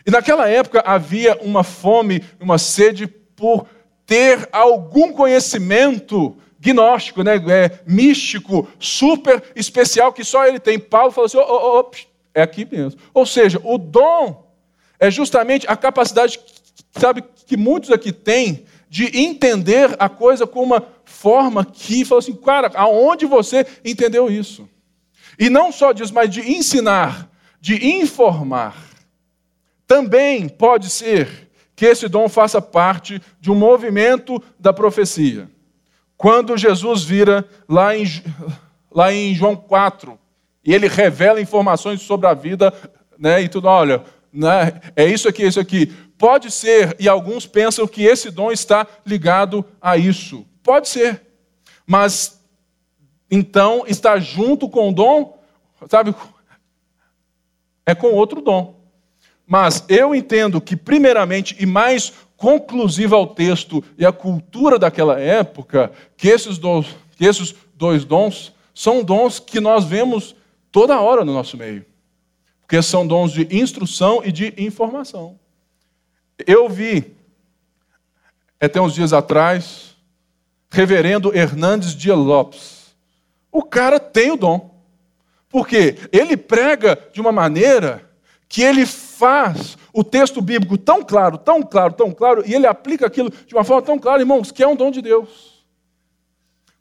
E 0.07 0.11
naquela 0.11 0.49
época 0.49 0.83
havia 0.85 1.39
uma 1.43 1.63
fome, 1.63 2.25
uma 2.41 2.59
sede 2.59 3.07
por 3.07 3.67
ter 4.07 4.49
algum 4.53 5.13
conhecimento 5.13 6.37
gnóstico, 6.59 7.23
né, 7.23 7.37
é, 7.37 7.81
místico, 7.87 8.69
super 8.79 9.43
especial 9.55 10.13
que 10.13 10.25
só 10.25 10.47
ele 10.47 10.59
tem. 10.59 10.79
Paulo 10.79 11.11
falou 11.11 11.27
assim: 11.27 11.39
oh, 11.39 11.47
oh, 11.49 11.81
oh, 11.81 11.91
é 12.35 12.43
aqui 12.43 12.67
mesmo. 12.71 13.01
Ou 13.15 13.25
seja, 13.25 13.61
o 13.65 13.79
dom 13.79 14.47
é 14.99 15.11
justamente 15.11 15.67
a 15.69 15.77
capacidade, 15.77 16.39
sabe, 16.93 17.25
que 17.47 17.57
muitos 17.57 17.91
aqui 17.91 18.13
têm 18.13 18.67
de 18.89 19.17
entender 19.17 19.95
a 19.99 20.09
coisa 20.09 20.47
com 20.47 20.63
uma 20.63 20.85
forma 21.05 21.65
que 21.65 22.05
fala 22.05 22.19
assim, 22.19 22.35
cara, 22.35 22.71
aonde 22.75 23.25
você 23.25 23.65
entendeu 23.85 24.31
isso? 24.31 24.69
E 25.39 25.49
não 25.49 25.73
só 25.73 25.93
disso, 25.93 26.13
mas 26.13 26.29
de 26.29 26.41
ensinar, 26.41 27.31
de 27.61 27.87
informar. 27.87 28.89
Também 29.91 30.49
pode 30.49 30.88
ser 30.88 31.51
que 31.74 31.84
esse 31.84 32.07
dom 32.07 32.28
faça 32.28 32.62
parte 32.62 33.20
de 33.41 33.51
um 33.51 33.57
movimento 33.57 34.41
da 34.57 34.72
profecia. 34.72 35.51
Quando 36.16 36.57
Jesus 36.57 37.03
vira 37.03 37.45
lá 37.68 37.97
em, 37.97 38.05
lá 38.88 39.12
em 39.12 39.34
João 39.34 39.57
4, 39.57 40.16
e 40.64 40.72
ele 40.72 40.86
revela 40.86 41.41
informações 41.41 42.03
sobre 42.03 42.28
a 42.28 42.34
vida, 42.34 42.72
né, 43.18 43.43
e 43.43 43.49
tudo, 43.49 43.66
olha, 43.66 44.05
né, 44.32 44.80
é 44.95 45.07
isso 45.07 45.28
aqui, 45.28 45.43
é 45.43 45.49
isso 45.49 45.59
aqui. 45.59 45.86
Pode 46.16 46.53
ser, 46.53 46.95
e 47.01 47.09
alguns 47.09 47.45
pensam 47.45 47.84
que 47.88 48.05
esse 48.05 48.30
dom 48.30 48.53
está 48.53 48.86
ligado 49.05 49.64
a 49.82 49.97
isso. 49.97 50.47
Pode 50.62 50.88
ser. 50.88 51.20
Mas 51.84 52.41
então 53.28 53.82
está 53.88 54.20
junto 54.20 54.68
com 54.68 54.91
o 54.91 54.95
dom, 54.95 55.36
sabe? 55.88 56.14
É 57.84 57.93
com 57.93 58.12
outro 58.12 58.41
dom. 58.41 58.80
Mas 59.51 59.85
eu 59.89 60.15
entendo 60.15 60.61
que, 60.61 60.77
primeiramente, 60.77 61.57
e 61.59 61.67
mais 61.67 62.13
conclusiva 62.37 63.17
ao 63.17 63.27
texto 63.27 63.83
e 63.99 64.07
à 64.07 64.13
cultura 64.13 64.79
daquela 64.79 65.19
época, 65.19 65.91
que 66.17 66.29
esses, 66.29 66.57
dons, 66.57 66.87
que 67.17 67.25
esses 67.25 67.53
dois 67.75 68.05
dons 68.05 68.55
são 68.73 69.03
dons 69.03 69.41
que 69.41 69.59
nós 69.59 69.85
vemos 69.85 70.37
toda 70.71 71.01
hora 71.01 71.25
no 71.25 71.35
nosso 71.35 71.57
meio. 71.57 71.85
Porque 72.61 72.81
são 72.81 73.05
dons 73.05 73.33
de 73.33 73.49
instrução 73.51 74.23
e 74.25 74.31
de 74.31 74.55
informação. 74.57 75.37
Eu 76.47 76.69
vi, 76.69 77.17
até 78.61 78.81
uns 78.81 78.95
dias 78.95 79.13
atrás, 79.13 79.97
reverendo 80.71 81.37
Hernandes 81.37 81.97
Dias 81.97 82.17
Lopes. 82.17 82.95
O 83.51 83.65
cara 83.65 83.99
tem 83.99 84.31
o 84.31 84.37
dom. 84.37 84.81
Porque 85.49 85.97
ele 86.13 86.37
prega 86.37 86.97
de 87.13 87.21
uma 87.21 87.33
maneira 87.33 88.09
que 88.49 88.63
ele 88.63 88.87
faz 89.21 89.77
o 89.93 90.03
texto 90.03 90.41
bíblico 90.41 90.79
tão 90.79 91.05
claro, 91.05 91.37
tão 91.37 91.62
claro, 91.62 91.93
tão 91.93 92.11
claro, 92.11 92.43
e 92.47 92.55
ele 92.55 92.66
aplica 92.66 93.07
aquilo 93.07 93.31
de 93.31 93.55
uma 93.55 93.62
forma 93.62 93.83
tão 93.83 93.99
clara, 93.99 94.23
irmãos, 94.23 94.51
que 94.51 94.62
é 94.62 94.66
um 94.66 94.75
dom 94.75 94.91
de 94.91 95.03
Deus. 95.03 95.61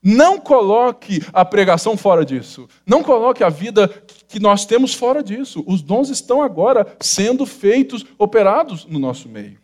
Não 0.01 0.39
coloque 0.39 1.21
a 1.33 1.43
pregação 1.43 1.97
fora 1.97 2.23
disso. 2.23 2.69
Não 2.85 3.03
coloque 3.03 3.43
a 3.43 3.49
vida 3.49 3.89
que 4.29 4.39
nós 4.39 4.65
temos 4.65 4.93
fora 4.93 5.21
disso. 5.21 5.61
Os 5.67 5.81
dons 5.81 6.09
estão 6.09 6.41
agora 6.41 6.87
sendo 7.01 7.45
feitos, 7.45 8.05
operados 8.17 8.85
no 8.85 8.97
nosso 8.97 9.27
meio. 9.27 9.59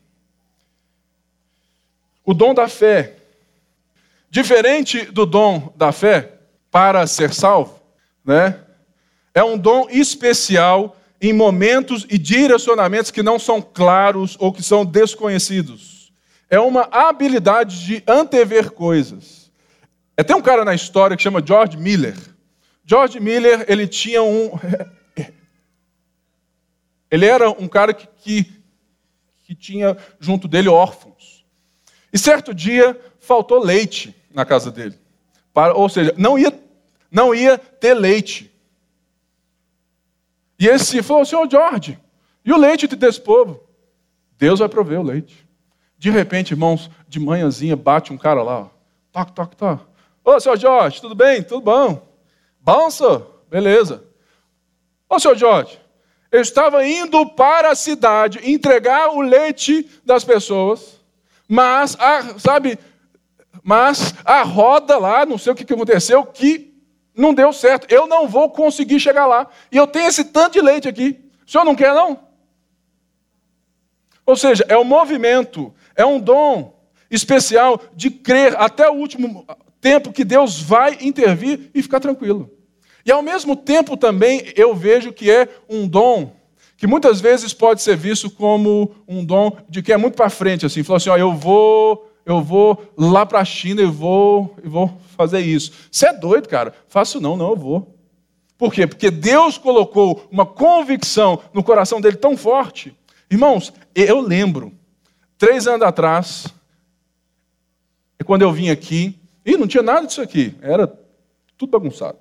O 2.26 2.34
dom 2.34 2.54
da 2.54 2.68
fé. 2.68 3.16
Diferente 4.30 5.06
do 5.06 5.26
dom 5.26 5.72
da 5.78 5.94
fé, 5.94 6.34
para 6.70 7.08
ser 7.08 7.34
salvo, 7.34 7.80
né? 8.26 8.60
É 9.34 9.42
um 9.42 9.58
dom 9.58 9.88
especial 9.90 10.98
em 11.26 11.34
momentos 11.34 12.06
e 12.08 12.20
direcionamentos 12.20 13.10
que 13.10 13.24
não 13.24 13.40
são 13.40 13.60
claros 13.60 14.38
ou 14.40 14.54
que 14.54 14.62
são 14.62 14.86
desconhecidos. 14.86 16.14
É 16.48 16.60
uma 16.60 16.88
habilidade 16.92 17.84
de 17.84 18.04
antever 18.08 18.70
coisas. 18.70 19.52
É, 20.16 20.24
tem 20.24 20.36
um 20.36 20.42
cara 20.42 20.64
na 20.64 20.76
história 20.76 21.18
que 21.18 21.24
chama 21.24 21.44
George 21.44 21.78
Miller. 21.78 22.16
George 22.86 23.20
Miller, 23.20 23.66
ele 23.68 23.88
tinha 23.88 24.22
um. 24.22 24.52
Ele 27.10 27.28
era 27.28 27.50
um 27.50 27.68
cara 27.68 27.94
que, 27.94 28.08
que, 28.18 28.52
que 29.44 29.56
tinha 29.56 29.96
junto 30.20 30.48
dele 30.48 30.68
órfãos. 30.68 31.46
E 32.12 32.18
certo 32.18 32.54
dia 32.54 33.00
faltou 33.20 33.64
leite 33.64 34.14
na 34.34 34.44
casa 34.44 34.70
dele. 34.70 35.00
Para, 35.54 35.76
ou 35.76 35.88
seja, 35.88 36.14
não 36.18 36.38
ia, 36.38 36.52
não 37.10 37.34
ia 37.34 37.58
ter 37.58 37.94
leite. 37.94 38.52
E 40.58 40.68
esse 40.68 41.04
falou, 41.04 41.26
senhor 41.26 41.50
George, 41.50 42.00
e 42.44 42.52
o 42.52 42.58
leite 42.58 42.88
desse 42.88 43.20
povo? 43.20 43.62
Deus 44.38 44.60
vai 44.60 44.70
prover 44.70 45.00
o 45.00 45.04
leite. 45.04 45.46
De 45.98 46.10
repente, 46.10 46.52
irmãos, 46.52 46.90
de 47.08 47.20
manhãzinha 47.20 47.76
bate 47.76 48.14
um 48.14 48.18
cara 48.18 48.44
lá, 48.44 48.60
ó. 48.62 48.68
toque, 49.12 49.32
toque, 49.34 49.56
toque. 49.56 49.86
Ô, 50.24 50.40
senhor 50.40 50.58
Jorge, 50.58 51.02
tudo 51.02 51.16
bem? 51.16 51.44
Tudo 51.44 51.62
bom? 51.62 52.08
Bom, 52.60 52.90
senhor? 52.90 53.44
Beleza. 53.50 54.04
Ô, 55.10 55.20
senhor 55.20 55.38
Jorge, 55.38 55.80
eu 56.32 56.42
estava 56.42 56.86
indo 56.86 57.26
para 57.30 57.72
a 57.72 57.76
cidade 57.76 58.40
entregar 58.44 59.10
o 59.10 59.22
leite 59.22 59.90
das 60.04 60.24
pessoas, 60.24 61.00
mas, 61.48 61.96
a, 62.00 62.38
sabe, 62.40 62.78
mas 63.64 64.14
a 64.26 64.42
roda 64.44 64.98
lá, 64.98 65.26
não 65.26 65.38
sei 65.38 65.54
o 65.54 65.56
que 65.56 65.74
aconteceu, 65.74 66.26
que 66.26 66.75
não 67.16 67.34
deu 67.34 67.54
certo. 67.54 67.92
Eu 67.92 68.08
não 68.08 68.28
vou 68.28 68.50
conseguir 68.50 69.00
chegar 69.00 69.26
lá. 69.26 69.48
E 69.72 69.78
eu 69.78 69.88
tenho 69.88 70.08
esse 70.08 70.26
tanto 70.26 70.54
de 70.54 70.62
leite 70.62 70.88
aqui. 70.88 71.20
O 71.46 71.52
senhor 71.52 71.64
não 71.64 71.76
quer, 71.76 71.94
não? 71.94 72.20
Ou 74.26 74.36
seja, 74.36 74.66
é 74.68 74.78
um 74.78 74.84
movimento, 74.84 75.74
é 75.96 76.06
um 76.06 76.20
dom 76.20 76.74
especial 77.12 77.80
de 77.96 78.10
crer 78.10 78.56
até 78.60 78.90
o 78.90 78.96
último 78.96 79.46
tempo 79.80 80.12
que 80.12 80.24
Deus 80.26 80.60
vai 80.60 80.98
intervir 81.02 81.70
e 81.74 81.82
ficar 81.82 82.00
tranquilo. 82.00 82.52
E 83.06 83.12
ao 83.12 83.22
mesmo 83.22 83.56
tempo 83.56 83.96
também 83.96 84.52
eu 84.56 84.74
vejo 84.74 85.14
que 85.14 85.30
é 85.30 85.48
um 85.70 85.88
dom 85.88 86.34
que 86.76 86.88
muitas 86.88 87.22
vezes 87.22 87.54
pode 87.54 87.82
ser 87.82 87.96
visto 87.96 88.30
como 88.30 88.96
um 89.08 89.24
dom 89.24 89.56
de 89.70 89.82
que 89.84 89.94
é 89.94 89.98
muito 89.98 90.16
para 90.16 90.30
frente, 90.30 90.66
assim, 90.66 90.84
falou 90.84 90.98
assim, 90.98 91.10
ó, 91.10 91.18
eu 91.18 91.34
vou 91.34 92.12
eu 92.26 92.42
vou 92.42 92.84
lá 92.98 93.24
para 93.26 93.40
a 93.40 93.46
China 93.46 93.84
e 93.84 93.86
vou, 93.86 94.56
e 94.64 94.68
vou 94.68 94.98
fazer 95.16 95.40
isso. 95.40 95.72
Você 95.92 96.08
é 96.08 96.14
doido, 96.14 96.48
cara? 96.48 96.74
Faço 96.88 97.20
não, 97.20 97.36
não, 97.36 97.50
eu 97.52 97.56
vou. 97.56 97.96
Por 98.58 98.74
quê? 98.74 98.88
Porque 98.88 99.12
Deus 99.12 99.58
colocou 99.58 100.28
uma 100.32 100.46
convicção 100.46 101.42
no 101.54 101.64
coração 101.64 102.00
dele 102.00 102.18
tão 102.18 102.38
forte. 102.38 102.96
Irmãos, 103.30 103.74
eu 103.94 104.22
lembro, 104.22 104.72
três 105.38 105.68
anos 105.68 105.86
atrás, 105.86 106.48
quando 108.26 108.44
eu 108.44 108.52
vim 108.52 108.70
aqui, 108.70 109.20
e 109.46 109.58
não 109.58 109.68
tinha 109.68 109.84
nada 109.84 110.08
disso 110.08 110.22
aqui, 110.22 110.56
era 110.62 110.88
tudo 111.58 111.70
bagunçado. 111.72 112.18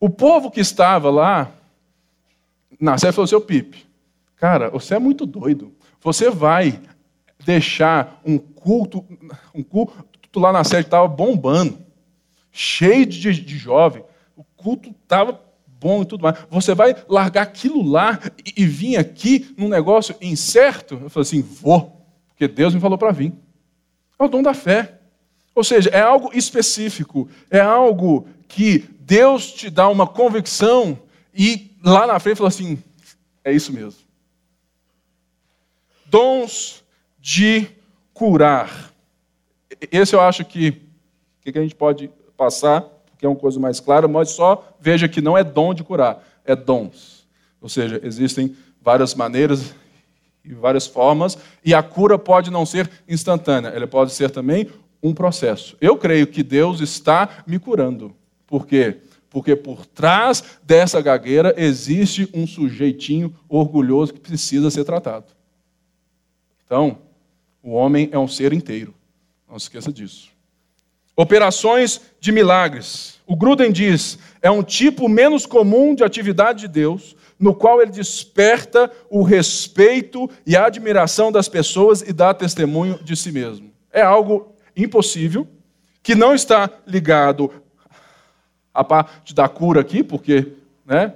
O 0.00 0.08
povo 0.08 0.50
que 0.50 0.60
estava 0.60 1.10
lá, 1.10 1.52
na 2.80 2.96
série 2.98 3.12
falou: 3.12 3.26
seu 3.26 3.40
Pipe, 3.40 3.86
cara, 4.36 4.70
você 4.70 4.94
é 4.94 4.98
muito 4.98 5.26
doido. 5.26 5.74
Você 6.00 6.30
vai 6.30 6.80
deixar 7.44 8.20
um 8.24 8.38
culto, 8.38 9.04
um 9.54 9.62
culto 9.62 10.04
lá 10.36 10.52
na 10.52 10.64
sede 10.64 10.86
estava 10.86 11.06
bombando, 11.08 11.78
cheio 12.52 13.06
de, 13.06 13.32
de 13.32 13.58
jovem, 13.58 14.04
o 14.36 14.44
culto 14.44 14.90
estava 14.90 15.40
bom 15.66 16.02
e 16.02 16.06
tudo 16.06 16.22
mais. 16.22 16.38
Você 16.50 16.74
vai 16.74 16.94
largar 17.08 17.42
aquilo 17.42 17.82
lá 17.82 18.18
e, 18.44 18.62
e 18.62 18.66
vir 18.66 18.96
aqui 18.96 19.54
num 19.56 19.68
negócio 19.68 20.14
incerto? 20.20 20.98
Eu 21.02 21.10
falei 21.10 21.22
assim, 21.22 21.42
vou, 21.42 22.04
porque 22.28 22.48
Deus 22.48 22.74
me 22.74 22.80
falou 22.80 22.98
para 22.98 23.12
vir. 23.12 23.32
É 24.18 24.24
o 24.24 24.28
dom 24.28 24.42
da 24.42 24.54
fé. 24.54 24.98
Ou 25.54 25.64
seja, 25.64 25.90
é 25.90 26.00
algo 26.00 26.30
específico, 26.34 27.28
é 27.50 27.60
algo 27.60 28.28
que 28.46 28.78
Deus 29.00 29.52
te 29.52 29.70
dá 29.70 29.88
uma 29.88 30.06
convicção 30.06 30.98
e 31.34 31.76
lá 31.82 32.06
na 32.06 32.18
frente 32.18 32.38
fala 32.38 32.48
assim: 32.48 32.82
é 33.44 33.52
isso 33.52 33.72
mesmo. 33.72 34.00
Dons 36.06 36.84
de 37.18 37.66
curar. 38.12 38.87
Esse 39.92 40.14
eu 40.14 40.20
acho 40.20 40.44
que, 40.44 40.82
que 41.42 41.58
a 41.58 41.62
gente 41.62 41.74
pode 41.74 42.10
passar, 42.36 42.82
porque 43.10 43.26
é 43.26 43.28
uma 43.28 43.36
coisa 43.36 43.58
mais 43.58 43.80
clara, 43.80 44.06
mas 44.06 44.30
só 44.30 44.76
veja 44.80 45.08
que 45.08 45.20
não 45.20 45.36
é 45.36 45.44
dom 45.44 45.74
de 45.74 45.84
curar, 45.84 46.24
é 46.44 46.54
dons. 46.54 47.26
Ou 47.60 47.68
seja, 47.68 48.00
existem 48.02 48.56
várias 48.80 49.14
maneiras 49.14 49.74
e 50.44 50.54
várias 50.54 50.86
formas, 50.86 51.36
e 51.64 51.74
a 51.74 51.82
cura 51.82 52.18
pode 52.18 52.50
não 52.50 52.64
ser 52.64 52.90
instantânea, 53.08 53.68
ela 53.68 53.86
pode 53.86 54.12
ser 54.12 54.30
também 54.30 54.70
um 55.02 55.12
processo. 55.12 55.76
Eu 55.80 55.96
creio 55.96 56.26
que 56.26 56.42
Deus 56.42 56.80
está 56.80 57.44
me 57.46 57.58
curando. 57.58 58.14
Por 58.46 58.66
quê? 58.66 58.96
Porque 59.28 59.54
por 59.54 59.84
trás 59.84 60.58
dessa 60.62 61.02
gagueira 61.02 61.54
existe 61.56 62.28
um 62.32 62.46
sujeitinho 62.46 63.34
orgulhoso 63.48 64.14
que 64.14 64.20
precisa 64.20 64.70
ser 64.70 64.84
tratado. 64.84 65.26
Então, 66.64 66.98
o 67.62 67.72
homem 67.72 68.08
é 68.10 68.18
um 68.18 68.28
ser 68.28 68.52
inteiro. 68.52 68.94
Não 69.48 69.58
se 69.58 69.64
esqueça 69.64 69.92
disso. 69.92 70.30
Operações 71.16 72.00
de 72.20 72.30
milagres. 72.30 73.18
O 73.26 73.34
Gruden 73.34 73.72
diz: 73.72 74.18
é 74.40 74.50
um 74.50 74.62
tipo 74.62 75.08
menos 75.08 75.46
comum 75.46 75.94
de 75.94 76.04
atividade 76.04 76.60
de 76.60 76.68
Deus, 76.68 77.16
no 77.38 77.54
qual 77.54 77.80
ele 77.80 77.90
desperta 77.90 78.90
o 79.10 79.22
respeito 79.22 80.30
e 80.46 80.56
a 80.56 80.66
admiração 80.66 81.32
das 81.32 81.48
pessoas 81.48 82.02
e 82.02 82.12
dá 82.12 82.34
testemunho 82.34 83.02
de 83.02 83.16
si 83.16 83.32
mesmo. 83.32 83.72
É 83.90 84.02
algo 84.02 84.54
impossível, 84.76 85.46
que 86.02 86.14
não 86.14 86.34
está 86.34 86.70
ligado 86.86 87.50
à 88.72 88.84
parte 88.84 89.34
da 89.34 89.48
cura 89.48 89.80
aqui, 89.80 90.04
porque, 90.04 90.52
né? 90.86 91.14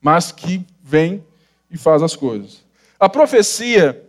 Mas 0.00 0.32
que 0.32 0.64
vem 0.82 1.24
e 1.70 1.78
faz 1.78 2.02
as 2.02 2.16
coisas. 2.16 2.64
A 2.98 3.08
profecia 3.08 4.02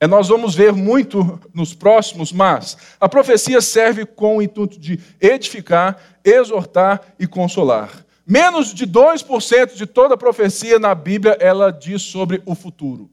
é, 0.00 0.06
nós 0.06 0.28
vamos 0.28 0.54
ver 0.54 0.72
muito 0.72 1.40
nos 1.52 1.74
próximos, 1.74 2.32
mas 2.32 2.76
a 3.00 3.08
profecia 3.08 3.60
serve 3.60 4.06
com 4.06 4.36
o 4.36 4.42
intuito 4.42 4.78
de 4.78 5.00
edificar, 5.20 5.98
exortar 6.24 7.00
e 7.18 7.26
consolar. 7.26 7.90
Menos 8.24 8.72
de 8.72 8.86
2% 8.86 9.74
de 9.74 9.86
toda 9.86 10.14
a 10.14 10.18
profecia 10.18 10.78
na 10.78 10.94
Bíblia 10.94 11.36
ela 11.40 11.72
diz 11.72 12.02
sobre 12.02 12.40
o 12.46 12.54
futuro. 12.54 13.10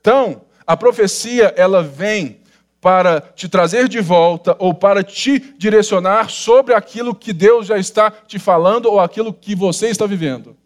Então, 0.00 0.42
a 0.66 0.76
profecia 0.76 1.54
ela 1.56 1.82
vem 1.82 2.40
para 2.80 3.20
te 3.20 3.48
trazer 3.48 3.88
de 3.88 4.00
volta 4.00 4.54
ou 4.58 4.74
para 4.74 5.02
te 5.02 5.38
direcionar 5.56 6.28
sobre 6.28 6.74
aquilo 6.74 7.14
que 7.14 7.32
Deus 7.32 7.66
já 7.68 7.78
está 7.78 8.10
te 8.10 8.38
falando 8.38 8.86
ou 8.86 9.00
aquilo 9.00 9.32
que 9.32 9.54
você 9.54 9.88
está 9.88 10.06
vivendo. 10.06 10.56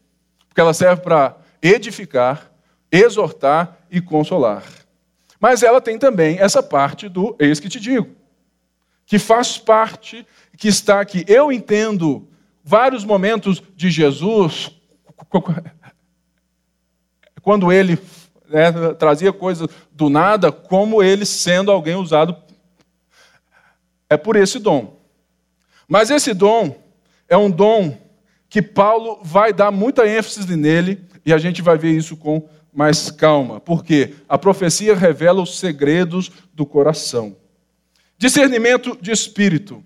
Porque 0.49 0.61
ela 0.61 0.75
serve 0.75 1.03
para 1.03 1.37
edificar, 1.63 2.51
exortar 2.91 3.79
e 3.91 4.01
consolar. 4.01 4.80
Mas 5.41 5.63
ela 5.63 5.81
tem 5.81 5.99
também 5.99 6.39
essa 6.39 6.63
parte 6.63 7.09
do 7.09 7.35
eis 7.41 7.59
que 7.59 7.69
te 7.69 7.81
digo, 7.81 8.09
que 9.07 9.19
faz 9.19 9.57
parte, 9.57 10.27
que 10.59 10.69
está 10.69 11.01
aqui. 11.01 11.25
Eu 11.27 11.51
entendo 11.51 12.29
vários 12.63 13.05
momentos 13.05 13.63
de 13.75 13.91
Jesus, 13.91 14.71
quando 17.43 17.73
ele 17.73 17.99
né, 18.49 18.71
trazia 18.99 19.33
coisas 19.33 19.67
do 19.91 20.11
nada, 20.11 20.53
como 20.53 21.03
ele 21.03 21.25
sendo 21.25 21.73
alguém 21.73 21.95
usado 21.95 22.37
é 24.11 24.17
por 24.17 24.37
esse 24.37 24.59
dom. 24.59 24.99
Mas 25.89 26.11
esse 26.11 26.35
dom 26.35 26.77
é 27.29 27.37
um 27.37 27.51
dom 27.51 27.97
que 28.49 28.61
Paulo 28.61 29.21
vai 29.23 29.53
dar 29.53 29.71
muita 29.71 30.07
ênfase 30.07 30.57
nele, 30.57 31.07
e 31.25 31.33
a 31.33 31.39
gente 31.39 31.63
vai 31.63 31.79
ver 31.79 31.93
isso 31.93 32.17
com 32.17 32.49
mais 32.73 33.11
calma, 33.11 33.61
porque 33.61 34.15
a 34.29 34.39
profecia 34.39 34.95
revela 34.95 35.43
os 35.43 35.59
segredos 35.59 36.31
do 36.55 36.65
coração. 36.65 37.37
Discernimento 38.17 38.97
de 39.01 39.11
espírito, 39.11 39.83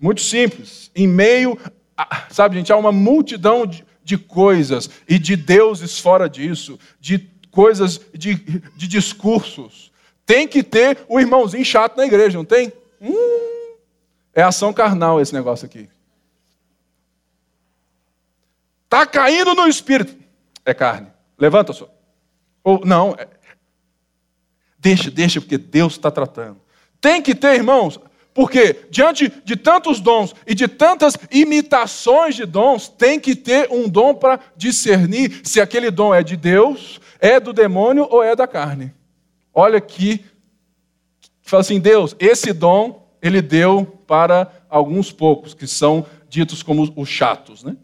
muito 0.00 0.20
simples, 0.20 0.90
em 0.94 1.06
meio, 1.06 1.58
a, 1.96 2.26
sabe, 2.30 2.56
gente, 2.56 2.72
há 2.72 2.76
uma 2.76 2.92
multidão 2.92 3.66
de, 3.66 3.84
de 4.02 4.16
coisas 4.16 4.88
e 5.08 5.18
de 5.18 5.36
deuses 5.36 5.98
fora 5.98 6.28
disso, 6.28 6.78
de 7.00 7.18
coisas, 7.50 8.00
de, 8.14 8.34
de 8.34 8.88
discursos. 8.88 9.92
Tem 10.24 10.46
que 10.46 10.62
ter 10.62 10.98
o 11.08 11.18
irmãozinho 11.18 11.64
chato 11.64 11.96
na 11.96 12.06
igreja, 12.06 12.38
não 12.38 12.44
tem? 12.44 12.72
Hum, 13.00 13.76
é 14.34 14.42
ação 14.42 14.72
carnal 14.72 15.20
esse 15.20 15.34
negócio 15.34 15.66
aqui. 15.66 15.88
Está 18.84 19.04
caindo 19.04 19.54
no 19.54 19.66
espírito. 19.68 20.16
É 20.64 20.72
carne. 20.72 21.08
Levanta 21.38 21.72
só. 21.72 21.97
Ou 22.62 22.84
não, 22.84 23.14
é, 23.18 23.26
deixa, 24.78 25.10
deixa, 25.10 25.40
porque 25.40 25.58
Deus 25.58 25.94
está 25.94 26.10
tratando. 26.10 26.60
Tem 27.00 27.22
que 27.22 27.34
ter, 27.34 27.54
irmãos, 27.54 28.00
Porque 28.38 28.86
diante 28.88 29.32
de 29.44 29.56
tantos 29.56 29.98
dons 29.98 30.32
e 30.46 30.54
de 30.54 30.68
tantas 30.68 31.16
imitações 31.28 32.36
de 32.36 32.46
dons, 32.46 32.88
tem 32.88 33.18
que 33.18 33.34
ter 33.34 33.68
um 33.68 33.88
dom 33.88 34.14
para 34.14 34.38
discernir 34.56 35.40
se 35.42 35.60
aquele 35.60 35.90
dom 35.90 36.14
é 36.14 36.22
de 36.22 36.36
Deus, 36.36 37.00
é 37.18 37.40
do 37.40 37.52
demônio 37.52 38.06
ou 38.08 38.22
é 38.22 38.36
da 38.36 38.46
carne. 38.46 38.94
Olha 39.52 39.78
aqui, 39.78 40.24
fala 41.42 41.62
assim: 41.62 41.80
Deus, 41.80 42.14
esse 42.20 42.52
dom 42.52 43.08
ele 43.20 43.42
deu 43.42 43.84
para 44.06 44.52
alguns 44.70 45.10
poucos, 45.10 45.52
que 45.52 45.66
são 45.66 46.06
ditos 46.28 46.62
como 46.62 46.92
os 46.94 47.08
chatos 47.08 47.64
né, 47.64 47.76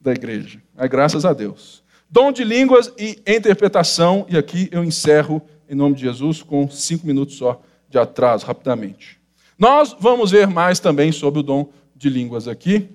da 0.00 0.10
igreja. 0.10 0.60
É 0.76 0.88
graças 0.88 1.24
a 1.24 1.32
Deus. 1.32 1.81
Dom 2.12 2.30
de 2.30 2.44
línguas 2.44 2.92
e 2.98 3.22
interpretação, 3.26 4.26
e 4.28 4.36
aqui 4.36 4.68
eu 4.70 4.84
encerro 4.84 5.40
em 5.66 5.74
nome 5.74 5.94
de 5.94 6.02
Jesus 6.02 6.42
com 6.42 6.68
cinco 6.68 7.06
minutos 7.06 7.36
só 7.36 7.62
de 7.88 7.96
atraso, 7.96 8.44
rapidamente. 8.44 9.18
Nós 9.58 9.96
vamos 9.98 10.30
ver 10.30 10.46
mais 10.46 10.78
também 10.78 11.10
sobre 11.10 11.40
o 11.40 11.42
dom 11.42 11.70
de 11.96 12.10
línguas 12.10 12.46
aqui, 12.46 12.90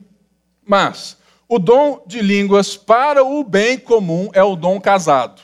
mas 0.63 1.17
o 1.49 1.57
dom 1.57 2.03
de 2.05 2.21
línguas 2.21 2.77
para 2.77 3.23
o 3.23 3.43
bem 3.43 3.79
comum 3.79 4.29
é 4.33 4.43
o 4.43 4.55
dom 4.55 4.79
casado. 4.79 5.41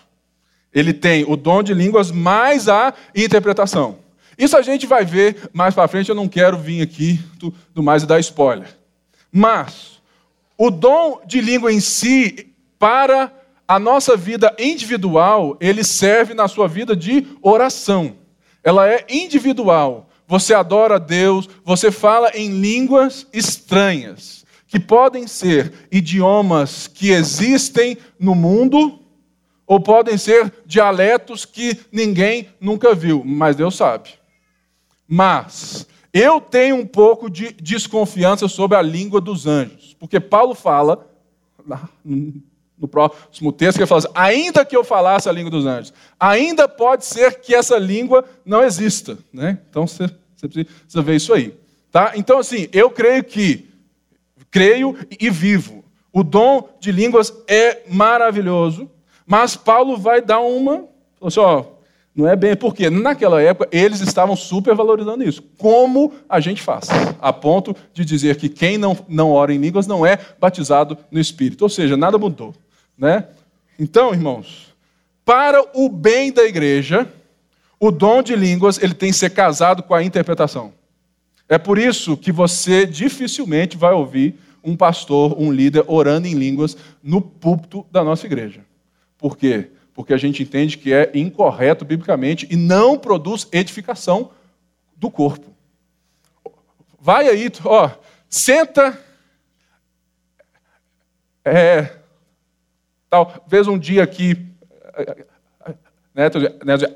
Ele 0.71 0.93
tem 0.93 1.25
o 1.27 1.35
dom 1.35 1.63
de 1.63 1.73
línguas 1.73 2.11
mais 2.11 2.69
a 2.69 2.93
interpretação. 3.15 3.97
Isso 4.37 4.55
a 4.55 4.61
gente 4.61 4.85
vai 4.85 5.03
ver 5.03 5.49
mais 5.51 5.73
para 5.73 5.87
frente, 5.87 6.09
eu 6.09 6.15
não 6.15 6.27
quero 6.27 6.59
vir 6.59 6.83
aqui 6.83 7.19
do, 7.73 7.81
mais 7.81 8.03
e 8.03 8.05
dar 8.05 8.19
spoiler. 8.19 8.67
Mas 9.31 9.99
o 10.55 10.69
dom 10.69 11.21
de 11.25 11.41
língua 11.41 11.73
em 11.73 11.79
si, 11.79 12.53
para 12.77 13.33
a 13.67 13.79
nossa 13.79 14.15
vida 14.17 14.55
individual, 14.59 15.57
ele 15.59 15.83
serve 15.83 16.33
na 16.33 16.47
sua 16.47 16.67
vida 16.67 16.95
de 16.95 17.27
oração. 17.41 18.17
Ela 18.63 18.89
é 18.89 19.05
individual. 19.09 20.09
Você 20.27 20.53
adora 20.53 20.95
a 20.95 20.99
Deus, 20.99 21.49
você 21.63 21.91
fala 21.91 22.31
em 22.33 22.49
línguas 22.59 23.27
estranhas, 23.33 24.45
que 24.67 24.79
podem 24.79 25.27
ser 25.27 25.71
idiomas 25.91 26.87
que 26.87 27.11
existem 27.11 27.97
no 28.19 28.33
mundo, 28.33 28.99
ou 29.65 29.79
podem 29.79 30.17
ser 30.17 30.51
dialetos 30.65 31.45
que 31.45 31.79
ninguém 31.91 32.49
nunca 32.59 32.93
viu, 32.93 33.23
mas 33.25 33.55
Deus 33.55 33.75
sabe. 33.75 34.09
Mas 35.07 35.87
eu 36.13 36.41
tenho 36.41 36.75
um 36.75 36.85
pouco 36.85 37.29
de 37.29 37.53
desconfiança 37.53 38.47
sobre 38.47 38.77
a 38.77 38.81
língua 38.81 39.21
dos 39.21 39.47
anjos, 39.47 39.95
porque 39.99 40.19
Paulo 40.19 40.53
fala 40.53 41.07
no 42.83 42.87
próximo 42.87 43.53
texto 43.53 43.77
que 43.77 43.83
ele 43.83 43.87
fala 43.87 43.99
assim, 43.99 44.11
ainda 44.13 44.65
que 44.65 44.75
eu 44.75 44.83
falasse 44.83 45.29
a 45.29 45.31
língua 45.31 45.49
dos 45.49 45.65
anjos, 45.65 45.93
ainda 46.19 46.67
pode 46.67 47.05
ser 47.05 47.39
que 47.39 47.55
essa 47.55 47.77
língua 47.77 48.25
não 48.45 48.61
exista, 48.61 49.17
né? 49.31 49.57
Então 49.69 49.87
você, 49.87 50.09
você 50.35 50.49
precisa 50.49 51.01
ver 51.01 51.15
isso 51.15 51.33
aí, 51.33 51.55
tá? 51.89 52.11
Então 52.15 52.37
assim, 52.37 52.67
eu 52.73 52.89
creio 52.89 53.23
que 53.23 53.69
creio 54.51 54.97
e 55.17 55.29
vivo. 55.29 55.83
O 56.11 56.23
dom 56.23 56.69
de 56.79 56.91
línguas 56.91 57.33
é 57.47 57.83
maravilhoso, 57.89 58.91
mas 59.25 59.55
Paulo 59.55 59.97
vai 59.97 60.21
dar 60.21 60.41
uma, 60.41 60.83
assim, 61.21 61.39
ó, 61.39 61.63
não 62.13 62.27
é 62.27 62.35
bem 62.35 62.55
porque 62.55 62.89
naquela 62.89 63.41
época 63.41 63.69
eles 63.71 64.01
estavam 64.01 64.35
super 64.35 64.75
valorizando 64.75 65.23
isso. 65.23 65.41
Como 65.57 66.13
a 66.27 66.41
gente 66.41 66.61
faz? 66.61 66.89
A 67.19 67.31
ponto 67.31 67.75
de 67.93 68.03
dizer 68.03 68.35
que 68.35 68.49
quem 68.49 68.77
não, 68.77 68.95
não 69.07 69.31
ora 69.31 69.53
em 69.53 69.57
línguas 69.57 69.87
não 69.87 70.05
é 70.05 70.19
batizado 70.39 70.97
no 71.09 71.19
Espírito. 71.19 71.63
Ou 71.63 71.69
seja, 71.69 71.97
nada 71.97 72.19
mudou. 72.19 72.53
Né? 72.97 73.27
Então, 73.77 74.13
irmãos, 74.13 74.73
para 75.25 75.63
o 75.73 75.89
bem 75.89 76.31
da 76.31 76.43
igreja, 76.43 77.11
o 77.79 77.91
dom 77.91 78.21
de 78.21 78.35
línguas 78.35 78.81
ele 78.81 78.93
tem 78.93 79.11
que 79.11 79.17
ser 79.17 79.31
casado 79.31 79.83
com 79.83 79.93
a 79.93 80.03
interpretação. 80.03 80.73
É 81.49 81.57
por 81.57 81.77
isso 81.77 82.15
que 82.15 82.31
você 82.31 82.85
dificilmente 82.85 83.77
vai 83.77 83.93
ouvir 83.93 84.35
um 84.63 84.77
pastor, 84.77 85.35
um 85.39 85.51
líder 85.51 85.83
orando 85.87 86.27
em 86.27 86.33
línguas 86.33 86.77
no 87.01 87.21
púlpito 87.21 87.85
da 87.91 88.03
nossa 88.03 88.25
igreja. 88.25 88.61
Por 89.17 89.37
quê? 89.37 89.69
porque 89.93 90.13
a 90.13 90.17
gente 90.17 90.41
entende 90.41 90.77
que 90.77 90.91
é 90.91 91.11
incorreto 91.13 91.85
biblicamente 91.85 92.47
e 92.49 92.55
não 92.55 92.97
produz 92.97 93.47
edificação 93.51 94.31
do 94.95 95.09
corpo. 95.09 95.53
Vai 96.99 97.27
aí, 97.27 97.51
ó, 97.63 97.89
senta. 98.29 98.99
É, 101.45 101.97
talvez 103.13 103.67
um 103.67 103.77
dia 103.77 104.01
aqui, 104.01 104.35
né, 106.15 106.31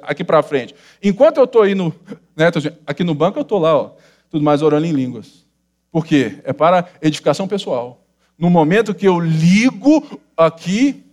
aqui 0.02 0.24
para 0.24 0.42
frente. 0.42 0.74
Enquanto 1.04 1.38
eu 1.38 1.44
estou 1.44 1.62
aí 1.62 1.76
no, 1.76 1.94
né, 2.36 2.48
aqui 2.88 3.04
no 3.04 3.14
banco, 3.14 3.38
eu 3.38 3.44
estou 3.44 3.60
lá, 3.60 3.78
ó, 3.78 3.92
tudo 4.28 4.44
mais 4.44 4.64
orando 4.64 4.88
em 4.88 4.92
línguas. 4.92 5.46
Por 5.92 6.04
quê? 6.04 6.40
É 6.44 6.52
para 6.52 6.90
edificação 7.04 7.48
pessoal. 7.48 8.04
No 8.36 8.50
momento 8.50 8.96
que 8.96 9.08
eu 9.08 9.20
ligo 9.20 10.20
aqui, 10.36 11.04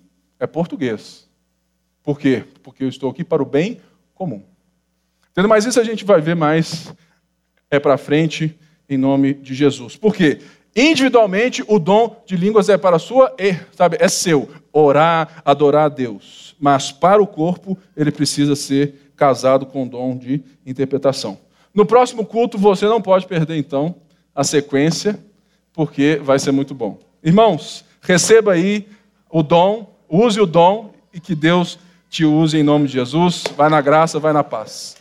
é 0.41 0.47
português. 0.47 1.29
Por 2.03 2.19
quê? 2.19 2.45
Porque 2.63 2.85
eu 2.85 2.89
estou 2.89 3.11
aqui 3.11 3.23
para 3.23 3.43
o 3.43 3.47
bem 3.47 3.83
comum. 4.15 4.43
Entendeu? 5.33 5.51
Mas 5.51 5.67
isso 5.67 5.79
a 5.79 5.85
gente 5.85 6.03
vai 6.03 6.23
ver 6.23 6.35
mais 6.35 6.95
é 7.71 7.79
para 7.79 7.99
frente 7.99 8.59
em 8.89 8.97
nome 8.97 9.35
de 9.35 9.53
Jesus. 9.53 9.97
Por 9.97 10.15
quê? 10.15 10.41
Individualmente, 10.77 11.63
o 11.69 11.79
dom 11.79 12.23
de 12.27 12.37
línguas 12.37 12.69
é 12.69 12.77
para 12.77 12.97
a 12.97 12.99
sua, 12.99 13.35
sabe, 13.73 13.97
é 14.01 14.09
seu, 14.09 14.51
orar, 14.73 15.43
adorar 15.45 15.87
a 15.87 15.89
Deus. 15.89 16.57
Mas 16.59 16.91
para 16.91 17.23
o 17.23 17.27
corpo, 17.27 17.79
ele 17.97 18.11
precisa 18.11 18.57
ser 18.57 19.13
casado 19.17 19.67
com 19.67 19.85
o 19.85 19.89
dom 19.89 20.17
de 20.17 20.43
interpretação. 20.67 21.39
No 21.73 21.87
próximo 21.87 22.25
culto, 22.25 22.59
você 22.59 22.87
não 22.87 23.01
pode 23.01 23.27
perder, 23.27 23.57
então, 23.57 23.95
a 24.35 24.43
sequência, 24.43 25.19
porque 25.73 26.21
vai 26.23 26.39
ser 26.39 26.51
muito 26.51 26.75
bom. 26.75 26.99
Irmãos, 27.23 27.85
receba 28.01 28.53
aí 28.53 28.89
o 29.31 29.43
dom, 29.43 29.95
use 30.09 30.41
o 30.41 30.47
dom 30.47 30.93
e 31.13 31.21
que 31.21 31.35
Deus 31.35 31.79
te 32.11 32.25
use 32.25 32.57
em 32.57 32.63
nome 32.63 32.87
de 32.87 32.95
Jesus. 32.95 33.45
Vai 33.57 33.69
na 33.69 33.81
graça, 33.81 34.19
vai 34.19 34.33
na 34.33 34.45
paz. 34.45 34.97